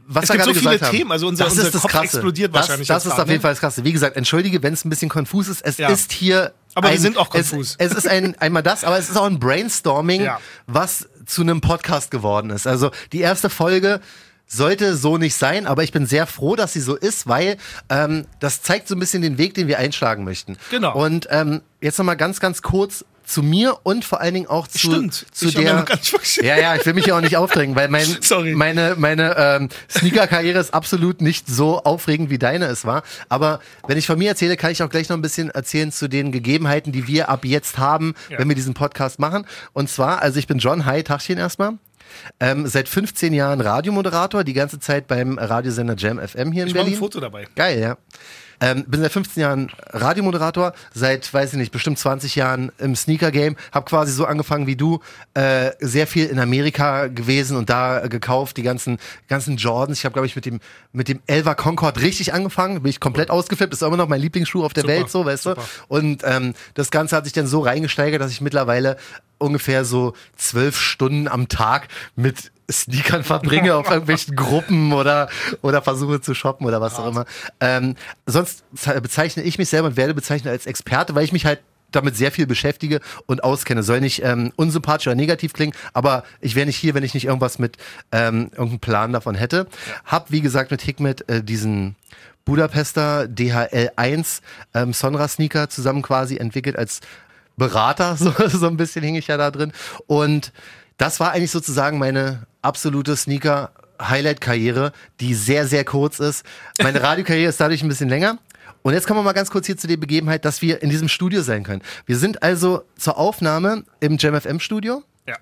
was 0.07 0.25
Es 0.25 0.29
wir 0.29 0.35
gibt 0.35 0.45
so 0.45 0.53
viele 0.69 0.79
haben, 0.81 0.91
Themen, 0.95 1.11
also 1.11 1.25
unser- 1.27 1.45
das 1.45 1.53
unser 1.53 1.65
ist 1.65 1.73
das 1.73 1.81
Kopf 1.81 1.91
Krasse. 1.91 2.03
explodiert 2.05 2.53
das, 2.53 2.61
wahrscheinlich 2.61 2.87
Das 2.87 3.05
ist 3.05 3.09
gerade, 3.09 3.23
auf 3.23 3.27
jeden 3.27 3.37
ne? 3.39 3.41
Fall 3.41 3.51
das 3.53 3.59
Krasse. 3.59 3.83
Wie 3.83 3.91
gesagt, 3.91 4.15
entschuldige, 4.17 4.61
wenn 4.61 4.71
es 4.73 4.85
ein 4.85 4.89
bisschen 4.91 5.09
konfus 5.09 5.47
ist. 5.47 5.61
Es 5.65 5.77
Ja. 5.79 5.89
ist 5.89 6.11
hier. 6.11 6.53
Aber 6.75 6.89
wir 6.89 6.93
ein, 6.93 6.99
sind 6.99 7.17
auch 7.17 7.31
konfus. 7.31 7.75
Es, 7.79 7.89
es 7.91 7.97
ist 7.97 8.07
ein, 8.07 8.35
einmal 8.39 8.61
das, 8.61 8.83
aber 8.83 8.99
es 8.99 9.09
ist 9.09 9.17
auch 9.17 9.25
ein 9.25 9.39
Brainstorming, 9.39 10.21
Ja. 10.21 10.39
was 10.67 11.09
zu 11.25 11.41
einem 11.41 11.59
Podcast 11.59 12.11
geworden 12.11 12.51
ist. 12.51 12.67
Also 12.67 12.91
die 13.13 13.21
erste 13.21 13.49
Folge 13.49 13.99
sollte 14.45 14.95
so 14.95 15.17
nicht 15.17 15.33
sein, 15.33 15.65
aber 15.65 15.81
ich 15.81 15.91
bin 15.91 16.05
sehr 16.05 16.27
froh, 16.27 16.55
dass 16.55 16.73
sie 16.73 16.81
so 16.81 16.95
ist, 16.95 17.27
weil 17.27 17.57
ähm, 17.89 18.25
das 18.39 18.61
zeigt 18.61 18.87
so 18.87 18.93
ein 18.95 18.99
bisschen 18.99 19.23
den 19.23 19.39
Weg, 19.39 19.55
den 19.55 19.67
wir 19.67 19.79
einschlagen 19.79 20.23
möchten. 20.23 20.55
Genau. 20.69 20.95
Und 20.95 21.27
ähm, 21.31 21.61
jetzt 21.81 21.97
nochmal 21.97 22.15
ganz, 22.15 22.39
ganz 22.39 22.61
kurz 22.61 23.03
zu 23.25 23.43
mir 23.43 23.77
und 23.83 24.05
vor 24.05 24.21
allen 24.21 24.33
Dingen 24.33 24.47
auch 24.47 24.67
zu, 24.67 24.77
Stimmt. 24.77 25.25
zu 25.31 25.47
Ich 25.47 25.55
der. 25.55 25.85
ja 26.41 26.55
ja, 26.55 26.57
ja, 26.57 26.75
ich 26.75 26.85
will 26.85 26.93
mich 26.93 27.05
ja 27.07 27.17
auch 27.17 27.21
nicht 27.21 27.37
aufdrängen, 27.37 27.75
weil 27.75 27.87
mein, 27.89 28.05
Sorry. 28.21 28.53
meine, 28.55 28.95
meine 28.97 29.35
ähm, 29.37 29.69
Sneaker-Karriere 29.89 30.59
ist 30.59 30.73
absolut 30.73 31.21
nicht 31.21 31.47
so 31.47 31.79
aufregend, 31.83 32.29
wie 32.29 32.37
deine 32.37 32.65
es 32.67 32.85
war. 32.85 33.03
Aber 33.29 33.59
wenn 33.87 33.97
ich 33.97 34.07
von 34.07 34.17
mir 34.17 34.29
erzähle, 34.29 34.57
kann 34.57 34.71
ich 34.71 34.81
auch 34.83 34.89
gleich 34.89 35.09
noch 35.09 35.17
ein 35.17 35.21
bisschen 35.21 35.49
erzählen 35.49 35.91
zu 35.91 36.07
den 36.07 36.31
Gegebenheiten, 36.31 36.91
die 36.91 37.07
wir 37.07 37.29
ab 37.29 37.45
jetzt 37.45 37.77
haben, 37.77 38.13
Ja. 38.29 38.39
wenn 38.39 38.47
wir 38.47 38.55
diesen 38.55 38.73
Podcast 38.73 39.19
machen. 39.19 39.45
Und 39.73 39.89
zwar, 39.89 40.21
also 40.21 40.39
ich 40.39 40.47
bin 40.47 40.59
John, 40.59 40.85
hi, 40.85 41.03
Tachchen 41.03 41.37
erstmal. 41.37 41.73
Ähm, 42.39 42.65
seit 42.67 42.87
15 42.87 43.33
Jahren 43.33 43.59
Radiomoderator, 43.59 44.43
die 44.43 44.53
ganze 44.53 44.79
Zeit 44.79 45.07
beim 45.07 45.37
Radiosender 45.37 45.95
Jam 45.97 46.17
FM 46.19 46.51
hier 46.51 46.63
in 46.63 46.69
Ich 46.69 46.73
mache 46.73 46.83
ein 46.83 46.85
Berlin. 46.85 46.97
Foto 46.99 47.19
dabei. 47.19 47.45
Geil, 47.55 47.79
ja. 47.79 47.97
Ähm, 48.61 48.85
bin 48.87 49.01
seit 49.01 49.11
15 49.11 49.41
Jahren 49.41 49.71
Radiomoderator, 49.89 50.73
seit, 50.93 51.33
weiß 51.33 51.53
ich 51.53 51.59
nicht, 51.59 51.71
bestimmt 51.71 51.99
20 51.99 52.35
Jahren 52.35 52.71
im 52.77 52.95
Sneaker-Game. 52.95 53.55
Hab 53.71 53.87
quasi 53.87 54.11
so 54.11 54.25
angefangen 54.25 54.67
wie 54.67 54.75
du, 54.75 54.99
äh, 55.33 55.71
sehr 55.79 56.07
viel 56.07 56.27
in 56.27 56.39
Amerika 56.39 57.07
gewesen 57.07 57.57
und 57.57 57.69
da 57.69 58.03
äh, 58.03 58.09
gekauft, 58.09 58.57
die 58.57 58.63
ganzen, 58.63 58.97
ganzen 59.27 59.57
Jordans. 59.57 59.99
Ich 59.99 60.05
habe, 60.05 60.13
glaube 60.13 60.27
ich, 60.27 60.35
mit 60.35 60.45
dem, 60.45 60.59
mit 60.93 61.07
dem 61.07 61.19
Elva 61.27 61.55
Concord 61.55 62.01
richtig 62.01 62.33
angefangen, 62.33 62.81
bin 62.81 62.89
ich 62.89 62.99
komplett 62.99 63.29
ausgeflippt, 63.29 63.73
ist 63.73 63.83
immer 63.83 63.97
noch 63.97 64.07
mein 64.07 64.21
Lieblingsschuh 64.21 64.63
auf 64.63 64.73
der 64.73 64.81
Super, 64.81 64.93
Welt, 64.93 65.09
so, 65.09 65.25
weißt 65.25 65.43
super. 65.43 65.61
du. 65.61 65.95
Und 65.95 66.21
ähm, 66.23 66.53
das 66.73 66.91
Ganze 66.91 67.15
hat 67.15 67.25
sich 67.25 67.33
dann 67.33 67.47
so 67.47 67.61
reingesteigert, 67.61 68.21
dass 68.21 68.31
ich 68.31 68.41
mittlerweile 68.41 68.97
ungefähr 69.37 69.85
so 69.85 70.13
zwölf 70.37 70.79
Stunden 70.79 71.27
am 71.27 71.47
Tag 71.47 71.87
mit 72.15 72.51
Sneakern 72.71 73.23
verbringe 73.23 73.75
auf 73.75 73.89
irgendwelchen 73.91 74.35
Gruppen 74.35 74.93
oder, 74.93 75.29
oder 75.61 75.81
versuche 75.81 76.21
zu 76.21 76.33
shoppen 76.33 76.65
oder 76.65 76.81
was 76.81 76.95
auch 76.95 77.07
immer. 77.07 77.25
Ähm, 77.59 77.95
sonst 78.25 78.63
ze- 78.75 78.99
bezeichne 79.01 79.43
ich 79.43 79.57
mich 79.57 79.69
selber 79.69 79.87
und 79.89 79.97
werde 79.97 80.13
bezeichnet 80.13 80.51
als 80.51 80.65
Experte, 80.65 81.15
weil 81.15 81.23
ich 81.23 81.31
mich 81.31 81.45
halt 81.45 81.59
damit 81.91 82.17
sehr 82.17 82.31
viel 82.31 82.45
beschäftige 82.47 82.99
und 83.25 83.43
auskenne. 83.43 83.81
Soll 83.83 84.01
nicht 84.01 84.21
ähm, 84.23 84.51
unsympathisch 84.57 85.07
oder 85.07 85.15
negativ 85.15 85.53
klingen, 85.53 85.73
aber 85.93 86.23
ich 86.41 86.55
wäre 86.55 86.65
nicht 86.65 86.75
hier, 86.75 86.93
wenn 86.93 87.03
ich 87.03 87.13
nicht 87.13 87.25
irgendwas 87.25 87.57
mit 87.59 87.77
ähm, 88.11 88.49
irgendeinem 88.51 88.79
Plan 88.79 89.13
davon 89.13 89.35
hätte. 89.35 89.67
Hab, 90.05 90.31
wie 90.31 90.41
gesagt, 90.41 90.71
mit 90.71 90.81
Hikmet 90.81 91.29
äh, 91.29 91.41
diesen 91.43 91.95
Budapester 92.43 93.23
DHL1 93.23 94.41
ähm, 94.73 94.93
Sonra 94.93 95.27
Sneaker 95.27 95.69
zusammen 95.69 96.01
quasi 96.01 96.37
entwickelt 96.37 96.75
als 96.77 96.99
Berater, 97.57 98.17
so, 98.17 98.33
so 98.49 98.67
ein 98.67 98.77
bisschen 98.77 99.03
hing 99.03 99.15
ich 99.15 99.27
ja 99.27 99.37
da 99.37 99.49
drin. 99.51 99.71
Und 100.07 100.51
das 100.97 101.19
war 101.19 101.31
eigentlich 101.31 101.51
sozusagen 101.51 101.97
meine 101.97 102.45
absolute 102.61 103.15
Sneaker-Highlight-Karriere, 103.99 104.91
die 105.19 105.33
sehr, 105.33 105.67
sehr 105.67 105.83
kurz 105.83 106.19
ist. 106.19 106.43
Meine 106.81 107.01
Radiokarriere 107.01 107.49
ist 107.49 107.59
dadurch 107.59 107.81
ein 107.83 107.89
bisschen 107.89 108.09
länger. 108.09 108.37
Und 108.81 108.93
jetzt 108.93 109.07
kommen 109.07 109.19
wir 109.19 109.23
mal 109.23 109.33
ganz 109.33 109.49
kurz 109.49 109.65
hier 109.65 109.77
zu 109.77 109.87
der 109.87 109.97
Begebenheit, 109.97 110.45
dass 110.45 110.61
wir 110.61 110.83
in 110.83 110.89
diesem 110.89 111.07
Studio 111.07 111.41
sein 111.41 111.63
können. 111.63 111.81
Wir 112.05 112.17
sind 112.17 112.43
also 112.43 112.83
zur 112.97 113.17
Aufnahme 113.17 113.83
im 113.99 114.17
JamFM-Studio 114.17 115.03
Ja. 115.27 115.35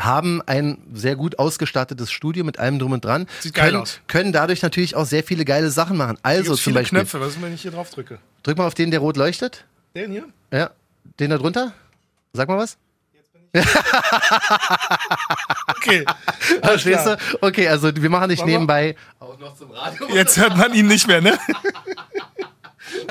haben 0.00 0.42
ein 0.46 0.78
sehr 0.92 1.14
gut 1.14 1.38
ausgestattetes 1.38 2.10
Studio 2.10 2.42
mit 2.44 2.58
allem 2.58 2.80
drum 2.80 2.90
und 2.92 3.04
dran. 3.04 3.26
Sieht 3.40 3.54
geil 3.54 3.70
können, 3.70 3.82
aus. 3.82 4.00
Können 4.08 4.32
dadurch 4.32 4.62
natürlich 4.62 4.96
auch 4.96 5.06
sehr 5.06 5.22
viele 5.22 5.44
geile 5.44 5.70
Sachen 5.70 5.96
machen. 5.96 6.18
Also 6.22 6.54
zum 6.56 6.72
viele 6.72 6.80
Beispiel, 6.80 6.98
Knöpfe, 6.98 7.20
was 7.20 7.28
ist, 7.36 7.42
wenn 7.42 7.54
ich 7.54 7.62
hier 7.62 7.70
drauf 7.70 7.90
drücke? 7.90 8.18
drück 8.42 8.58
mal 8.58 8.66
auf 8.66 8.74
den, 8.74 8.90
der 8.90 9.00
rot 9.00 9.16
leuchtet. 9.16 9.64
Den 9.94 10.10
hier? 10.10 10.24
Ja, 10.52 10.70
den 11.20 11.30
da 11.30 11.38
drunter. 11.38 11.72
Sag 12.32 12.48
mal 12.48 12.58
was. 12.58 12.76
Okay. 15.80 16.04
Verstehst 16.62 17.06
du? 17.06 17.16
Okay, 17.40 17.68
also 17.68 17.90
wir 17.94 18.10
machen 18.10 18.28
dich 18.28 18.44
nebenbei 18.44 18.96
auch 19.18 19.38
noch 19.38 19.54
zum 19.56 19.70
Radio. 19.70 20.08
Jetzt 20.14 20.36
hört 20.36 20.56
man 20.56 20.74
ihn 20.74 20.86
nicht 20.86 21.06
mehr, 21.06 21.20
ne? 21.20 21.38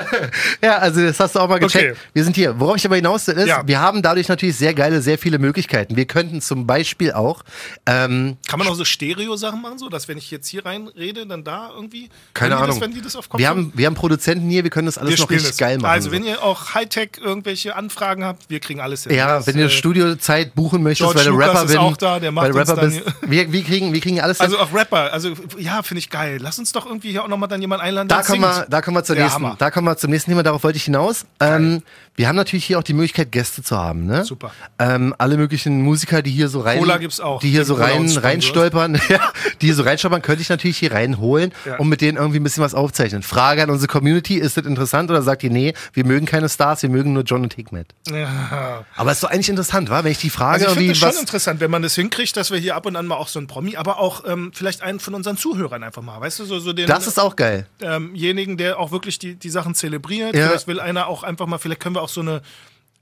Ja, 0.62 0.78
also 0.78 1.00
das 1.02 1.18
hast 1.20 1.34
du 1.34 1.40
auch 1.40 1.48
mal 1.48 1.58
gecheckt. 1.58 1.92
Okay. 1.92 2.00
Wir 2.12 2.24
sind 2.24 2.36
hier. 2.36 2.58
Worauf 2.60 2.76
ich 2.76 2.84
aber 2.86 2.96
hinaus 2.96 3.26
will, 3.26 3.36
ist, 3.36 3.46
Ja. 3.48 3.62
wir 3.66 3.80
haben 3.80 4.02
dadurch 4.02 4.28
natürlich 4.28 4.56
sehr 4.56 4.74
geile, 4.74 5.00
sehr 5.02 5.18
viele 5.18 5.38
Möglichkeiten. 5.38 5.96
Wir 5.96 6.04
könnten 6.06 6.40
zum 6.40 6.66
Beispiel 6.66 7.12
auch, 7.12 7.42
ähm, 7.86 8.36
Kann 8.48 8.58
man 8.58 8.68
auch 8.68 8.74
so 8.74 8.84
Stereo-Sachen 8.84 9.60
machen, 9.62 9.78
so 9.78 9.88
dass 9.88 10.08
wenn 10.08 10.18
ich 10.18 10.30
jetzt 10.30 10.48
hier 10.48 10.64
reinrede, 10.66 11.26
dann 11.26 11.44
da 11.44 11.70
irgendwie. 11.74 12.08
keine 12.34 12.56
Ahnung. 12.56 12.68
Das, 12.70 12.80
wenn 12.80 12.94
die 12.94 13.00
das 13.00 13.16
auf 13.16 13.28
Kopf 13.28 13.38
wir 13.40 13.48
haben, 13.48 13.72
wir 13.74 13.86
haben 13.86 13.94
Produzenten 13.94 14.48
hier, 14.48 14.64
wir 14.64 14.70
können 14.70 14.86
das 14.86 14.98
alles 14.98 15.14
wir 15.14 15.18
noch 15.20 15.30
richtig 15.30 15.48
das. 15.50 15.58
geil 15.58 15.78
machen. 15.78 15.90
Also, 15.92 16.08
so. 16.10 16.12
wenn 16.14 16.24
ihr 16.24 16.42
auch 16.42 16.74
Hightech 16.74 17.10
irgendwelche 17.20 17.74
Anfragen 17.76 18.24
habt, 18.24 18.48
wir 18.50 18.60
kriegen 18.60 18.80
alles 18.80 19.04
hin. 19.04 19.14
Ja, 19.14 19.36
Das, 19.38 19.46
wenn 19.46 19.58
ihr 19.58 19.66
äh, 19.66 19.70
Studiozeit 19.70 20.54
buchen 20.54 20.82
möchtest, 20.82 21.10
George 21.12 21.20
weil 21.30 21.32
Lucas 21.32 21.48
Rapper 21.48 21.60
ist 21.62 21.66
bist. 21.68 21.78
auch 21.78 21.96
da, 21.96 22.20
der 22.20 22.32
macht 22.32 22.46
weil 22.46 22.52
Rapper 22.56 22.76
dann 22.76 22.90
bist. 22.90 23.02
Wir, 23.22 23.52
wir, 23.52 23.62
kriegen, 23.64 23.92
wir 23.92 24.00
kriegen 24.00 24.20
alles 24.20 24.38
hin. 24.38 24.46
Also 24.46 24.58
auch 24.58 24.72
Rapper, 24.74 25.12
also 25.12 25.32
ja, 25.58 25.82
finde 25.82 26.00
ich 26.00 26.10
geil. 26.10 26.38
Lass 26.40 26.58
uns 26.58 26.72
doch 26.72 26.86
irgendwie 26.86 27.10
hier 27.10 27.24
auch 27.24 27.28
nochmal 27.28 27.48
dann 27.48 27.60
jemanden 27.60 27.84
einladen, 27.84 28.08
da 28.08 28.16
der 28.16 28.24
kommen, 28.24 28.40
wir, 28.42 28.66
da 28.68 28.82
kommen 28.82 28.96
wir 28.96 29.04
zur 29.04 29.16
Ja, 29.16 29.22
nächsten, 29.24 29.42
Hammer. 29.44 29.56
da 29.58 29.70
kommen 29.70 29.86
mal 29.90 29.96
zum 29.96 30.10
nächsten 30.10 30.30
Thema, 30.30 30.42
darauf 30.42 30.62
wollte 30.64 30.76
ich 30.76 30.84
hinaus. 30.84 31.26
Ähm, 31.40 31.82
wir 32.16 32.28
haben 32.28 32.36
natürlich 32.36 32.64
hier 32.64 32.78
auch 32.78 32.82
die 32.82 32.92
Möglichkeit, 32.92 33.32
Gäste 33.32 33.62
zu 33.62 33.76
haben. 33.78 34.04
Ne? 34.06 34.24
Super. 34.24 34.52
Ähm, 34.78 35.14
alle 35.16 35.36
möglichen 35.36 35.80
Musiker, 35.82 36.22
die 36.22 36.30
hier 36.30 36.48
so 36.48 36.60
rein, 36.60 36.78
Cola 36.78 36.98
gibt's 36.98 37.20
auch. 37.20 37.40
die 37.40 37.50
hier 37.50 37.64
so 37.64 37.74
rein 37.74 38.08
reinstolpern, 38.10 39.00
die 39.62 39.66
hier 39.66 39.74
so 39.74 39.82
reinstolpern, 39.82 40.20
könnte 40.22 40.42
ich 40.42 40.48
natürlich 40.48 40.78
hier 40.78 40.92
reinholen 40.92 41.52
Ja. 41.64 41.76
und 41.78 41.88
mit 41.88 42.00
denen 42.00 42.18
irgendwie 42.18 42.40
ein 42.40 42.42
bisschen 42.42 42.62
was 42.62 42.74
aufzeichnen. 42.74 43.22
Frage 43.22 43.62
an 43.62 43.70
unsere 43.70 43.88
Community: 43.88 44.36
Ist 44.36 44.56
das 44.56 44.66
interessant 44.66 45.10
oder 45.10 45.22
sagt 45.22 45.42
ihr 45.44 45.50
nee? 45.50 45.72
Wir 45.92 46.04
mögen 46.04 46.26
keine 46.26 46.48
Stars, 46.48 46.82
wir 46.82 46.90
mögen 46.90 47.12
nur 47.12 47.22
John 47.22 47.42
und 47.42 47.54
Hikmet. 47.54 47.94
Ja. 48.10 48.84
Aber 48.96 49.12
ist 49.12 49.22
doch 49.22 49.30
eigentlich 49.30 49.48
interessant, 49.48 49.88
wa? 49.90 50.04
Wenn 50.04 50.12
ich 50.12 50.18
die 50.18 50.30
Frage 50.30 50.66
Also 50.66 50.66
ich 50.66 50.86
irgendwie 50.86 50.92
es 50.92 50.98
schon 50.98 51.20
interessant, 51.20 51.60
wenn 51.60 51.70
man 51.70 51.82
das 51.82 51.94
hinkriegt, 51.94 52.36
dass 52.36 52.50
wir 52.50 52.58
hier 52.58 52.76
ab 52.76 52.86
und 52.86 52.96
an 52.96 53.06
mal 53.06 53.16
auch 53.16 53.28
so 53.28 53.38
einen 53.38 53.46
Promi, 53.48 53.76
aber 53.76 53.98
auch 53.98 54.24
ähm, 54.26 54.50
vielleicht 54.54 54.82
einen 54.82 55.00
von 55.00 55.14
unseren 55.14 55.36
Zuhörern 55.36 55.82
einfach 55.82 56.02
mal, 56.02 56.20
weißt 56.20 56.40
du, 56.40 56.44
so, 56.44 56.58
so 56.58 56.72
den, 56.72 56.86
Das 56.86 57.06
ist 57.06 57.18
auch 57.18 57.36
geil. 57.36 57.66
ähm, 57.80 58.14
jenigen, 58.14 58.56
der 58.56 58.78
auch 58.78 58.90
wirklich 58.92 59.18
die, 59.18 59.36
die 59.36 59.50
Sachen 59.50 59.69
zelebriert. 59.74 60.34
Ja. 60.34 60.48
Vielleicht 60.48 60.66
will 60.66 60.80
einer 60.80 61.06
auch 61.06 61.22
einfach 61.22 61.46
mal, 61.46 61.58
vielleicht 61.58 61.80
können 61.80 61.94
wir 61.96 62.02
auch 62.02 62.08
so 62.08 62.20
eine 62.20 62.42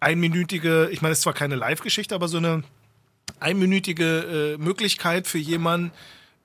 einminütige, 0.01 0.89
ich 0.93 1.03
meine, 1.03 1.13
es 1.13 1.19
ist 1.19 1.23
zwar 1.23 1.33
keine 1.35 1.57
Live-Geschichte, 1.57 2.15
aber 2.15 2.29
so 2.29 2.39
eine 2.39 2.63
einminütige 3.41 4.57
äh, 4.57 4.63
Möglichkeit 4.63 5.27
für 5.27 5.39
jemanden, 5.39 5.93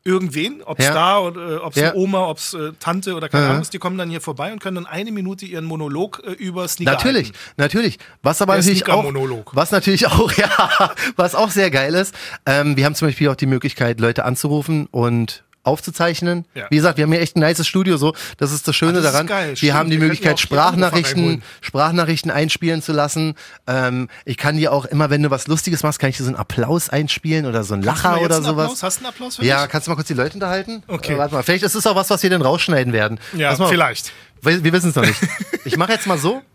irgendwen, 0.06 0.62
ob 0.64 0.80
es 0.80 0.86
Ja. 0.88 0.94
da 0.94 1.20
oder 1.20 1.50
äh, 1.52 1.56
ob 1.58 1.74
es 1.78 1.82
Ja. 1.82 1.94
Oma, 1.94 2.28
ob 2.28 2.38
es 2.38 2.54
äh, 2.54 2.74
Tante 2.78 3.16
oder 3.16 3.30
keine. 3.30 3.48
Ahnung 3.48 3.62
ist, 3.62 3.72
die 3.74 3.78
kommen 3.80 3.98
dann 3.98 4.10
hier 4.10 4.20
vorbei 4.20 4.52
und 4.52 4.60
können 4.62 4.76
dann 4.76 4.86
eine 4.86 5.14
Minute 5.14 5.46
ihren 5.46 5.64
Monolog 5.64 6.22
äh, 6.26 6.32
über 6.32 6.68
Sneaker 6.68 6.92
Natürlich, 6.92 7.28
halten. 7.28 7.38
natürlich. 7.56 8.00
Was 8.22 8.42
aber 8.42 8.54
Der 8.56 8.64
natürlich 8.64 8.86
auch, 8.90 9.06
was 9.54 9.72
natürlich 9.72 10.08
auch, 10.08 10.30
ja, 10.34 10.94
was 11.16 11.36
auch 11.36 11.50
sehr 11.52 11.72
geil 11.72 11.96
ist. 11.96 12.14
Ähm, 12.46 12.76
wir 12.76 12.84
haben 12.84 12.96
zum 12.96 13.08
Beispiel 13.08 13.30
auch 13.30 13.36
die 13.38 13.46
Möglichkeit, 13.46 14.02
Leute 14.02 14.26
anzurufen 14.26 14.88
und 14.92 15.46
aufzuzeichnen. 15.64 16.46
Ja. 16.56 16.66
Wie 16.70 16.76
gesagt, 16.76 16.98
wir 16.98 17.04
haben 17.04 17.12
hier 17.12 17.22
echt 17.22 17.36
ein 17.36 17.40
nices 17.40 17.68
Studio 17.68 17.98
so. 17.98 18.14
Das 18.38 18.52
ist 18.52 18.68
das 18.68 18.76
Schöne 18.76 19.00
Ah, 19.00 19.02
das 19.02 19.12
daran. 19.12 19.28
geil, 19.28 19.50
wir 19.50 19.56
stimmt. 19.56 19.74
haben 19.74 19.90
die 19.90 19.98
Wir 20.00 20.04
Möglichkeit, 20.08 20.40
Sprachnachrichten. 20.40 21.42
Sprachnachrichten 21.62 22.32
einspielen 22.32 22.82
zu 22.82 22.92
lassen. 22.92 23.36
Ähm, 23.68 24.10
ich 24.26 24.38
kann 24.38 24.58
dir 24.58 24.72
auch 24.72 24.86
immer, 24.86 25.10
wenn 25.10 25.24
du 25.24 25.32
was 25.32 25.48
Lustiges 25.48 25.84
machst, 25.84 26.00
kann 26.00 26.10
ich 26.10 26.18
dir 26.18 26.24
so 26.24 26.30
einen 26.30 26.36
Applaus 26.38 26.90
einspielen 26.90 27.46
oder 27.46 27.64
so 27.64 27.74
einen 27.74 27.84
du 27.84 27.88
Lacher 27.88 28.22
oder 28.22 28.36
einen 28.36 28.46
sowas. 28.46 28.66
Applaus? 28.66 28.84
Hast 28.84 28.98
du 29.00 29.06
einen 29.06 29.14
Applaus 29.14 29.36
für 29.38 29.46
Ja, 29.46 29.62
mich? 29.62 29.70
kannst 29.72 29.88
du 29.88 29.92
mal 29.92 29.96
kurz 29.96 30.08
die 30.08 30.14
Leute 30.14 30.34
unterhalten? 30.36 30.84
Okay. 30.88 31.14
Äh, 31.14 31.18
warte 31.18 31.34
mal, 31.34 31.44
vielleicht 31.44 31.64
ist 31.64 31.76
es 31.76 31.88
auch 31.88 31.96
was, 31.96 32.10
was 32.10 32.22
wir 32.24 32.30
dann 32.30 32.42
rausschneiden 32.42 32.94
werden. 32.94 33.20
Ja, 33.36 33.56
mal 33.58 33.68
vielleicht. 33.68 34.12
Wir, 34.42 34.62
wir 34.64 34.74
wissen 34.74 34.90
es 34.90 34.96
noch 34.96 35.06
nicht. 35.06 35.20
Ich 35.64 35.78
mache 35.78 35.94
jetzt 35.94 36.06
mal 36.08 36.18
so. 36.18 36.42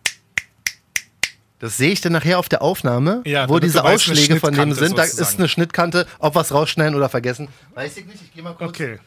Das 1.60 1.76
sehe 1.76 1.90
ich 1.90 2.00
dann 2.00 2.12
nachher 2.12 2.38
auf 2.38 2.48
der 2.48 2.62
Aufnahme, 2.62 3.22
Ja, 3.26 3.48
wo 3.48 3.58
diese 3.58 3.82
Ausschläge 3.84 4.38
von 4.38 4.54
dem 4.54 4.72
sind. 4.74 4.96
Da 4.96 5.04
sozusagen. 5.04 5.28
ist 5.28 5.38
eine 5.40 5.48
Schnittkante, 5.48 6.06
ob 6.20 6.34
was 6.36 6.52
rausschneiden 6.52 6.94
oder 6.94 7.08
vergessen. 7.08 7.48
Weiß 7.74 7.96
ich 7.96 8.06
nicht, 8.06 8.22
ich 8.22 8.32
gehe 8.32 8.42
mal 8.42 8.54
kurz. 8.54 8.68
Okay. 8.70 8.98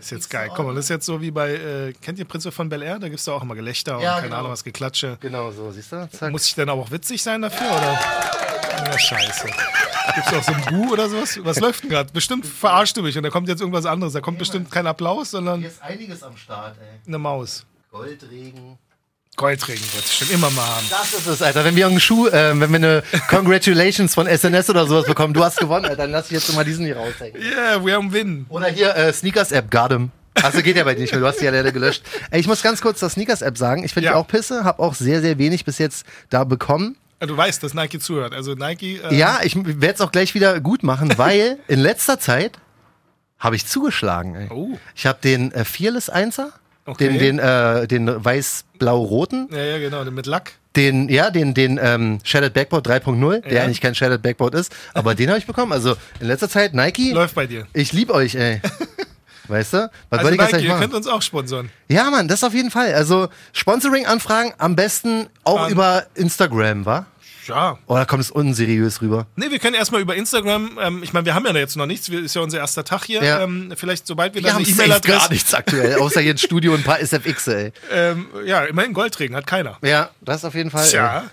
Ist 0.00 0.10
jetzt 0.10 0.28
geil. 0.28 0.50
Guck 0.54 0.66
mal, 0.66 0.74
das 0.74 0.84
ist 0.86 0.88
jetzt 0.90 1.06
so 1.06 1.22
wie 1.22 1.30
bei, 1.30 1.52
äh, 1.54 1.92
kennt 2.02 2.18
ihr 2.18 2.26
Prinze 2.26 2.52
von 2.52 2.68
Bel 2.68 2.82
Air? 2.82 2.98
Da 2.98 3.08
gibt 3.08 3.20
es 3.20 3.26
auch 3.28 3.42
immer 3.42 3.54
Gelächter 3.54 3.92
Ja, 3.92 3.96
und 3.96 4.04
keine 4.16 4.22
genau. 4.24 4.36
Ahnung 4.40 4.50
was, 4.52 4.64
Geklatsche. 4.64 5.16
Genau 5.20 5.50
so, 5.50 5.70
siehst 5.72 5.92
du? 5.92 6.08
Zack. 6.10 6.30
Muss 6.30 6.46
ich 6.46 6.54
denn 6.56 6.68
aber 6.68 6.82
auch 6.82 6.90
witzig 6.90 7.22
sein 7.22 7.40
dafür, 7.40 7.66
oder? 7.70 7.98
Ja, 8.84 8.98
scheiße. 8.98 9.46
Gibt 10.14 10.26
es 10.26 10.32
auch 10.34 10.42
so 10.42 10.52
ein 10.52 10.62
Bu 10.68 10.92
oder 10.92 11.08
sowas? 11.08 11.38
Was 11.42 11.58
läuft 11.60 11.84
denn 11.84 11.90
gerade? 11.90 12.12
Bestimmt 12.12 12.44
verarscht 12.46 12.96
du 12.98 13.02
mich 13.02 13.16
und 13.16 13.22
da 13.22 13.30
kommt 13.30 13.48
jetzt 13.48 13.60
irgendwas 13.60 13.86
anderes. 13.86 14.12
Da 14.12 14.20
kommt 14.20 14.38
bestimmt 14.38 14.70
kein 14.70 14.86
Applaus, 14.86 15.30
sondern 15.30 15.60
Hier 15.60 15.68
ist 15.70 15.82
einiges 15.82 16.22
am 16.22 16.36
Start, 16.36 16.76
ey. 16.78 16.86
eine 17.06 17.18
Maus. 17.18 17.64
Goldregen. 17.90 18.76
Goldregen 19.36 19.82
wird 19.94 20.04
es 20.04 20.14
schon 20.16 20.30
immer 20.30 20.50
mal 20.50 20.64
haben. 20.66 20.86
Das 20.90 21.12
ist 21.12 21.26
es, 21.26 21.42
Alter. 21.42 21.64
Wenn 21.64 21.76
wir 21.76 21.86
einen 21.86 22.00
Schuh, 22.00 22.26
äh, 22.28 22.58
wenn 22.58 22.70
wir 22.70 22.76
eine 22.76 23.02
Congratulations 23.28 24.14
von 24.14 24.26
SNS 24.26 24.70
oder 24.70 24.86
sowas 24.86 25.04
bekommen, 25.06 25.34
du 25.34 25.44
hast 25.44 25.58
gewonnen, 25.58 25.84
Alter, 25.84 25.96
dann 25.96 26.10
lass 26.10 26.26
ich 26.26 26.32
jetzt 26.32 26.52
mal 26.54 26.64
diesen 26.64 26.86
hier 26.86 26.96
raushängen. 26.96 27.40
Yeah, 27.40 27.84
we 27.84 27.94
am 27.94 28.12
win. 28.12 28.46
Oder 28.48 28.68
hier 28.68 28.96
äh, 28.96 29.12
Sneakers-App, 29.12 29.70
Gardem. 29.70 30.10
Also 30.42 30.60
geht 30.62 30.76
ja 30.76 30.84
bei 30.84 30.94
dir 30.94 31.00
nicht 31.02 31.12
mehr, 31.12 31.20
du 31.20 31.26
hast 31.26 31.40
die 31.40 31.44
ja 31.46 31.50
leider 31.50 31.72
gelöscht. 31.72 32.02
Ey, 32.30 32.40
ich 32.40 32.46
muss 32.46 32.62
ganz 32.62 32.80
kurz 32.80 32.98
zur 32.98 33.08
Sneakers-App 33.10 33.56
sagen. 33.58 33.84
Ich 33.84 33.92
finde 33.94 34.06
Ja. 34.06 34.12
die 34.12 34.18
auch 34.18 34.26
pisse, 34.28 34.64
habe 34.64 34.82
auch 34.82 34.94
sehr, 34.94 35.20
sehr 35.20 35.38
wenig 35.38 35.64
bis 35.64 35.78
jetzt 35.78 36.06
da 36.30 36.44
bekommen. 36.44 36.96
Du 37.20 37.34
weißt, 37.36 37.62
dass 37.62 37.72
Nike 37.74 37.98
zuhört. 37.98 38.34
Also 38.34 38.54
Nike. 38.54 39.00
ähm, 39.02 39.16
Ja, 39.16 39.40
ich 39.42 39.54
werde 39.56 39.94
es 39.94 40.00
auch 40.00 40.12
gleich 40.12 40.34
wieder 40.34 40.60
gut 40.60 40.82
machen, 40.82 41.12
weil 41.16 41.58
in 41.68 41.78
letzter 41.80 42.18
Zeit 42.20 42.58
habe 43.38 43.56
ich 43.56 43.66
zugeschlagen. 43.66 44.34
Ey. 44.34 44.48
Oh. 44.50 44.78
Ich 44.94 45.06
habe 45.06 45.18
den 45.22 45.52
äh, 45.52 45.64
Fearless 45.64 46.10
1er, 46.12 46.48
Okay. 46.86 47.08
den, 47.08 47.18
den, 47.18 47.38
äh, 47.38 47.86
den 47.88 48.24
weiß-blau-roten, 48.24 49.48
Ja, 49.52 49.58
ja, 49.64 49.78
genau. 49.78 50.04
Mit 50.10 50.26
Lack. 50.26 50.52
den, 50.76 51.08
ja, 51.08 51.30
den, 51.30 51.52
den 51.54 51.78
ähm, 51.82 52.20
Shattered 52.22 52.54
Backboard 52.54 52.86
3.0, 52.86 53.40
der 53.42 53.52
Ja. 53.52 53.62
eigentlich 53.64 53.80
kein 53.80 53.94
Shattered 53.94 54.22
Backboard 54.22 54.54
ist, 54.54 54.74
aber 54.94 55.14
den 55.14 55.28
habe 55.28 55.38
ich 55.38 55.46
bekommen. 55.46 55.72
Also 55.72 55.96
in 56.20 56.28
letzter 56.28 56.48
Zeit 56.48 56.74
Nike, 56.74 57.12
Läuft 57.12 57.34
bei 57.34 57.46
dir. 57.46 57.66
ich 57.72 57.92
lieb 57.92 58.10
euch, 58.10 58.34
ey. 58.34 58.60
Weißt 59.48 59.74
du? 59.74 59.90
Was 60.10 60.18
Also 60.20 60.30
Nike, 60.32 60.56
ihr 60.64 60.68
machen? 60.70 60.80
könnt 60.80 60.94
uns 60.94 61.06
auch 61.06 61.22
sponsern. 61.22 61.70
Ja, 61.88 62.10
Mann, 62.10 62.26
das 62.26 62.42
auf 62.42 62.52
jeden 62.52 62.70
Fall. 62.72 62.92
Also 62.94 63.28
Sponsoring-Anfragen 63.52 64.52
am 64.58 64.74
besten 64.74 65.26
auch 65.44 65.66
Ähm. 65.66 65.72
über 65.72 66.06
Instagram, 66.16 66.84
wa? 66.84 67.06
Ja. 67.48 67.78
Oder 67.86 68.06
kommt 68.06 68.22
es 68.22 68.30
unseriös 68.30 69.00
rüber? 69.02 69.26
Nee, 69.36 69.50
wir 69.50 69.58
können 69.58 69.74
erstmal 69.74 70.00
über 70.00 70.14
Instagram, 70.16 70.78
ähm, 70.80 71.02
ich 71.02 71.12
meine, 71.12 71.26
wir 71.26 71.34
haben 71.34 71.46
ja 71.46 71.54
jetzt 71.54 71.76
noch 71.76 71.86
nichts, 71.86 72.10
wir, 72.10 72.20
ist 72.22 72.34
ja 72.34 72.42
unser 72.42 72.58
erster 72.58 72.84
Tag 72.84 73.04
hier. 73.04 73.22
Ja. 73.22 73.40
Ähm, 73.42 73.72
vielleicht, 73.76 74.06
sobald 74.06 74.34
wir 74.34 74.42
Wir 74.42 74.48
dann 74.48 74.56
haben 74.56 74.64
eine 74.64 74.74
safe 74.74 74.88
gar 74.88 74.98
E-Mail-Adresse. 74.98 75.32
nichts 75.32 75.54
aktuell, 75.54 75.94
außer 75.96 76.20
hier 76.20 76.34
ein 76.34 76.38
Studio 76.46 76.72
und 76.72 76.80
ein 76.80 76.84
paar 76.84 77.00
SFX, 77.00 77.46
ey. 77.48 77.72
Ähm, 77.92 78.26
ja, 78.44 78.64
immerhin 78.64 78.92
Goldregen, 78.92 79.36
hat 79.36 79.46
keiner. 79.46 79.78
Ja, 79.82 80.10
das 80.20 80.44
auf 80.44 80.54
jeden 80.54 80.70
Fall. 80.70 80.86
Tja, 80.88 81.24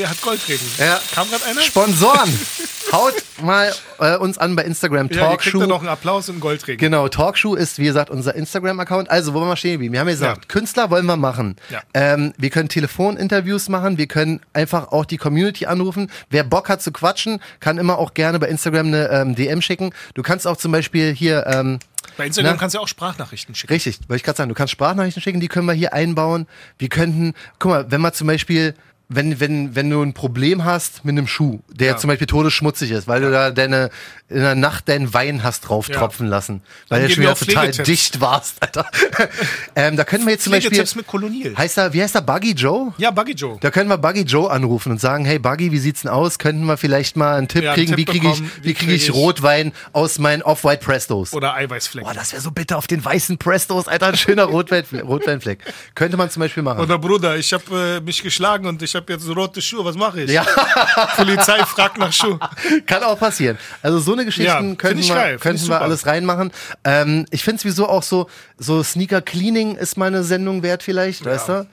wer 0.00 0.08
hat 0.10 0.20
Goldregen? 0.22 0.66
Ja. 0.78 0.98
Kam 1.14 1.28
gerade 1.28 1.44
einer? 1.44 1.60
Sponsoren! 1.60 2.30
Haut 2.92 3.14
mal 3.40 3.72
äh, 4.00 4.16
uns 4.16 4.36
an 4.38 4.56
bei 4.56 4.64
Instagram. 4.64 5.08
ja, 5.12 5.20
Talkshow. 5.28 5.60
dann 5.60 5.68
noch 5.68 5.78
einen 5.80 5.88
Applaus 5.90 6.28
und 6.28 6.40
Goldregen. 6.40 6.78
Genau, 6.78 7.06
Talkshow 7.08 7.54
ist, 7.54 7.78
wie 7.78 7.84
gesagt, 7.84 8.10
unser 8.10 8.34
Instagram-Account. 8.34 9.08
Also, 9.10 9.32
wo 9.34 9.40
wir 9.40 9.46
mal 9.46 9.56
stehen 9.56 9.72
geblieben? 9.72 9.92
Wir 9.92 10.00
haben 10.00 10.08
ja 10.08 10.14
gesagt, 10.14 10.44
Ja. 10.44 10.48
Künstler 10.48 10.90
wollen 10.90 11.06
wir 11.06 11.16
machen. 11.16 11.54
Ja. 11.68 11.82
Ähm, 11.94 12.32
wir 12.38 12.50
können 12.50 12.68
Telefoninterviews 12.68 13.68
machen, 13.68 13.96
wir 13.98 14.06
können 14.08 14.40
einfach 14.54 14.88
auch 14.90 15.04
die 15.04 15.18
Community 15.18 15.66
anrufen. 15.66 16.10
Wer 16.30 16.42
Bock 16.42 16.68
hat 16.68 16.82
zu 16.82 16.90
quatschen, 16.90 17.40
kann 17.60 17.78
immer 17.78 17.98
auch 17.98 18.14
gerne 18.14 18.38
bei 18.40 18.48
Instagram 18.48 18.86
eine 18.88 19.08
ähm, 19.10 19.34
DM 19.36 19.62
schicken. 19.62 19.90
Du 20.14 20.22
kannst 20.22 20.46
auch 20.46 20.56
zum 20.56 20.72
Beispiel 20.72 21.12
hier, 21.14 21.46
ähm, 21.46 21.78
Bei 22.16 22.26
Instagram 22.26 22.54
Na? 22.54 22.58
kannst 22.58 22.74
du 22.74 22.78
ja 22.78 22.82
auch 22.82 22.88
Sprachnachrichten 22.88 23.54
schicken. 23.54 23.72
richtig, 23.72 24.00
wollte 24.08 24.16
ich 24.16 24.22
gerade 24.24 24.38
sagen, 24.38 24.48
du 24.48 24.54
kannst 24.56 24.72
Sprachnachrichten 24.72 25.22
schicken, 25.22 25.38
die 25.38 25.48
können 25.48 25.66
wir 25.66 25.74
hier 25.74 25.92
einbauen. 25.92 26.48
Wir 26.78 26.88
könnten, 26.88 27.34
guck 27.60 27.70
mal, 27.70 27.90
wenn 27.92 28.00
wir 28.00 28.12
zum 28.12 28.26
Beispiel 28.26 28.74
wenn, 29.12 29.40
wenn, 29.40 29.74
wenn 29.74 29.90
du 29.90 30.00
ein 30.02 30.12
Problem 30.14 30.64
hast 30.64 31.04
mit 31.04 31.12
einem 31.18 31.26
Schuh, 31.26 31.58
der 31.68 31.88
Ja. 31.88 31.96
zum 31.96 32.08
Beispiel 32.08 32.26
todesschmutzig 32.28 32.92
ist, 32.92 33.08
weil 33.08 33.20
du 33.20 33.30
da 33.30 33.50
deine, 33.50 33.90
in 34.28 34.36
der 34.40 34.54
Nacht 34.54 34.88
deinen 34.88 35.12
Wein 35.12 35.42
hast 35.42 35.62
drauf 35.68 35.88
Ja. 35.88 35.96
tropfen 35.96 36.28
lassen, 36.28 36.62
weil 36.88 37.00
geben 37.02 37.14
schon 37.14 37.22
wieder 37.24 37.34
total 37.34 37.70
dicht 37.84 38.20
warst, 38.20 38.62
Alter. 38.62 38.86
ähm, 39.74 39.96
da 39.96 40.04
können 40.04 40.24
wir 40.26 40.32
jetzt 40.32 40.44
zum 40.44 40.52
Beispiel, 40.52 40.84
mit 40.96 41.06
Kolonil. 41.06 41.56
heißt 41.56 41.78
er, 41.78 41.92
wie 41.92 42.02
heißt 42.02 42.14
er, 42.14 42.22
Buggy 42.22 42.52
Joe? 42.52 42.94
Ja, 42.98 43.10
Buggy 43.10 43.32
Joe. 43.32 43.58
Da 43.60 43.70
können 43.70 43.90
wir 43.90 43.98
Buggy 43.98 44.22
Joe 44.22 44.50
anrufen 44.50 44.92
und 44.92 45.00
sagen, 45.00 45.24
hey 45.24 45.38
Buggy, 45.38 45.72
wie 45.72 45.78
sieht's 45.78 46.02
denn 46.02 46.10
aus? 46.10 46.38
Könnten 46.38 46.64
wir 46.64 46.76
vielleicht 46.76 47.16
mal 47.16 47.36
einen 47.36 47.48
Tipp 47.48 47.64
Ja, 47.64 47.72
einen 47.72 47.84
kriegen, 47.86 47.96
Tipp 47.96 47.98
wie 47.98 48.04
kriege 48.18 48.28
ich, 48.30 48.40
wie 48.42 48.44
wie 48.70 48.74
kriege 48.74 48.92
ich 48.94 49.06
krieg 49.06 49.10
ich- 49.10 49.14
Rotwein 49.14 49.72
aus 49.92 50.18
meinen 50.18 50.42
Off-White 50.42 50.84
Prestos? 50.84 51.32
Oder 51.32 51.54
Eiweißflecken. 51.54 52.08
Boah, 52.08 52.14
das 52.14 52.32
wäre 52.32 52.40
so 52.42 52.50
bitter 52.52 52.78
auf 52.78 52.86
den 52.86 53.04
weißen 53.04 53.38
Prestos, 53.38 53.88
Alter, 53.88 54.06
ein 54.08 54.16
schöner 54.16 54.44
Rotwein, 54.50 54.84
Rotweinfleck. 55.02 55.58
Könnte 55.94 56.16
man 56.16 56.30
zum 56.30 56.40
Beispiel 56.40 56.62
machen. 56.62 56.80
Oder 56.80 56.98
Bruder, 56.98 57.36
ich 57.36 57.52
habe 57.52 57.98
äh, 57.98 58.00
mich 58.00 58.22
geschlagen 58.22 58.66
und 58.66 58.82
ich 58.82 58.94
habe 58.94 58.99
jetzt 59.08 59.28
rote 59.28 59.62
Schuhe. 59.62 59.84
Was 59.84 59.96
mache 59.96 60.22
ich? 60.22 60.30
Ja. 60.30 60.44
Polizei 61.16 61.58
fragt 61.64 61.98
nach 61.98 62.12
Schuh. 62.12 62.38
Kann 62.86 63.02
auch 63.02 63.18
passieren. 63.18 63.56
Also 63.82 63.98
so 64.00 64.12
eine 64.12 64.22
Ja, 64.22 64.26
Geschichten 64.26 64.58
find 64.66 64.78
könnten, 64.78 65.02
wir, 65.08 65.14
geil, 65.14 65.38
könnten 65.38 65.68
wir 65.68 65.80
alles 65.80 66.06
reinmachen. 66.06 66.50
Ähm, 66.84 67.26
ich 67.30 67.44
finde 67.44 67.62
sowieso 67.62 67.88
auch 67.88 68.02
so, 68.02 68.28
so 68.58 68.82
Sneaker 68.82 69.22
Cleaning 69.22 69.76
ist 69.76 69.96
mal 69.96 70.06
eine 70.06 70.24
Sendung 70.24 70.62
wert 70.62 70.82
vielleicht, 70.82 71.24
weißt 71.24 71.48
du? 71.48 71.66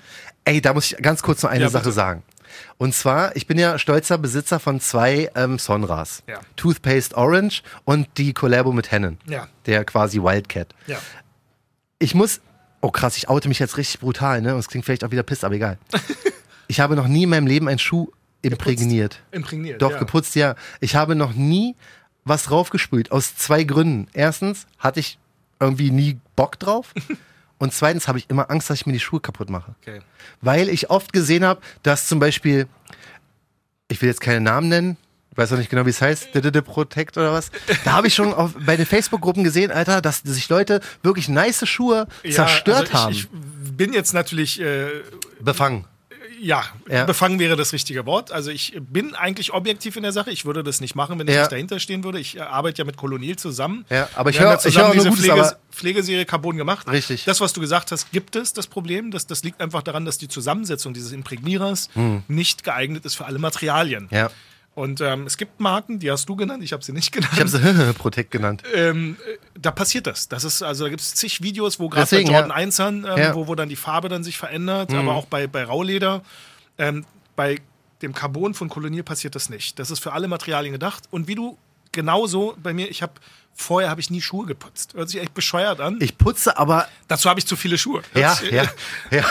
Ey, 0.46 0.62
da 0.62 0.74
muss 0.74 0.92
ich 0.92 0.98
ganz 1.02 1.22
kurz 1.24 1.44
noch 1.44 1.50
eine 1.50 1.64
Ja, 1.66 1.70
Sache 1.70 1.84
bitte. 1.86 1.96
sagen. 1.96 2.24
Und 2.78 2.96
zwar, 2.96 3.36
ich 3.36 3.48
bin 3.48 3.60
ja 3.60 3.78
stolzer 3.78 4.18
Besitzer 4.18 4.60
von 4.60 4.80
zwei 4.80 5.30
ähm, 5.36 5.60
Sonras. 5.60 6.24
Ja. 6.28 6.40
Toothpaste 6.56 7.16
Orange 7.18 7.62
und 7.86 8.08
die 8.18 8.34
Collabo 8.34 8.72
mit 8.72 8.92
Hennen. 8.92 9.18
Ja. 9.28 9.48
Der 9.66 9.84
quasi 9.84 10.22
Wildcat. 10.22 10.70
Ja. 10.88 10.98
Ich 12.00 12.16
muss. 12.16 12.40
Oh 12.80 12.92
krass, 12.92 13.18
ich 13.18 13.28
oute 13.28 13.48
mich 13.50 13.58
jetzt 13.58 13.78
richtig 13.78 14.00
brutal, 14.00 14.42
ne? 14.42 14.54
Und 14.54 14.60
es 14.60 14.68
klingt 14.68 14.86
vielleicht 14.86 15.04
auch 15.04 15.10
wieder 15.12 15.24
piss, 15.24 15.44
aber 15.44 15.56
egal. 15.56 15.78
ich 16.68 16.80
habe 16.80 16.96
noch 16.96 17.08
nie 17.08 17.24
in 17.24 17.30
meinem 17.30 17.48
Leben 17.48 17.68
einen 17.68 17.80
Schuh 17.80 18.12
imprägniert. 18.42 19.22
Imprägniert. 19.32 19.82
Doch, 19.82 19.92
ja. 19.92 20.00
geputzt, 20.00 20.36
ja. 20.36 20.56
Ich 20.80 20.96
habe 20.96 21.16
noch 21.16 21.34
nie 21.34 21.76
was 22.24 22.44
draufgesprüht. 22.44 23.12
Aus 23.12 23.36
zwei 23.36 23.64
Gründen. 23.64 24.08
Erstens 24.14 24.68
hatte 24.78 25.00
ich 25.00 25.18
irgendwie 25.60 25.92
nie 25.92 26.20
Bock 26.36 26.60
drauf. 26.60 26.94
Und 27.60 27.74
zweitens 27.74 28.08
habe 28.08 28.20
ich 28.20 28.30
immer 28.30 28.52
Angst, 28.52 28.70
dass 28.70 28.82
ich 28.82 28.86
mir 28.86 28.94
die 28.94 29.00
Schuhe 29.00 29.20
kaputt 29.20 29.50
mache. 29.50 29.74
Okay. 29.82 30.02
Weil 30.42 30.70
ich 30.70 30.90
oft 30.92 31.12
gesehen 31.12 31.44
habe, 31.44 31.62
dass 31.82 32.08
zum 32.08 32.20
Beispiel, 32.20 32.68
ich 33.88 34.00
will 34.02 34.10
jetzt 34.10 34.22
keine 34.22 34.42
Namen 34.42 34.70
nennen, 34.70 34.98
ich 35.32 35.38
weiß 35.38 35.54
auch 35.54 35.58
nicht 35.58 35.70
genau, 35.70 35.86
wie 35.86 35.92
es 35.92 36.02
heißt, 36.02 36.32
Protect 36.66 37.18
oder 37.18 37.34
was. 37.34 37.52
Da 37.84 37.94
habe 37.94 38.08
ich 38.08 38.16
schon 38.16 38.34
auf, 38.34 38.56
bei 38.66 38.76
den 38.76 38.86
Facebook-Gruppen 38.86 39.44
gesehen, 39.44 39.72
Alter, 39.72 40.02
dass 40.02 40.20
sich 40.20 40.50
Leute 40.50 40.82
wirklich 41.04 41.30
nice 41.30 41.68
Schuhe 41.68 42.08
Ja, 42.24 42.32
zerstört 42.32 42.90
also 42.92 42.94
haben. 42.94 43.12
ich, 43.12 43.28
ich 43.64 43.72
bin 43.74 43.94
jetzt 43.94 44.14
natürlich, 44.14 44.60
äh, 44.60 44.88
Befangen. 45.40 45.86
Ja, 46.40 46.64
Ja. 46.90 47.06
befangen 47.06 47.40
wäre 47.40 47.56
das 47.56 47.74
richtige 47.74 48.06
Wort. 48.06 48.32
Also 48.32 48.52
ich 48.52 48.78
bin 48.80 49.16
eigentlich 49.16 49.54
objektiv 49.54 49.96
in 49.96 50.04
der 50.04 50.12
Sache. 50.12 50.30
Ich 50.32 50.46
würde 50.46 50.64
das 50.64 50.82
nicht 50.82 50.96
machen, 50.96 51.18
wenn 51.20 51.28
ich 51.28 51.34
Ja. 51.34 51.42
nicht 51.42 51.52
dahinter 51.52 51.80
stehen 51.80 52.04
würde. 52.04 52.20
Ich 52.20 52.38
äh, 52.38 52.42
arbeite 52.42 52.80
ja 52.80 52.86
mit 52.86 52.98
Kolonial 52.98 53.36
zusammen. 53.38 53.86
Ja, 53.90 54.08
aber 54.16 54.30
ich 54.30 54.40
höre- 54.40 54.50
ja 54.50 54.56
ich 54.56 54.62
zusammen 54.62 54.86
nur 54.88 54.94
diese 54.96 55.10
Gutes, 55.10 55.26
Pflege, 55.26 55.58
Pflegeserie 55.72 56.26
Carbon 56.26 56.58
gemacht. 56.58 56.88
Richtig. 56.92 57.26
Das, 57.26 57.42
was 57.42 57.54
du 57.54 57.62
gesagt 57.62 57.92
hast, 57.92 58.12
gibt 58.12 58.36
es 58.36 58.54
das 58.54 58.68
Problem. 58.68 59.12
Das, 59.12 59.26
das 59.28 59.44
liegt 59.44 59.62
einfach 59.62 59.82
daran, 59.84 60.06
dass 60.06 60.18
die 60.18 60.28
Zusammensetzung 60.28 60.94
dieses 60.94 61.12
Imprägnierers 61.12 61.90
nicht 62.28 62.64
geeignet 62.64 63.06
ist 63.06 63.16
für 63.16 63.26
alle 63.26 63.40
Materialien. 63.40 64.10
Hm. 64.10 64.18
Ja. 64.18 64.30
Und 64.78 65.02
ähm, 65.02 65.26
es 65.26 65.38
gibt 65.38 65.60
Marken, 65.60 65.98
die 65.98 66.12
hast 66.12 66.30
du 66.30 66.36
genannt, 66.36 66.64
ich 66.64 66.72
habe 66.72 66.84
sie 66.84 66.92
nicht 66.92 67.12
genannt. 67.12 67.34
Ich 67.34 67.40
habe 67.40 67.50
sie 67.50 67.94
Protect 67.98 68.30
genannt. 68.30 68.62
ähm, 68.76 69.18
äh, 69.26 69.38
da 69.60 69.72
passiert 69.72 70.06
das. 70.06 70.28
das 70.28 70.44
ist, 70.44 70.62
also 70.62 70.84
da 70.84 70.92
gibt 70.92 71.02
es 71.02 71.16
zig 71.16 71.42
Videos, 71.42 71.80
wo 71.80 71.90
gerade 71.90 72.08
bei 72.16 72.22
Jordan 72.22 72.50
ja. 72.52 72.56
1 72.56 72.78
ähm, 72.78 73.04
Ja. 73.04 73.32
Mhm. 73.32 73.36
wo, 73.36 73.48
wo 73.48 73.56
dann 73.56 73.70
die 73.70 73.76
Farbe 73.76 74.08
dann 74.08 74.24
sich 74.24 74.38
verändert, 74.38 74.94
aber 74.94 75.16
auch 75.16 75.26
bei, 75.26 75.48
bei 75.48 75.64
Rauleder. 75.64 76.22
Ähm, 76.78 77.06
bei 77.36 77.60
dem 78.04 78.14
Carbon 78.14 78.54
von 78.54 78.70
Kolonial 78.70 79.02
passiert 79.02 79.34
das 79.34 79.50
nicht. 79.50 79.80
Das 79.80 79.90
ist 79.90 79.98
für 79.98 80.14
alle 80.14 80.28
Materialien 80.28 80.74
gedacht. 80.74 81.06
Und 81.10 81.28
wie 81.28 81.34
du 81.34 81.58
genauso 81.98 82.56
bei 82.62 82.74
mir, 82.74 82.90
ich 82.90 83.02
habe 83.02 83.14
vorher 83.60 83.90
habe 83.90 84.00
ich 84.00 84.12
nie 84.12 84.22
Schuhe 84.22 84.46
geputzt. 84.46 84.94
Hört 84.94 85.10
sich 85.10 85.20
echt 85.20 85.34
bescheuert 85.34 85.82
an. 85.82 85.98
Ich 86.00 86.18
putze 86.20 86.58
aber, 86.60 86.88
Dazu 87.08 87.28
habe 87.28 87.40
ich 87.40 87.48
zu 87.48 87.56
viele 87.56 87.78
Schuhe. 87.80 88.04
Ja, 88.14 88.38
ja, 88.52 88.66
ja, 89.10 89.26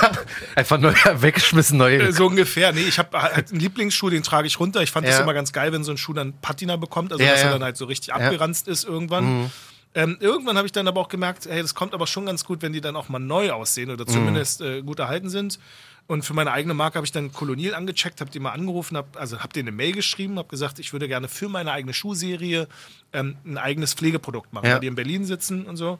einfach 0.57 0.79
neu 0.81 0.93
weggeschmissen, 1.15 1.79
neue. 1.79 1.99
äh, 2.09 2.13
So 2.13 2.27
ungefähr. 2.27 2.73
Nee, 2.73 2.81
ich 2.89 2.99
habe 2.99 3.23
halt 3.23 3.51
einen 3.53 3.61
Lieblingsschuh, 3.61 4.11
den 4.11 4.25
trage 4.25 4.49
ich 4.49 4.59
runter. 4.59 4.83
Ich 4.83 4.91
fand 4.91 5.07
das 5.07 5.15
Ja. 5.17 5.23
immer 5.23 5.33
ganz 5.33 5.53
geil, 5.53 5.73
wenn 5.73 5.85
so 5.85 5.93
ein 5.93 5.97
Schuh 5.97 6.13
dann 6.13 6.33
Patina 6.43 6.75
bekommt, 6.77 7.13
also 7.13 7.23
Ja, 7.25 7.31
dass 7.31 7.41
ja. 7.43 7.47
er 7.47 7.53
dann 7.53 7.63
halt 7.63 7.77
so 7.77 7.85
richtig 7.85 8.13
abgeranzt 8.13 8.67
ist 8.67 8.83
irgendwann. 8.85 9.51
Ähm, 9.95 10.17
irgendwann 10.21 10.57
habe 10.59 10.67
ich 10.67 10.73
dann 10.73 10.89
aber 10.89 11.01
auch 11.01 11.09
gemerkt, 11.09 11.47
hey, 11.49 11.63
das 11.63 11.75
kommt 11.75 11.95
aber 11.95 12.07
schon 12.09 12.27
ganz 12.27 12.45
gut, 12.45 12.61
wenn 12.63 12.73
die 12.73 12.81
dann 12.83 12.97
auch 12.97 13.09
mal 13.09 13.19
neu 13.21 13.53
aussehen 13.53 13.91
oder 13.91 14.07
zumindest 14.07 14.61
äh, 14.61 14.83
gut 14.83 14.99
erhalten 14.99 15.31
sind. 15.31 15.59
Und 16.09 16.25
für 16.25 16.35
meine 16.35 16.53
eigene 16.53 16.73
Marke 16.75 16.97
habe 16.97 17.05
ich 17.07 17.11
dann 17.13 17.33
Kolonial 17.33 17.75
angecheckt, 17.75 18.21
habe 18.21 18.31
die 18.31 18.39
mal 18.39 18.53
angerufen, 18.53 18.97
hab, 18.97 19.17
also 19.17 19.41
habe 19.41 19.53
denen 19.53 19.69
eine 19.69 19.77
Mail 19.77 19.93
geschrieben, 19.93 20.39
habe 20.39 20.49
gesagt, 20.49 20.79
ich 20.79 20.93
würde 20.93 21.09
gerne 21.09 21.27
für 21.29 21.49
meine 21.49 21.73
eigene 21.73 21.93
Schuhserie 21.95 22.69
ähm, 23.13 23.37
ein 23.45 23.59
eigenes 23.59 23.95
Pflegeprodukt 23.95 24.53
machen, 24.53 24.67
Ja. 24.67 24.75
weil 24.75 24.81
die 24.81 24.87
in 24.87 24.95
Berlin 24.95 25.25
sitzen 25.25 25.65
und 25.67 25.77
so. 25.77 25.99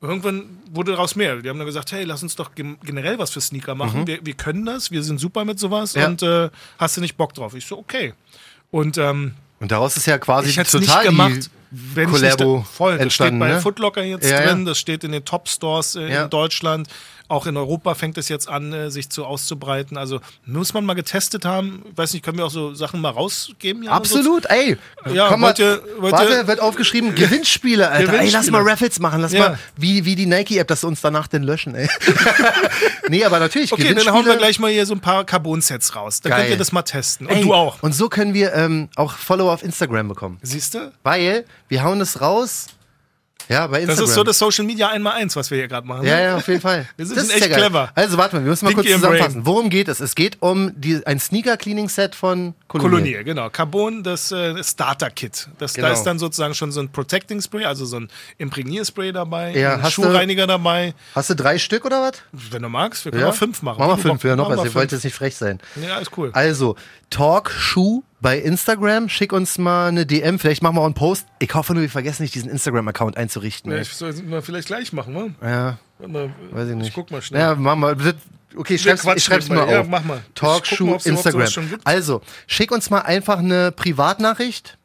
Irgendwann 0.00 0.44
wurde 0.70 0.92
daraus 0.92 1.16
mehr. 1.16 1.36
Die 1.42 1.48
haben 1.48 1.58
dann 1.58 1.66
gesagt, 1.66 1.90
hey, 1.90 2.04
lass 2.04 2.22
uns 2.22 2.36
doch 2.36 2.54
gen- 2.54 2.78
generell 2.84 3.18
was 3.18 3.30
für 3.32 3.40
Sneaker 3.40 3.74
machen. 3.74 4.06
Wir, 4.06 4.24
wir 4.24 4.34
können 4.34 4.64
das, 4.64 4.92
wir 4.92 5.02
sind 5.02 5.18
super 5.18 5.44
mit 5.44 5.58
sowas 5.58 5.96
Mhm. 5.96 6.00
Ja. 6.00 6.06
und 6.06 6.22
äh, 6.22 6.50
hast 6.78 6.96
du 6.96 7.00
nicht 7.00 7.16
Bock 7.16 7.34
drauf? 7.34 7.54
Ich 7.54 7.66
so, 7.66 7.78
okay. 7.78 8.14
Und 8.70 8.96
ähm, 8.96 9.34
Und 9.58 9.72
daraus 9.72 9.96
ist 9.96 10.06
ja 10.06 10.18
quasi 10.18 10.50
ich 10.50 10.56
total 10.56 10.80
nicht 10.80 11.02
gemacht, 11.02 11.50
die 11.67 11.67
wenn 11.70 12.08
ich 12.08 12.14
Collabo 12.14 12.58
da, 12.58 12.64
voll. 12.64 12.90
Das 12.92 12.96
steht 12.96 13.02
entstanden, 13.02 13.38
bei 13.40 13.48
ne? 13.48 13.60
Footlocker 13.60 14.02
jetzt 14.02 14.28
Ja, 14.30 14.40
drin, 14.42 14.64
das 14.64 14.78
steht 14.78 15.04
in 15.04 15.12
den 15.12 15.24
Top-Stores 15.24 15.96
äh, 15.96 16.08
Ja. 16.10 16.24
in 16.24 16.30
Deutschland. 16.30 16.88
Auch 17.30 17.44
in 17.46 17.58
Europa 17.58 17.94
fängt 17.94 18.16
es 18.16 18.30
jetzt 18.30 18.48
an, 18.48 18.72
äh, 18.72 18.90
sich 18.90 19.10
zu 19.10 19.26
auszubreiten. 19.26 19.98
Also 19.98 20.20
muss 20.46 20.72
man 20.72 20.86
mal 20.86 20.94
getestet 20.94 21.44
haben. 21.44 21.82
Ich 21.92 21.98
weiß 21.98 22.14
nicht, 22.14 22.24
können 22.24 22.38
wir 22.38 22.46
auch 22.46 22.50
so 22.50 22.72
Sachen 22.72 23.02
mal 23.02 23.10
rausgeben? 23.10 23.82
Jan, 23.82 23.98
und 23.98 24.06
so? 24.06 24.16
Absolut, 24.16 24.46
ey. 24.46 24.78
Ja, 25.12 25.28
Komm 25.28 25.42
ihr- 25.42 25.82
wollt 25.98 26.12
warte, 26.14 26.46
wird 26.46 26.60
aufgeschrieben, 26.60 27.14
Gewinnspiele, 27.14 27.86
Alter. 27.90 27.98
Ey, 28.00 28.06
lass 28.30 28.46
Gewinnspiele. 28.46 28.52
mal 28.62 28.62
Raffles 28.70 28.98
machen, 28.98 29.20
lass 29.20 29.32
Ja. 29.34 29.40
mal, 29.50 29.58
wie, 29.76 30.06
wie 30.06 30.16
die 30.16 30.24
Nike-App, 30.24 30.68
dass 30.68 30.80
sie 30.80 30.86
uns 30.86 31.02
danach 31.02 31.26
denn 31.26 31.42
löschen, 31.42 31.74
ey. 31.74 31.86
nee, 33.08 33.24
aber 33.24 33.38
natürlich, 33.40 33.72
Okay, 33.72 33.82
dann 33.82 33.90
Gewinnspiele. 33.90 34.16
hauen 34.16 34.26
wir 34.26 34.36
gleich 34.36 34.58
mal 34.58 34.70
hier 34.70 34.86
so 34.86 34.94
ein 34.94 35.00
paar 35.00 35.24
Carbon-Sets 35.24 35.94
raus. 35.96 36.20
Dann 36.22 36.30
Geil. 36.30 36.40
könnt 36.40 36.50
ihr 36.52 36.56
das 36.58 36.72
mal 36.72 36.82
testen. 36.82 37.26
Und 37.26 37.34
Ey, 37.36 37.42
du 37.42 37.52
auch. 37.54 37.82
Und 37.82 37.92
so 37.94 38.08
können 38.08 38.32
wir 38.34 38.54
ähm, 38.54 38.88
auch 38.96 39.12
Follower 39.12 39.52
auf 39.52 39.62
Instagram 39.62 40.08
bekommen. 40.08 40.38
Siehst 40.42 40.74
du? 40.74 40.92
Weil 41.02 41.44
wir 41.68 41.82
hauen 41.84 42.00
es 42.00 42.20
raus, 42.20 42.66
ja, 43.50 43.66
bei 43.66 43.80
Das 43.80 43.88
Instagram. 43.98 44.04
ist 44.10 44.14
so 44.14 44.24
das 44.24 44.38
Social 44.38 44.64
Media 44.66 44.88
einmal 44.88 45.14
eins, 45.14 45.34
was 45.34 45.50
wir 45.50 45.56
hier 45.56 45.68
gerade 45.68 45.86
machen. 45.86 46.04
Ja, 46.06 46.20
ja, 46.20 46.36
auf 46.36 46.46
jeden 46.48 46.60
Fall. 46.60 46.86
Wir 46.98 47.06
sind 47.06 47.16
Das 47.16 47.24
ist 47.28 47.34
echt 47.34 47.46
ja 47.48 47.56
clever. 47.56 47.90
Also 47.94 48.18
warte 48.18 48.36
mal, 48.36 48.42
wir 48.44 48.50
müssen 48.50 48.66
mal 48.66 48.74
Pinky 48.74 48.90
kurz 48.90 49.00
zusammenfassen. 49.00 49.46
Worum 49.46 49.70
geht 49.70 49.88
es? 49.88 50.00
Es 50.00 50.14
geht 50.14 50.36
um 50.42 50.78
die, 50.78 51.00
ein 51.06 51.18
Sneaker-Cleaning-Set 51.18 52.14
von 52.14 52.52
Kolonial. 52.66 52.90
Kolonial, 52.90 53.24
genau. 53.24 53.48
Carbon, 53.48 54.02
das 54.02 54.32
äh, 54.32 54.62
Starter-Kit. 54.62 55.48
Das, 55.56 55.72
Genau. 55.72 55.86
Da 55.88 55.94
ist 55.94 56.02
dann 56.02 56.18
sozusagen 56.18 56.52
schon 56.52 56.72
so 56.72 56.80
ein 56.80 56.90
Protecting 56.90 57.40
Spray, 57.40 57.64
also 57.64 57.86
so 57.86 57.96
ein 58.00 58.10
Imprägnierspray 58.36 59.12
dabei, 59.12 59.56
Ja, 59.56 59.76
ein 59.76 59.82
hast 59.82 59.96
du- 59.96 60.02
Schuhreiniger 60.02 60.46
dabei. 60.46 60.92
Hast 61.14 61.30
du 61.30 61.34
drei 61.34 61.56
Stück 61.56 61.86
oder 61.86 62.02
was? 62.02 62.20
Wenn 62.50 62.60
du 62.62 62.68
magst, 62.68 63.06
wir 63.06 63.12
können 63.12 63.24
auch 63.24 63.34
fünf 63.34 63.62
machen. 63.62 63.78
Machen 63.78 63.96
wir 63.96 64.10
fünf, 64.10 64.24
ja 64.24 64.36
noch 64.36 64.50
was. 64.50 64.58
wir 64.58 64.64
Ihr 64.66 64.74
wollt 64.74 64.90
fünf. 64.90 64.92
jetzt 64.92 65.04
nicht 65.04 65.14
frech 65.16 65.36
sein. 65.36 65.58
Ja, 65.82 65.96
ist 66.00 66.10
cool. 66.18 66.28
Also, 66.34 66.76
Talkshoe 67.08 68.02
bei 68.20 68.38
Instagram. 68.38 69.08
Schick 69.08 69.32
uns 69.32 69.58
mal 69.58 69.88
eine 69.88 70.06
DM. 70.06 70.38
Vielleicht 70.38 70.62
machen 70.62 70.76
wir 70.76 70.80
auch 70.80 70.86
einen 70.86 70.94
Post. 70.94 71.26
Ich 71.38 71.54
hoffe 71.54 71.74
nur, 71.74 71.82
wir 71.82 71.90
vergessen 71.90 72.22
nicht, 72.22 72.34
diesen 72.34 72.50
Instagram-Account 72.50 73.16
einzurichten. 73.16 73.70
Ja, 73.72 73.78
ich 73.78 73.88
soll 73.88 74.10
es 74.10 74.22
mal 74.22 74.42
vielleicht 74.42 74.68
gleich 74.68 74.92
machen, 74.92 75.14
wa? 75.14 75.28
Ja, 75.46 75.78
Warte 75.98 76.12
mal, 76.12 76.30
weiß 76.52 76.68
ich 76.70 76.76
nicht. 76.76 76.88
Ich 76.88 76.94
guck 76.94 77.10
mal 77.10 77.22
schnell. 77.22 77.40
Ja, 77.40 77.54
mach 77.54 77.76
mal. 77.76 77.96
Okay, 78.56 78.74
ich 78.74 78.82
schreib's, 78.82 79.04
ich 79.04 79.24
schreib's 79.24 79.48
mal. 79.48 79.70
Ja, 79.70 79.80
auf. 79.80 79.88
mach 79.88 80.04
mal. 80.04 80.22
Mal, 80.40 80.60
überhaupt 80.78 81.06
Instagram. 81.06 81.48
Also, 81.84 82.22
schick 82.46 82.70
uns 82.70 82.88
mal 82.90 83.00
einfach 83.00 83.38
eine 83.38 83.72
Privatnachricht. 83.72 84.77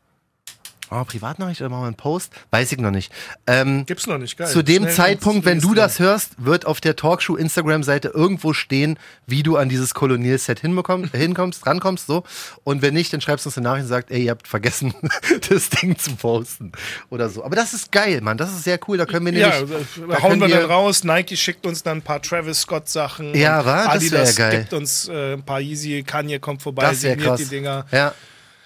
Oh, 0.95 1.03
Privatnachricht 1.06 1.60
oder 1.62 1.69
machen 1.69 1.82
wir 1.84 1.88
einen 1.88 1.95
Post? 1.95 2.32
Weiß 2.51 2.71
ich 2.71 2.77
noch 2.77 2.91
nicht. 2.91 3.12
Ähm, 3.47 3.86
Gibt's 3.86 4.06
noch 4.06 4.17
nicht, 4.19 4.38
geil. 4.38 4.47
zu 4.47 4.62
dem 4.63 4.84
Schnell 4.84 4.93
Zeitpunkt, 4.95 5.45
wenn 5.45 5.60
du 5.60 5.73
das 5.73 5.97
hörst, 5.99 6.34
wird 6.38 6.65
auf 6.67 6.79
der 6.82 6.95
Talkshow 6.95 7.36
Instagram-Seite 7.36 8.10
irgendwo 8.10 8.53
stehen, 8.53 8.99
wie 9.25 9.41
du 9.41 9.58
an 9.58 9.69
dieses 9.69 9.93
Kolonial-Set 9.93 10.60
hinkommst, 11.12 11.65
rankommst, 11.65 12.06
so. 12.08 12.23
Und 12.63 12.82
wenn 12.82 12.93
nicht, 12.93 13.12
dann 13.13 13.21
schreibst 13.21 13.45
du 13.45 13.49
uns 13.49 13.58
eine 13.58 13.63
Nachricht 13.67 13.84
und 13.84 13.89
sagst, 13.89 14.12
ey, 14.12 14.25
ihr 14.25 14.32
habt 14.32 14.47
vergessen, 14.47 14.93
das 15.49 15.69
Ding 15.69 15.97
zu 15.97 16.15
posten. 16.15 16.71
Oder 17.10 17.29
so. 17.29 17.43
Aber 17.43 17.56
das 17.56 17.73
ist 17.73 17.91
geil, 17.91 18.21
Mann. 18.21 18.38
Das 18.38 18.51
ist 18.51 18.63
sehr 18.63 18.79
cool. 18.88 18.97
Da 18.97 19.06
können 19.06 19.25
wir 19.25 19.34
Ja, 19.34 19.49
nämlich. 19.60 19.71
da 20.08 20.13
da 20.15 20.21
hauen 20.21 20.39
wir 20.39 20.47
dann 20.47 20.65
raus. 20.69 21.03
Nike 21.03 21.36
schickt 21.38 21.65
uns 21.65 21.82
dann 21.82 21.97
ein 21.97 22.01
paar 22.01 22.21
Travis 22.21 22.62
Scott 22.62 22.88
Sachen. 22.89 23.34
Ja, 23.36 23.60
Und 23.62 23.65
wa? 23.65 23.84
Das 23.86 23.95
Adidas 23.95 24.38
wär 24.38 24.49
geil. 24.49 24.60
gibt 24.60 24.73
uns 24.73 25.08
äh, 25.08 25.34
ein 25.34 25.43
paar 25.43 25.60
Yeezy. 25.60 26.03
Kanye 26.03 26.39
kommt 26.39 26.62
vorbei, 26.62 26.84
Das 26.84 27.01
wäre 27.01 27.13
signiert 27.13 27.27
krass. 27.29 27.39
die 27.41 27.45
Dinger. 27.47 27.86
Ja. 27.91 28.13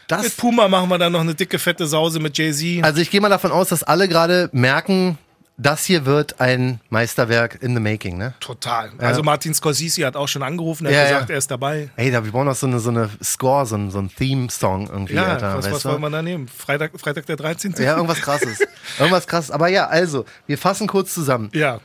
Das, 0.07 0.23
Mit 0.23 0.37
Puma 0.37 0.67
machen 0.67 0.89
wir 0.89 0.97
dann 0.97 1.11
noch 1.11 1.19
eine 1.21 1.35
dicke, 1.35 1.59
fette 1.59 1.85
Sause 1.85 2.19
mit 2.19 2.37
Jay-Z. 2.37 2.83
also 2.83 3.01
ich 3.01 3.09
gehe 3.11 3.19
mal 3.19 3.29
davon 3.29 3.51
aus, 3.51 3.69
dass 3.69 3.83
alle 3.83 4.07
gerade 4.07 4.49
merken, 4.53 5.17
das 5.57 5.83
hier 5.85 6.05
wird 6.05 6.39
ein 6.39 6.79
Meisterwerk 6.89 7.61
in 7.61 7.73
the 7.73 7.81
making, 7.81 8.17
ne? 8.17 8.33
Total. 8.39 8.91
Also 8.99 9.23
Martin 9.23 9.53
Scorsese 9.53 10.05
hat 10.05 10.15
auch 10.15 10.27
schon 10.27 10.43
angerufen, 10.43 10.85
er 10.85 10.91
hat 10.91 10.95
Ja, 10.97 11.03
gesagt, 11.15 11.29
ja. 11.29 11.33
er 11.35 11.37
ist 11.39 11.51
dabei. 11.51 11.89
Ey, 11.97 12.11
da, 12.11 12.23
wir 12.23 12.31
brauchen 12.31 12.45
noch 12.45 12.55
so 12.55 12.67
eine, 12.67 12.79
so 12.79 12.89
eine 12.89 13.09
Score, 13.23 13.65
so 13.65 13.75
ein, 13.75 13.89
so 13.91 13.99
ein 13.99 14.09
Theme-Song 14.15 14.87
irgendwie, 14.87 15.15
Ja, 15.15 15.23
Alter. 15.25 15.57
was, 15.57 15.65
weißt 15.65 15.75
was 15.75 15.85
wollen 15.85 16.01
wir 16.01 16.09
da 16.11 16.21
nehmen? 16.21 16.47
Freitag, 16.47 16.91
Freitag 16.99 17.25
der 17.25 17.35
13. 17.35 17.73
Ja, 17.79 17.95
irgendwas 17.95 18.21
krasses. 18.21 18.59
irgendwas 18.99 19.27
krasses. 19.27 19.51
Aber 19.51 19.67
ja, 19.67 19.87
also, 19.87 20.25
wir 20.45 20.57
fassen 20.57 20.87
kurz 20.87 21.13
zusammen. 21.13 21.49
Ja. 21.53 21.79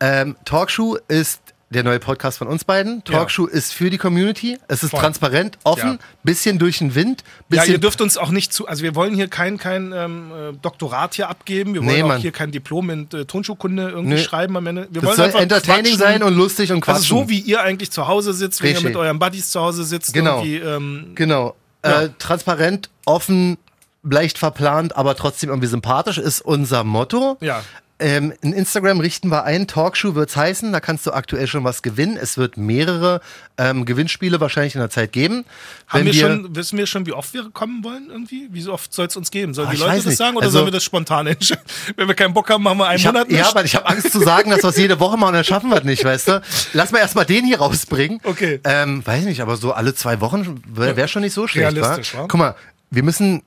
Ähm, 0.00 0.36
Talkshow 0.44 0.98
ist 1.08 1.40
der 1.74 1.82
neue 1.82 1.98
Podcast 1.98 2.38
von 2.38 2.46
uns 2.48 2.64
beiden. 2.64 3.04
Talkshow 3.04 3.46
ist 3.46 3.72
für 3.74 3.90
die 3.90 3.98
Community. 3.98 4.58
Es 4.68 4.82
ist 4.82 4.90
Voll. 4.92 5.00
transparent, 5.00 5.58
offen, 5.64 5.90
Ja. 5.92 5.98
bisschen 6.22 6.58
durch 6.58 6.78
den 6.78 6.94
Wind, 6.94 7.22
Ja, 7.50 7.64
ihr 7.64 7.78
dürft 7.78 8.00
uns 8.00 8.16
auch 8.16 8.30
nicht 8.30 8.52
zu, 8.52 8.66
also 8.66 8.82
wir 8.82 8.94
wollen 8.94 9.14
hier 9.14 9.28
kein, 9.28 9.58
kein 9.58 9.92
ähm, 9.92 10.30
äh, 10.32 10.52
Doktorat 10.62 11.14
hier 11.14 11.28
abgeben, 11.28 11.74
wir 11.74 11.82
wollen 11.84 11.94
Nee, 11.94 12.02
auch 12.02 12.08
Mann. 12.08 12.20
hier 12.20 12.32
kein 12.32 12.50
Diplom 12.52 12.88
in 12.90 13.08
äh, 13.12 13.24
Tonschuhkunde 13.24 13.90
irgendwie 13.90 14.14
Nö. 14.14 14.18
schreiben 14.18 14.56
am 14.56 14.66
Ende. 14.66 14.88
Wir 14.90 15.02
das 15.02 15.04
wollen 15.08 15.16
soll 15.16 15.26
einfach 15.26 15.40
entertaining 15.40 15.82
quatschen. 15.96 15.98
sein 15.98 16.22
und 16.22 16.34
lustig 16.34 16.72
und 16.72 16.80
quatschen. 16.80 17.02
Also 17.02 17.18
so 17.24 17.28
wie 17.28 17.40
ihr 17.40 17.60
eigentlich 17.62 17.90
zu 17.90 18.06
Hause 18.08 18.32
sitzt, 18.32 18.62
wenn 18.62 18.68
Richtig. 18.68 18.84
ihr 18.84 18.88
mit 18.90 18.96
euren 18.96 19.18
Buddies 19.18 19.50
zu 19.50 19.60
Hause 19.60 19.84
sitzt. 19.84 20.14
Genau. 20.14 20.42
Ähm, 20.44 21.12
Genau. 21.14 21.54
Ja. 21.84 22.02
Äh, 22.02 22.10
transparent, 22.18 22.88
offen, 23.04 23.58
leicht 24.02 24.38
verplant, 24.38 24.96
aber 24.96 25.16
trotzdem 25.16 25.50
irgendwie 25.50 25.66
sympathisch 25.68 26.18
ist 26.18 26.40
unser 26.40 26.84
Motto. 26.84 27.36
Ja. 27.40 27.62
Ähm, 28.00 28.32
in 28.42 28.52
Instagram 28.52 28.98
richten 28.98 29.28
wir 29.28 29.44
ein, 29.44 29.68
Talkshow 29.68 30.16
wird's 30.16 30.34
heißen, 30.36 30.72
da 30.72 30.80
kannst 30.80 31.06
du 31.06 31.12
aktuell 31.12 31.46
schon 31.46 31.62
was 31.62 31.80
gewinnen. 31.80 32.16
Es 32.20 32.36
wird 32.36 32.56
mehrere 32.56 33.20
ähm, 33.56 33.84
Gewinnspiele 33.84 34.40
wahrscheinlich 34.40 34.74
in 34.74 34.80
der 34.80 34.90
Zeit 34.90 35.12
geben. 35.12 35.44
haben 35.86 36.00
Wenn 36.00 36.06
wir 36.06 36.14
schon, 36.14 36.56
wissen 36.56 36.76
wir 36.76 36.86
schon, 36.86 37.06
wie 37.06 37.12
oft 37.12 37.32
wir 37.34 37.50
kommen 37.50 37.84
wollen 37.84 38.08
irgendwie? 38.10 38.48
Wie 38.50 38.66
oft 38.68 38.92
soll 38.92 39.06
es 39.06 39.16
uns 39.16 39.30
geben? 39.30 39.54
Sollen 39.54 39.68
Ah, 39.68 39.72
die 39.72 39.76
Leute 39.78 39.96
das 39.96 40.06
nicht. 40.06 40.16
sagen 40.16 40.36
oder 40.36 40.46
Also- 40.46 40.58
sollen 40.58 40.66
wir 40.66 40.72
das 40.72 40.82
spontan 40.82 41.28
entscheiden? 41.28 41.62
Wenn 41.96 42.08
wir 42.08 42.14
keinen 42.16 42.34
Bock 42.34 42.50
haben, 42.50 42.64
machen 42.64 42.78
wir 42.78 42.88
einen 42.88 43.04
hab, 43.04 43.12
Monat 43.14 43.30
ja, 43.30 43.38
nicht? 43.38 43.46
aber 43.50 43.64
ich 43.64 43.76
habe 43.76 43.86
Angst 43.86 44.10
zu 44.10 44.18
sagen, 44.18 44.50
dass 44.50 44.62
wir 44.64 44.70
es 44.70 44.76
jede 44.76 44.98
Woche 44.98 45.16
machen, 45.16 45.34
dann 45.34 45.44
schaffen 45.44 45.70
wir 45.70 45.76
es 45.78 45.84
nicht, 45.84 46.04
weißt 46.04 46.28
du? 46.28 46.42
Lass 46.72 46.90
mal 46.90 46.98
erstmal 46.98 47.26
den 47.26 47.44
hier 47.46 47.58
rausbringen. 47.58 48.20
Okay. 48.24 48.58
Ähm, 48.64 49.06
weiß 49.06 49.24
nicht, 49.24 49.40
aber 49.40 49.56
so 49.56 49.72
alle 49.72 49.94
zwei 49.94 50.20
Wochen 50.20 50.60
wäre 50.66 50.96
wär 50.96 51.06
schon 51.06 51.22
nicht 51.22 51.32
so 51.34 51.46
schlecht, 51.46 51.76
Realistisch, 51.76 52.14
wa? 52.16 52.26
Guck 52.26 52.38
mal, 52.38 52.54
wir 52.90 53.04
müssen. 53.04 53.42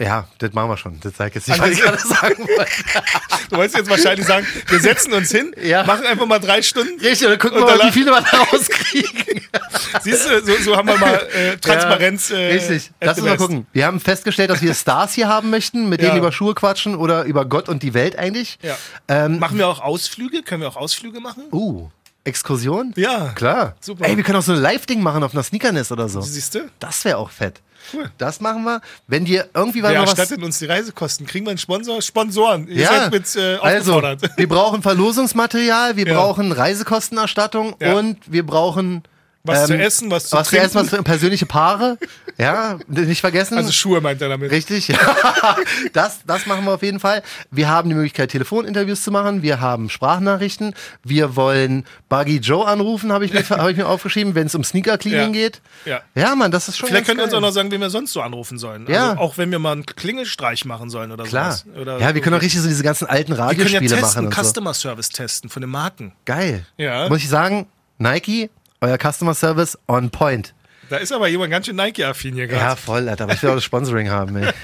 Ja, 0.00 0.26
das 0.38 0.52
machen 0.54 0.70
wir 0.70 0.76
schon. 0.78 0.98
Das 1.00 1.14
sag 1.16 1.28
ich 1.28 1.34
jetzt 1.34 1.48
nicht, 1.48 1.60
Also 1.60 1.72
was 1.72 1.78
ich 1.78 1.84
gerade 1.84 1.98
sagen 2.08 2.38
wollte. 2.48 2.70
Du 3.50 3.56
wolltest 3.56 3.76
jetzt 3.76 3.90
wahrscheinlich 3.90 4.26
sagen, 4.26 4.46
wir 4.68 4.80
setzen 4.80 5.12
uns 5.12 5.30
hin, 5.30 5.52
Ja. 5.60 5.82
machen 5.84 6.06
einfach 6.06 6.24
mal 6.26 6.38
drei 6.38 6.62
Stunden. 6.62 6.98
Richtig, 7.00 7.28
dann 7.28 7.38
gucken 7.38 7.58
Und 7.62 7.68
wir 7.68 7.76
mal, 7.76 7.88
wie 7.88 7.92
viele 7.92 8.10
wir 8.12 8.20
da 8.22 8.38
rauskriegen. 8.38 9.40
Siehst 10.02 10.28
du, 10.30 10.40
so, 10.44 10.54
so 10.62 10.76
haben 10.76 10.88
wir 10.88 10.96
mal 10.96 11.14
äh, 11.34 11.56
Transparenz. 11.56 12.28
Ja, 12.30 12.36
äh, 12.38 12.52
richtig. 12.52 12.90
Lass 13.00 13.18
uns 13.18 13.26
mal 13.26 13.36
gucken. 13.36 13.66
Wir 13.72 13.86
haben 13.86 14.00
festgestellt, 14.00 14.50
dass 14.50 14.62
wir 14.62 14.72
Stars 14.74 15.14
hier 15.14 15.28
haben 15.28 15.50
möchten, 15.50 15.88
mit 15.88 16.00
Ja. 16.00 16.08
denen 16.08 16.18
über 16.18 16.30
Schuhe 16.32 16.54
quatschen 16.54 16.94
oder 16.94 17.24
über 17.24 17.44
Gott 17.44 17.68
und 17.68 17.82
die 17.82 17.92
Welt 17.92 18.16
eigentlich. 18.18 18.58
Ja. 18.62 18.76
Ähm, 19.08 19.38
Machen 19.40 19.58
wir 19.58 19.66
auch 19.68 19.80
Ausflüge? 19.80 20.42
Können 20.42 20.62
wir 20.62 20.68
auch 20.68 20.76
Ausflüge 20.76 21.20
machen? 21.20 21.42
uh, 21.52 21.88
Exkursion? 22.30 22.92
Ja. 22.96 23.32
Klar. 23.34 23.74
Super. 23.80 24.06
Ey, 24.06 24.16
wir 24.16 24.24
können 24.24 24.38
auch 24.38 24.42
so 24.42 24.52
ein 24.52 24.58
Live-Ding 24.60 25.02
machen 25.02 25.22
auf 25.22 25.34
einer 25.34 25.42
Sneakernest 25.42 25.92
oder 25.92 26.08
so. 26.08 26.20
Siehst 26.22 26.54
du? 26.54 26.70
Das 26.78 27.04
wäre 27.04 27.18
auch 27.18 27.30
fett. 27.30 27.60
Cool. 27.94 28.10
Das 28.18 28.40
machen 28.40 28.62
wir. 28.64 28.80
Wenn 29.06 29.24
dir 29.24 29.48
irgendwie 29.54 29.80
mal 29.82 29.94
was. 29.94 30.10
erstattet 30.10 30.42
uns 30.44 30.58
die 30.58 30.66
Reisekosten? 30.66 31.26
Kriegen 31.26 31.46
wir 31.46 31.50
einen 31.50 31.58
Sponsor? 31.58 32.00
Sponsoren. 32.02 32.68
Ihr 32.68 32.82
Ja, 32.82 32.88
seid 32.88 33.12
mit 33.12 33.36
äh, 33.36 33.56
also, 33.56 34.00
wir 34.36 34.48
brauchen 34.48 34.82
Verlosungsmaterial, 34.82 35.96
wir 35.96 36.06
Ja. 36.06 36.14
brauchen 36.14 36.52
Reisekostenerstattung 36.52 37.74
Ja. 37.80 37.94
und 37.94 38.18
wir 38.30 38.44
brauchen 38.46 39.02
Was 39.42 39.66
zu 39.66 39.76
essen, 39.78 40.10
was 40.10 40.28
zu 40.28 40.36
was 40.36 40.48
trinken. 40.48 40.70
zu 40.70 40.78
essen, 40.78 40.90
was 40.90 40.96
für 40.98 41.02
persönliche 41.02 41.46
Paare. 41.46 41.98
Ja, 42.38 42.78
nicht 42.86 43.20
vergessen. 43.20 43.58
Also 43.58 43.70
Schuhe 43.70 44.00
meint 44.00 44.22
er 44.22 44.30
damit. 44.30 44.50
Richtig, 44.50 44.88
ja. 44.88 44.96
Das, 45.92 46.20
das 46.26 46.46
machen 46.46 46.64
wir 46.64 46.72
auf 46.72 46.82
jeden 46.82 46.98
Fall. 46.98 47.22
Wir 47.50 47.68
haben 47.68 47.90
die 47.90 47.94
Möglichkeit, 47.94 48.30
Telefoninterviews 48.30 49.02
zu 49.02 49.10
machen. 49.10 49.42
Wir 49.42 49.60
haben 49.60 49.90
Sprachnachrichten. 49.90 50.74
Wir 51.04 51.36
wollen 51.36 51.84
Buggy 52.08 52.38
Joe 52.38 52.66
anrufen, 52.66 53.12
habe 53.12 53.26
ich, 53.26 53.34
mir- 53.34 53.46
hab 53.50 53.68
ich 53.68 53.76
mir 53.76 53.86
aufgeschrieben, 53.86 54.34
wenn 54.34 54.46
es 54.46 54.54
um 54.54 54.64
Sneaker-Cleaning 54.64 55.34
Ja. 55.34 55.40
geht. 55.48 55.60
Ja. 55.84 56.00
Ja, 56.14 56.34
Mann, 56.34 56.50
das 56.50 56.68
ist 56.68 56.78
schon 56.78 56.88
Vielleicht 56.88 57.04
könnt 57.06 57.20
ihr 57.20 57.24
uns 57.24 57.34
auch 57.34 57.40
noch 57.42 57.50
sagen, 57.52 57.70
wen 57.72 57.80
wir 57.82 57.90
sonst 57.90 58.12
so 58.14 58.22
anrufen 58.22 58.56
sollen. 58.58 58.86
Ja. 58.88 59.10
Also 59.10 59.20
auch 59.20 59.36
wenn 59.36 59.50
wir 59.50 59.58
mal 59.58 59.72
einen 59.72 59.84
Klingelstreich 59.84 60.64
machen 60.64 60.88
sollen 60.88 61.12
oder 61.12 61.24
Klar. 61.24 61.52
sowas. 61.52 61.66
Oder 61.78 61.98
ja, 61.98 62.14
wir 62.14 62.22
können 62.22 62.36
auch 62.36 62.42
richtig 62.42 62.62
so 62.62 62.68
diese 62.68 62.82
ganzen 62.82 63.06
alten 63.06 63.32
wir 63.32 63.36
können 63.36 63.58
ja 63.58 63.64
Radiospiele 63.64 64.00
testen, 64.00 64.24
machen 64.24 64.26
und 64.28 64.34
so. 64.34 64.42
Customer 64.42 64.72
Service 64.72 65.10
testen 65.10 65.50
von 65.50 65.60
den 65.60 65.70
Marken. 65.70 66.12
Geil. 66.24 66.64
Ja. 66.78 67.06
Muss 67.10 67.18
ich 67.18 67.28
sagen, 67.28 67.66
Nike, 67.98 68.48
euer 68.80 68.98
Customer 68.98 69.34
Service 69.34 69.78
on 69.88 70.10
point. 70.10 70.54
Da 70.88 70.96
ist 70.96 71.12
aber 71.12 71.28
jemand 71.28 71.52
ganz 71.52 71.66
schön 71.66 71.76
Nike-affin 71.76 72.34
hier 72.34 72.46
Ja, 72.46 72.58
gerade. 72.58 72.80
voll, 72.80 73.08
Alter. 73.08 73.24
Aber 73.24 73.34
ich 73.34 73.42
will 73.42 73.50
auch 73.50 73.54
das 73.54 73.64
Sponsoring 73.64 74.10
haben, 74.10 74.36
ey. 74.36 74.50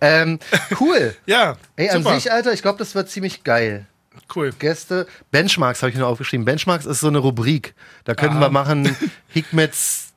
ähm, 0.00 0.38
cool. 0.80 1.14
Ja, 1.26 1.56
Ey, 1.76 1.90
an 1.90 2.02
super. 2.02 2.14
sich, 2.14 2.32
Alter, 2.32 2.52
ich 2.52 2.62
glaube, 2.62 2.78
das 2.78 2.94
wird 2.94 3.10
ziemlich 3.10 3.44
geil. 3.44 3.86
cool. 4.34 4.52
Gäste. 4.58 5.06
Benchmarks 5.30 5.82
habe 5.82 5.90
ich 5.90 5.96
nur 5.98 6.06
aufgeschrieben. 6.06 6.44
Benchmarks 6.44 6.86
ist 6.86 7.00
so 7.00 7.08
eine 7.08 7.18
Rubrik. 7.18 7.74
Da 8.04 8.14
könnten 8.14 8.36
Aha. 8.36 8.46
wir 8.46 8.50
machen 8.50 8.96
Hikmets 9.28 10.08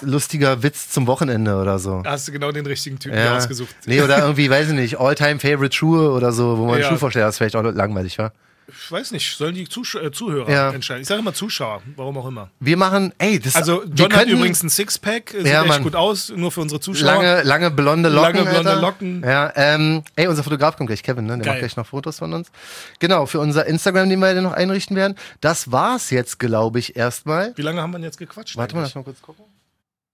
lustiger 0.00 0.62
Witz 0.62 0.90
zum 0.90 1.06
Wochenende 1.08 1.56
oder 1.56 1.78
so. 1.78 2.02
Da 2.02 2.12
hast 2.12 2.28
du 2.28 2.32
genau 2.32 2.52
den 2.52 2.64
richtigen 2.66 2.98
Typen 3.00 3.18
hier 3.18 3.34
ausgesucht. 3.34 3.74
Nee, 3.84 4.00
oder 4.00 4.18
irgendwie, 4.20 4.48
weiß 4.48 4.68
ich 4.68 4.74
nicht, 4.74 5.00
All-Time-Favorite 5.00 5.74
Schuhe 5.76 6.12
oder 6.12 6.30
so, 6.32 6.56
wo 6.56 6.66
man 6.66 6.80
Ja. 6.80 6.88
Das 6.90 7.02
ist 7.30 7.38
vielleicht 7.38 7.56
auch 7.56 7.62
langweilig, 7.62 8.16
wa? 8.18 8.32
Ich 8.70 8.92
weiß 8.92 9.12
nicht, 9.12 9.34
sollen 9.36 9.54
die 9.54 9.66
Zusch 9.66 9.94
äh, 9.94 10.10
Zuhörer 10.12 10.50
Ja. 10.50 10.70
entscheiden? 10.70 11.00
Ich 11.02 11.08
sage 11.08 11.20
immer 11.20 11.32
Zuschauer, 11.32 11.80
warum 11.96 12.18
auch 12.18 12.26
immer. 12.26 12.50
Wir 12.60 12.76
machen, 12.76 13.14
ey, 13.16 13.40
das 13.40 13.56
Also 13.56 13.82
John 13.94 14.12
hat 14.12 14.26
übrigens 14.26 14.62
ein 14.62 14.68
Sixpack, 14.68 15.30
sieht 15.30 15.46
Ja, 15.46 15.60
echt 15.62 15.68
Mann. 15.68 15.82
gut 15.82 15.94
aus, 15.96 16.28
nur 16.28 16.52
für 16.52 16.60
unsere 16.60 16.78
Zuschauer. 16.78 17.06
lange, 17.06 17.42
lange 17.44 17.70
blonde 17.70 18.10
Locken. 18.10 18.36
Lange 18.36 18.50
blonde 18.50 18.70
Alter. 18.70 18.80
Locken. 18.82 19.22
Ja, 19.24 19.52
ähm, 19.56 20.02
ey, 20.16 20.26
unser 20.26 20.44
Fotograf 20.44 20.76
kommt 20.76 20.88
gleich, 20.88 21.02
Kevin, 21.02 21.24
ne? 21.24 21.36
Der 21.36 21.44
Geil. 21.44 21.54
macht 21.54 21.58
gleich 21.60 21.76
noch 21.76 21.86
Fotos 21.86 22.18
von 22.18 22.32
uns. 22.34 22.50
Genau, 22.98 23.24
für 23.24 23.40
unser 23.40 23.64
Instagram, 23.64 24.10
den 24.10 24.18
wir 24.20 24.34
ja 24.34 24.42
noch 24.42 24.52
einrichten 24.52 24.96
werden. 24.96 25.16
Das 25.40 25.72
war's 25.72 26.10
jetzt, 26.10 26.38
glaube 26.38 26.78
ich, 26.78 26.94
erstmal. 26.94 27.56
Wie 27.56 27.62
lange 27.62 27.80
haben 27.80 27.90
wir 27.92 27.98
denn 27.98 28.04
jetzt 28.04 28.18
gequatscht? 28.18 28.56
Warte 28.58 28.74
mal, 28.74 28.82
lass 28.82 28.94
eigentlich? 28.94 29.06
mal 29.06 29.12
kurz 29.12 29.22
gucken. 29.22 29.44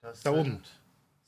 Das 0.00 0.22
Da 0.22 0.30
oben. 0.30 0.60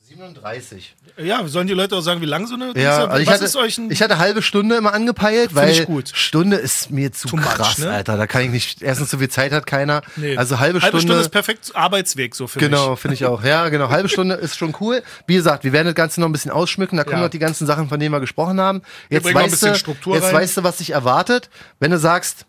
37. 0.07 0.95
Ja, 1.17 1.45
sollen 1.47 1.67
die 1.67 1.73
Leute 1.73 1.95
auch 1.95 2.01
sagen, 2.01 2.21
wie 2.21 2.25
lang 2.25 2.47
so 2.47 2.55
eine 2.55 2.67
Ja, 2.79 3.03
ist? 3.03 3.09
also 3.09 3.17
ich 3.21 3.27
Was 3.27 3.33
hatte, 3.35 3.45
ist 3.45 3.55
euch 3.57 3.77
ein 3.77 3.91
ich 3.91 4.01
hatte 4.01 4.17
halbe 4.17 4.41
Stunde 4.41 4.75
immer 4.77 4.93
angepeilt, 4.93 5.53
weil. 5.53 5.73
Stunde 6.13 6.55
ist 6.57 6.91
mir 6.91 7.11
zu 7.11 7.27
Too 7.27 7.35
much, 7.37 7.45
krass, 7.45 7.77
ne? 7.79 7.91
Alter. 7.91 8.15
Da 8.15 8.25
kann 8.25 8.43
ich 8.43 8.49
nicht, 8.51 8.81
erstens 8.81 9.11
so 9.11 9.17
viel 9.17 9.27
Zeit 9.29 9.51
hat 9.51 9.65
keiner. 9.65 10.01
Nee. 10.15 10.37
Also 10.37 10.59
halbe, 10.59 10.79
halbe 10.81 10.97
Stunde. 10.99 11.01
Stunde 11.07 11.21
ist 11.21 11.29
perfekt 11.29 11.75
Arbeitsweg 11.75 12.35
so 12.35 12.47
für 12.47 12.59
Genau, 12.59 12.95
finde 12.95 13.15
ich 13.15 13.25
auch. 13.25 13.43
Ja, 13.43 13.67
genau. 13.69 13.89
Halbe 13.89 14.07
Stunde 14.07 14.35
ist 14.35 14.57
schon 14.57 14.73
cool. 14.79 15.03
Wie 15.27 15.35
gesagt, 15.35 15.63
wir 15.65 15.73
werden 15.73 15.87
das 15.87 15.95
Ganze 15.95 16.21
noch 16.21 16.29
ein 16.29 16.31
bisschen 16.31 16.51
ausschmücken. 16.51 16.97
Da 16.97 17.03
kommen 17.03 17.17
Ja. 17.17 17.23
noch 17.23 17.29
die 17.29 17.39
ganzen 17.39 17.67
Sachen, 17.67 17.89
von 17.89 17.99
denen 17.99 18.13
wir 18.13 18.21
gesprochen 18.21 18.61
haben. 18.61 18.81
Jetzt, 19.09 19.25
weißt, 19.33 19.51
bisschen 19.51 19.73
du, 19.73 19.77
Struktur 19.79 20.15
jetzt 20.15 20.25
rein. 20.27 20.35
weißt 20.35 20.57
du, 20.57 20.63
was 20.63 20.77
dich 20.77 20.91
erwartet. 20.91 21.49
Wenn 21.79 21.91
du 21.91 21.99
sagst, 21.99 22.45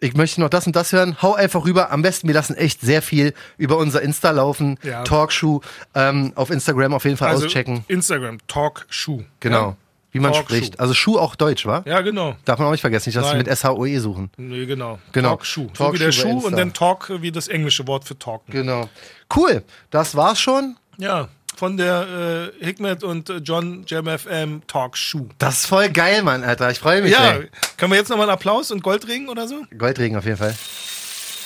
ich 0.00 0.14
möchte 0.14 0.40
noch 0.40 0.50
das 0.50 0.66
und 0.66 0.76
das 0.76 0.92
hören, 0.92 1.16
hau 1.22 1.34
einfach 1.34 1.64
rüber. 1.64 1.90
Am 1.90 2.02
besten, 2.02 2.28
wir 2.28 2.34
lassen 2.34 2.54
echt 2.54 2.80
sehr 2.80 3.00
viel 3.02 3.32
über 3.56 3.78
unser 3.78 4.02
Insta 4.02 4.30
laufen. 4.30 4.78
Ja. 4.82 5.04
Talkshow. 5.04 5.62
Ähm, 5.94 6.32
auf 6.34 6.50
Instagram 6.50 6.92
auf 6.94 7.04
jeden 7.04 7.16
Fall 7.16 7.28
Also 7.30 7.46
auschecken. 7.46 7.84
Instagram, 7.88 8.38
Talk 8.46 8.86
Schuh. 8.90 9.22
Genau. 9.40 9.76
Wie 10.12 10.20
man 10.20 10.32
Talkshow. 10.32 10.54
spricht. 10.54 10.80
Also 10.80 10.92
Schuh 10.94 11.18
auch 11.18 11.34
deutsch, 11.34 11.66
wa? 11.66 11.82
Ja, 11.86 12.00
genau. 12.02 12.36
Darf 12.44 12.58
man 12.58 12.68
auch 12.68 12.72
nicht 12.72 12.80
vergessen, 12.82 13.08
nicht, 13.08 13.16
dass 13.16 13.26
sie 13.30 13.36
Nein. 13.36 13.46
mit 13.46 13.58
SHOE 13.58 14.00
suchen. 14.00 14.30
Nee, 14.36 14.66
genau. 14.66 14.98
Genau. 15.12 15.30
Talk 15.30 15.46
Schuh. 15.46 15.68
So 15.74 15.84
Talk 15.84 15.94
wie 15.94 15.98
der 15.98 16.12
Schuh 16.12 16.40
Schuh 16.40 16.46
und 16.46 16.56
dann 16.56 16.72
Talk 16.74 17.10
wie 17.20 17.32
das 17.32 17.48
englische 17.48 17.86
Wort 17.86 18.04
für 18.04 18.18
talken. 18.18 18.52
Genau. 18.52 18.88
Cool. 19.34 19.62
Das 19.90 20.14
war's 20.14 20.40
schon. 20.40 20.76
Ja, 20.98 21.28
von 21.56 21.76
der 21.76 22.52
äh, 22.60 22.64
Hikmet 22.64 23.02
und 23.02 23.30
äh, 23.30 23.36
John 23.38 23.84
Jam 23.86 24.06
FM 24.06 24.62
Talk 24.66 24.96
Schuh. 24.96 25.28
Das 25.38 25.60
ist 25.60 25.66
voll 25.66 25.88
geil, 25.88 26.22
Mann, 26.22 26.44
Alter. 26.44 26.70
Ich 26.70 26.78
freue 26.78 27.02
mich. 27.02 27.12
Ja, 27.12 27.32
ey. 27.32 27.48
können 27.76 27.92
wir 27.92 27.98
jetzt 27.98 28.08
nochmal 28.10 28.26
einen 28.28 28.34
Applaus 28.34 28.70
und 28.70 28.82
Goldring 28.82 29.28
oder 29.28 29.48
so? 29.48 29.62
Goldregen 29.76 30.16
auf 30.16 30.24
jeden 30.24 30.36
Fall. 30.36 30.54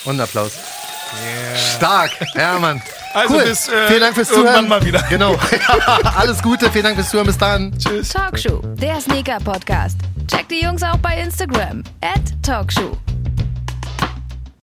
Und 0.05 0.13
einen 0.13 0.21
Applaus. 0.21 0.53
Stark. 1.77 2.13
Ja, 2.35 2.59
Mann. 2.59 2.81
Also 3.15 3.35
cool. 3.35 3.45
bis, 3.45 3.69
äh, 3.69 3.89
Vielen 3.89 4.01
Dank 4.01 4.15
fürs 4.15 4.29
Zuhören. 4.29 4.69
mal 4.69 4.85
wieder. 4.85 5.03
Genau. 5.09 5.37
Alles 6.17 6.41
Gute. 6.43 6.71
Vielen 6.71 6.85
Dank 6.85 6.97
fürs 6.97 7.11
Zuhören. 7.11 7.27
Bis 7.27 7.39
dann. 7.39 7.77
Tschüss. 7.79 8.11
Talkshow, 8.11 8.63
der 8.81 9.01
Sneaker-Podcast. 9.01 9.99
Checkt 10.29 10.51
die 10.53 10.63
Jungs 10.63 10.83
auch 10.83 10.99
bei 10.99 11.19
Instagram. 11.21 11.83
At 12.01 12.23
Talkshow. 12.45 12.97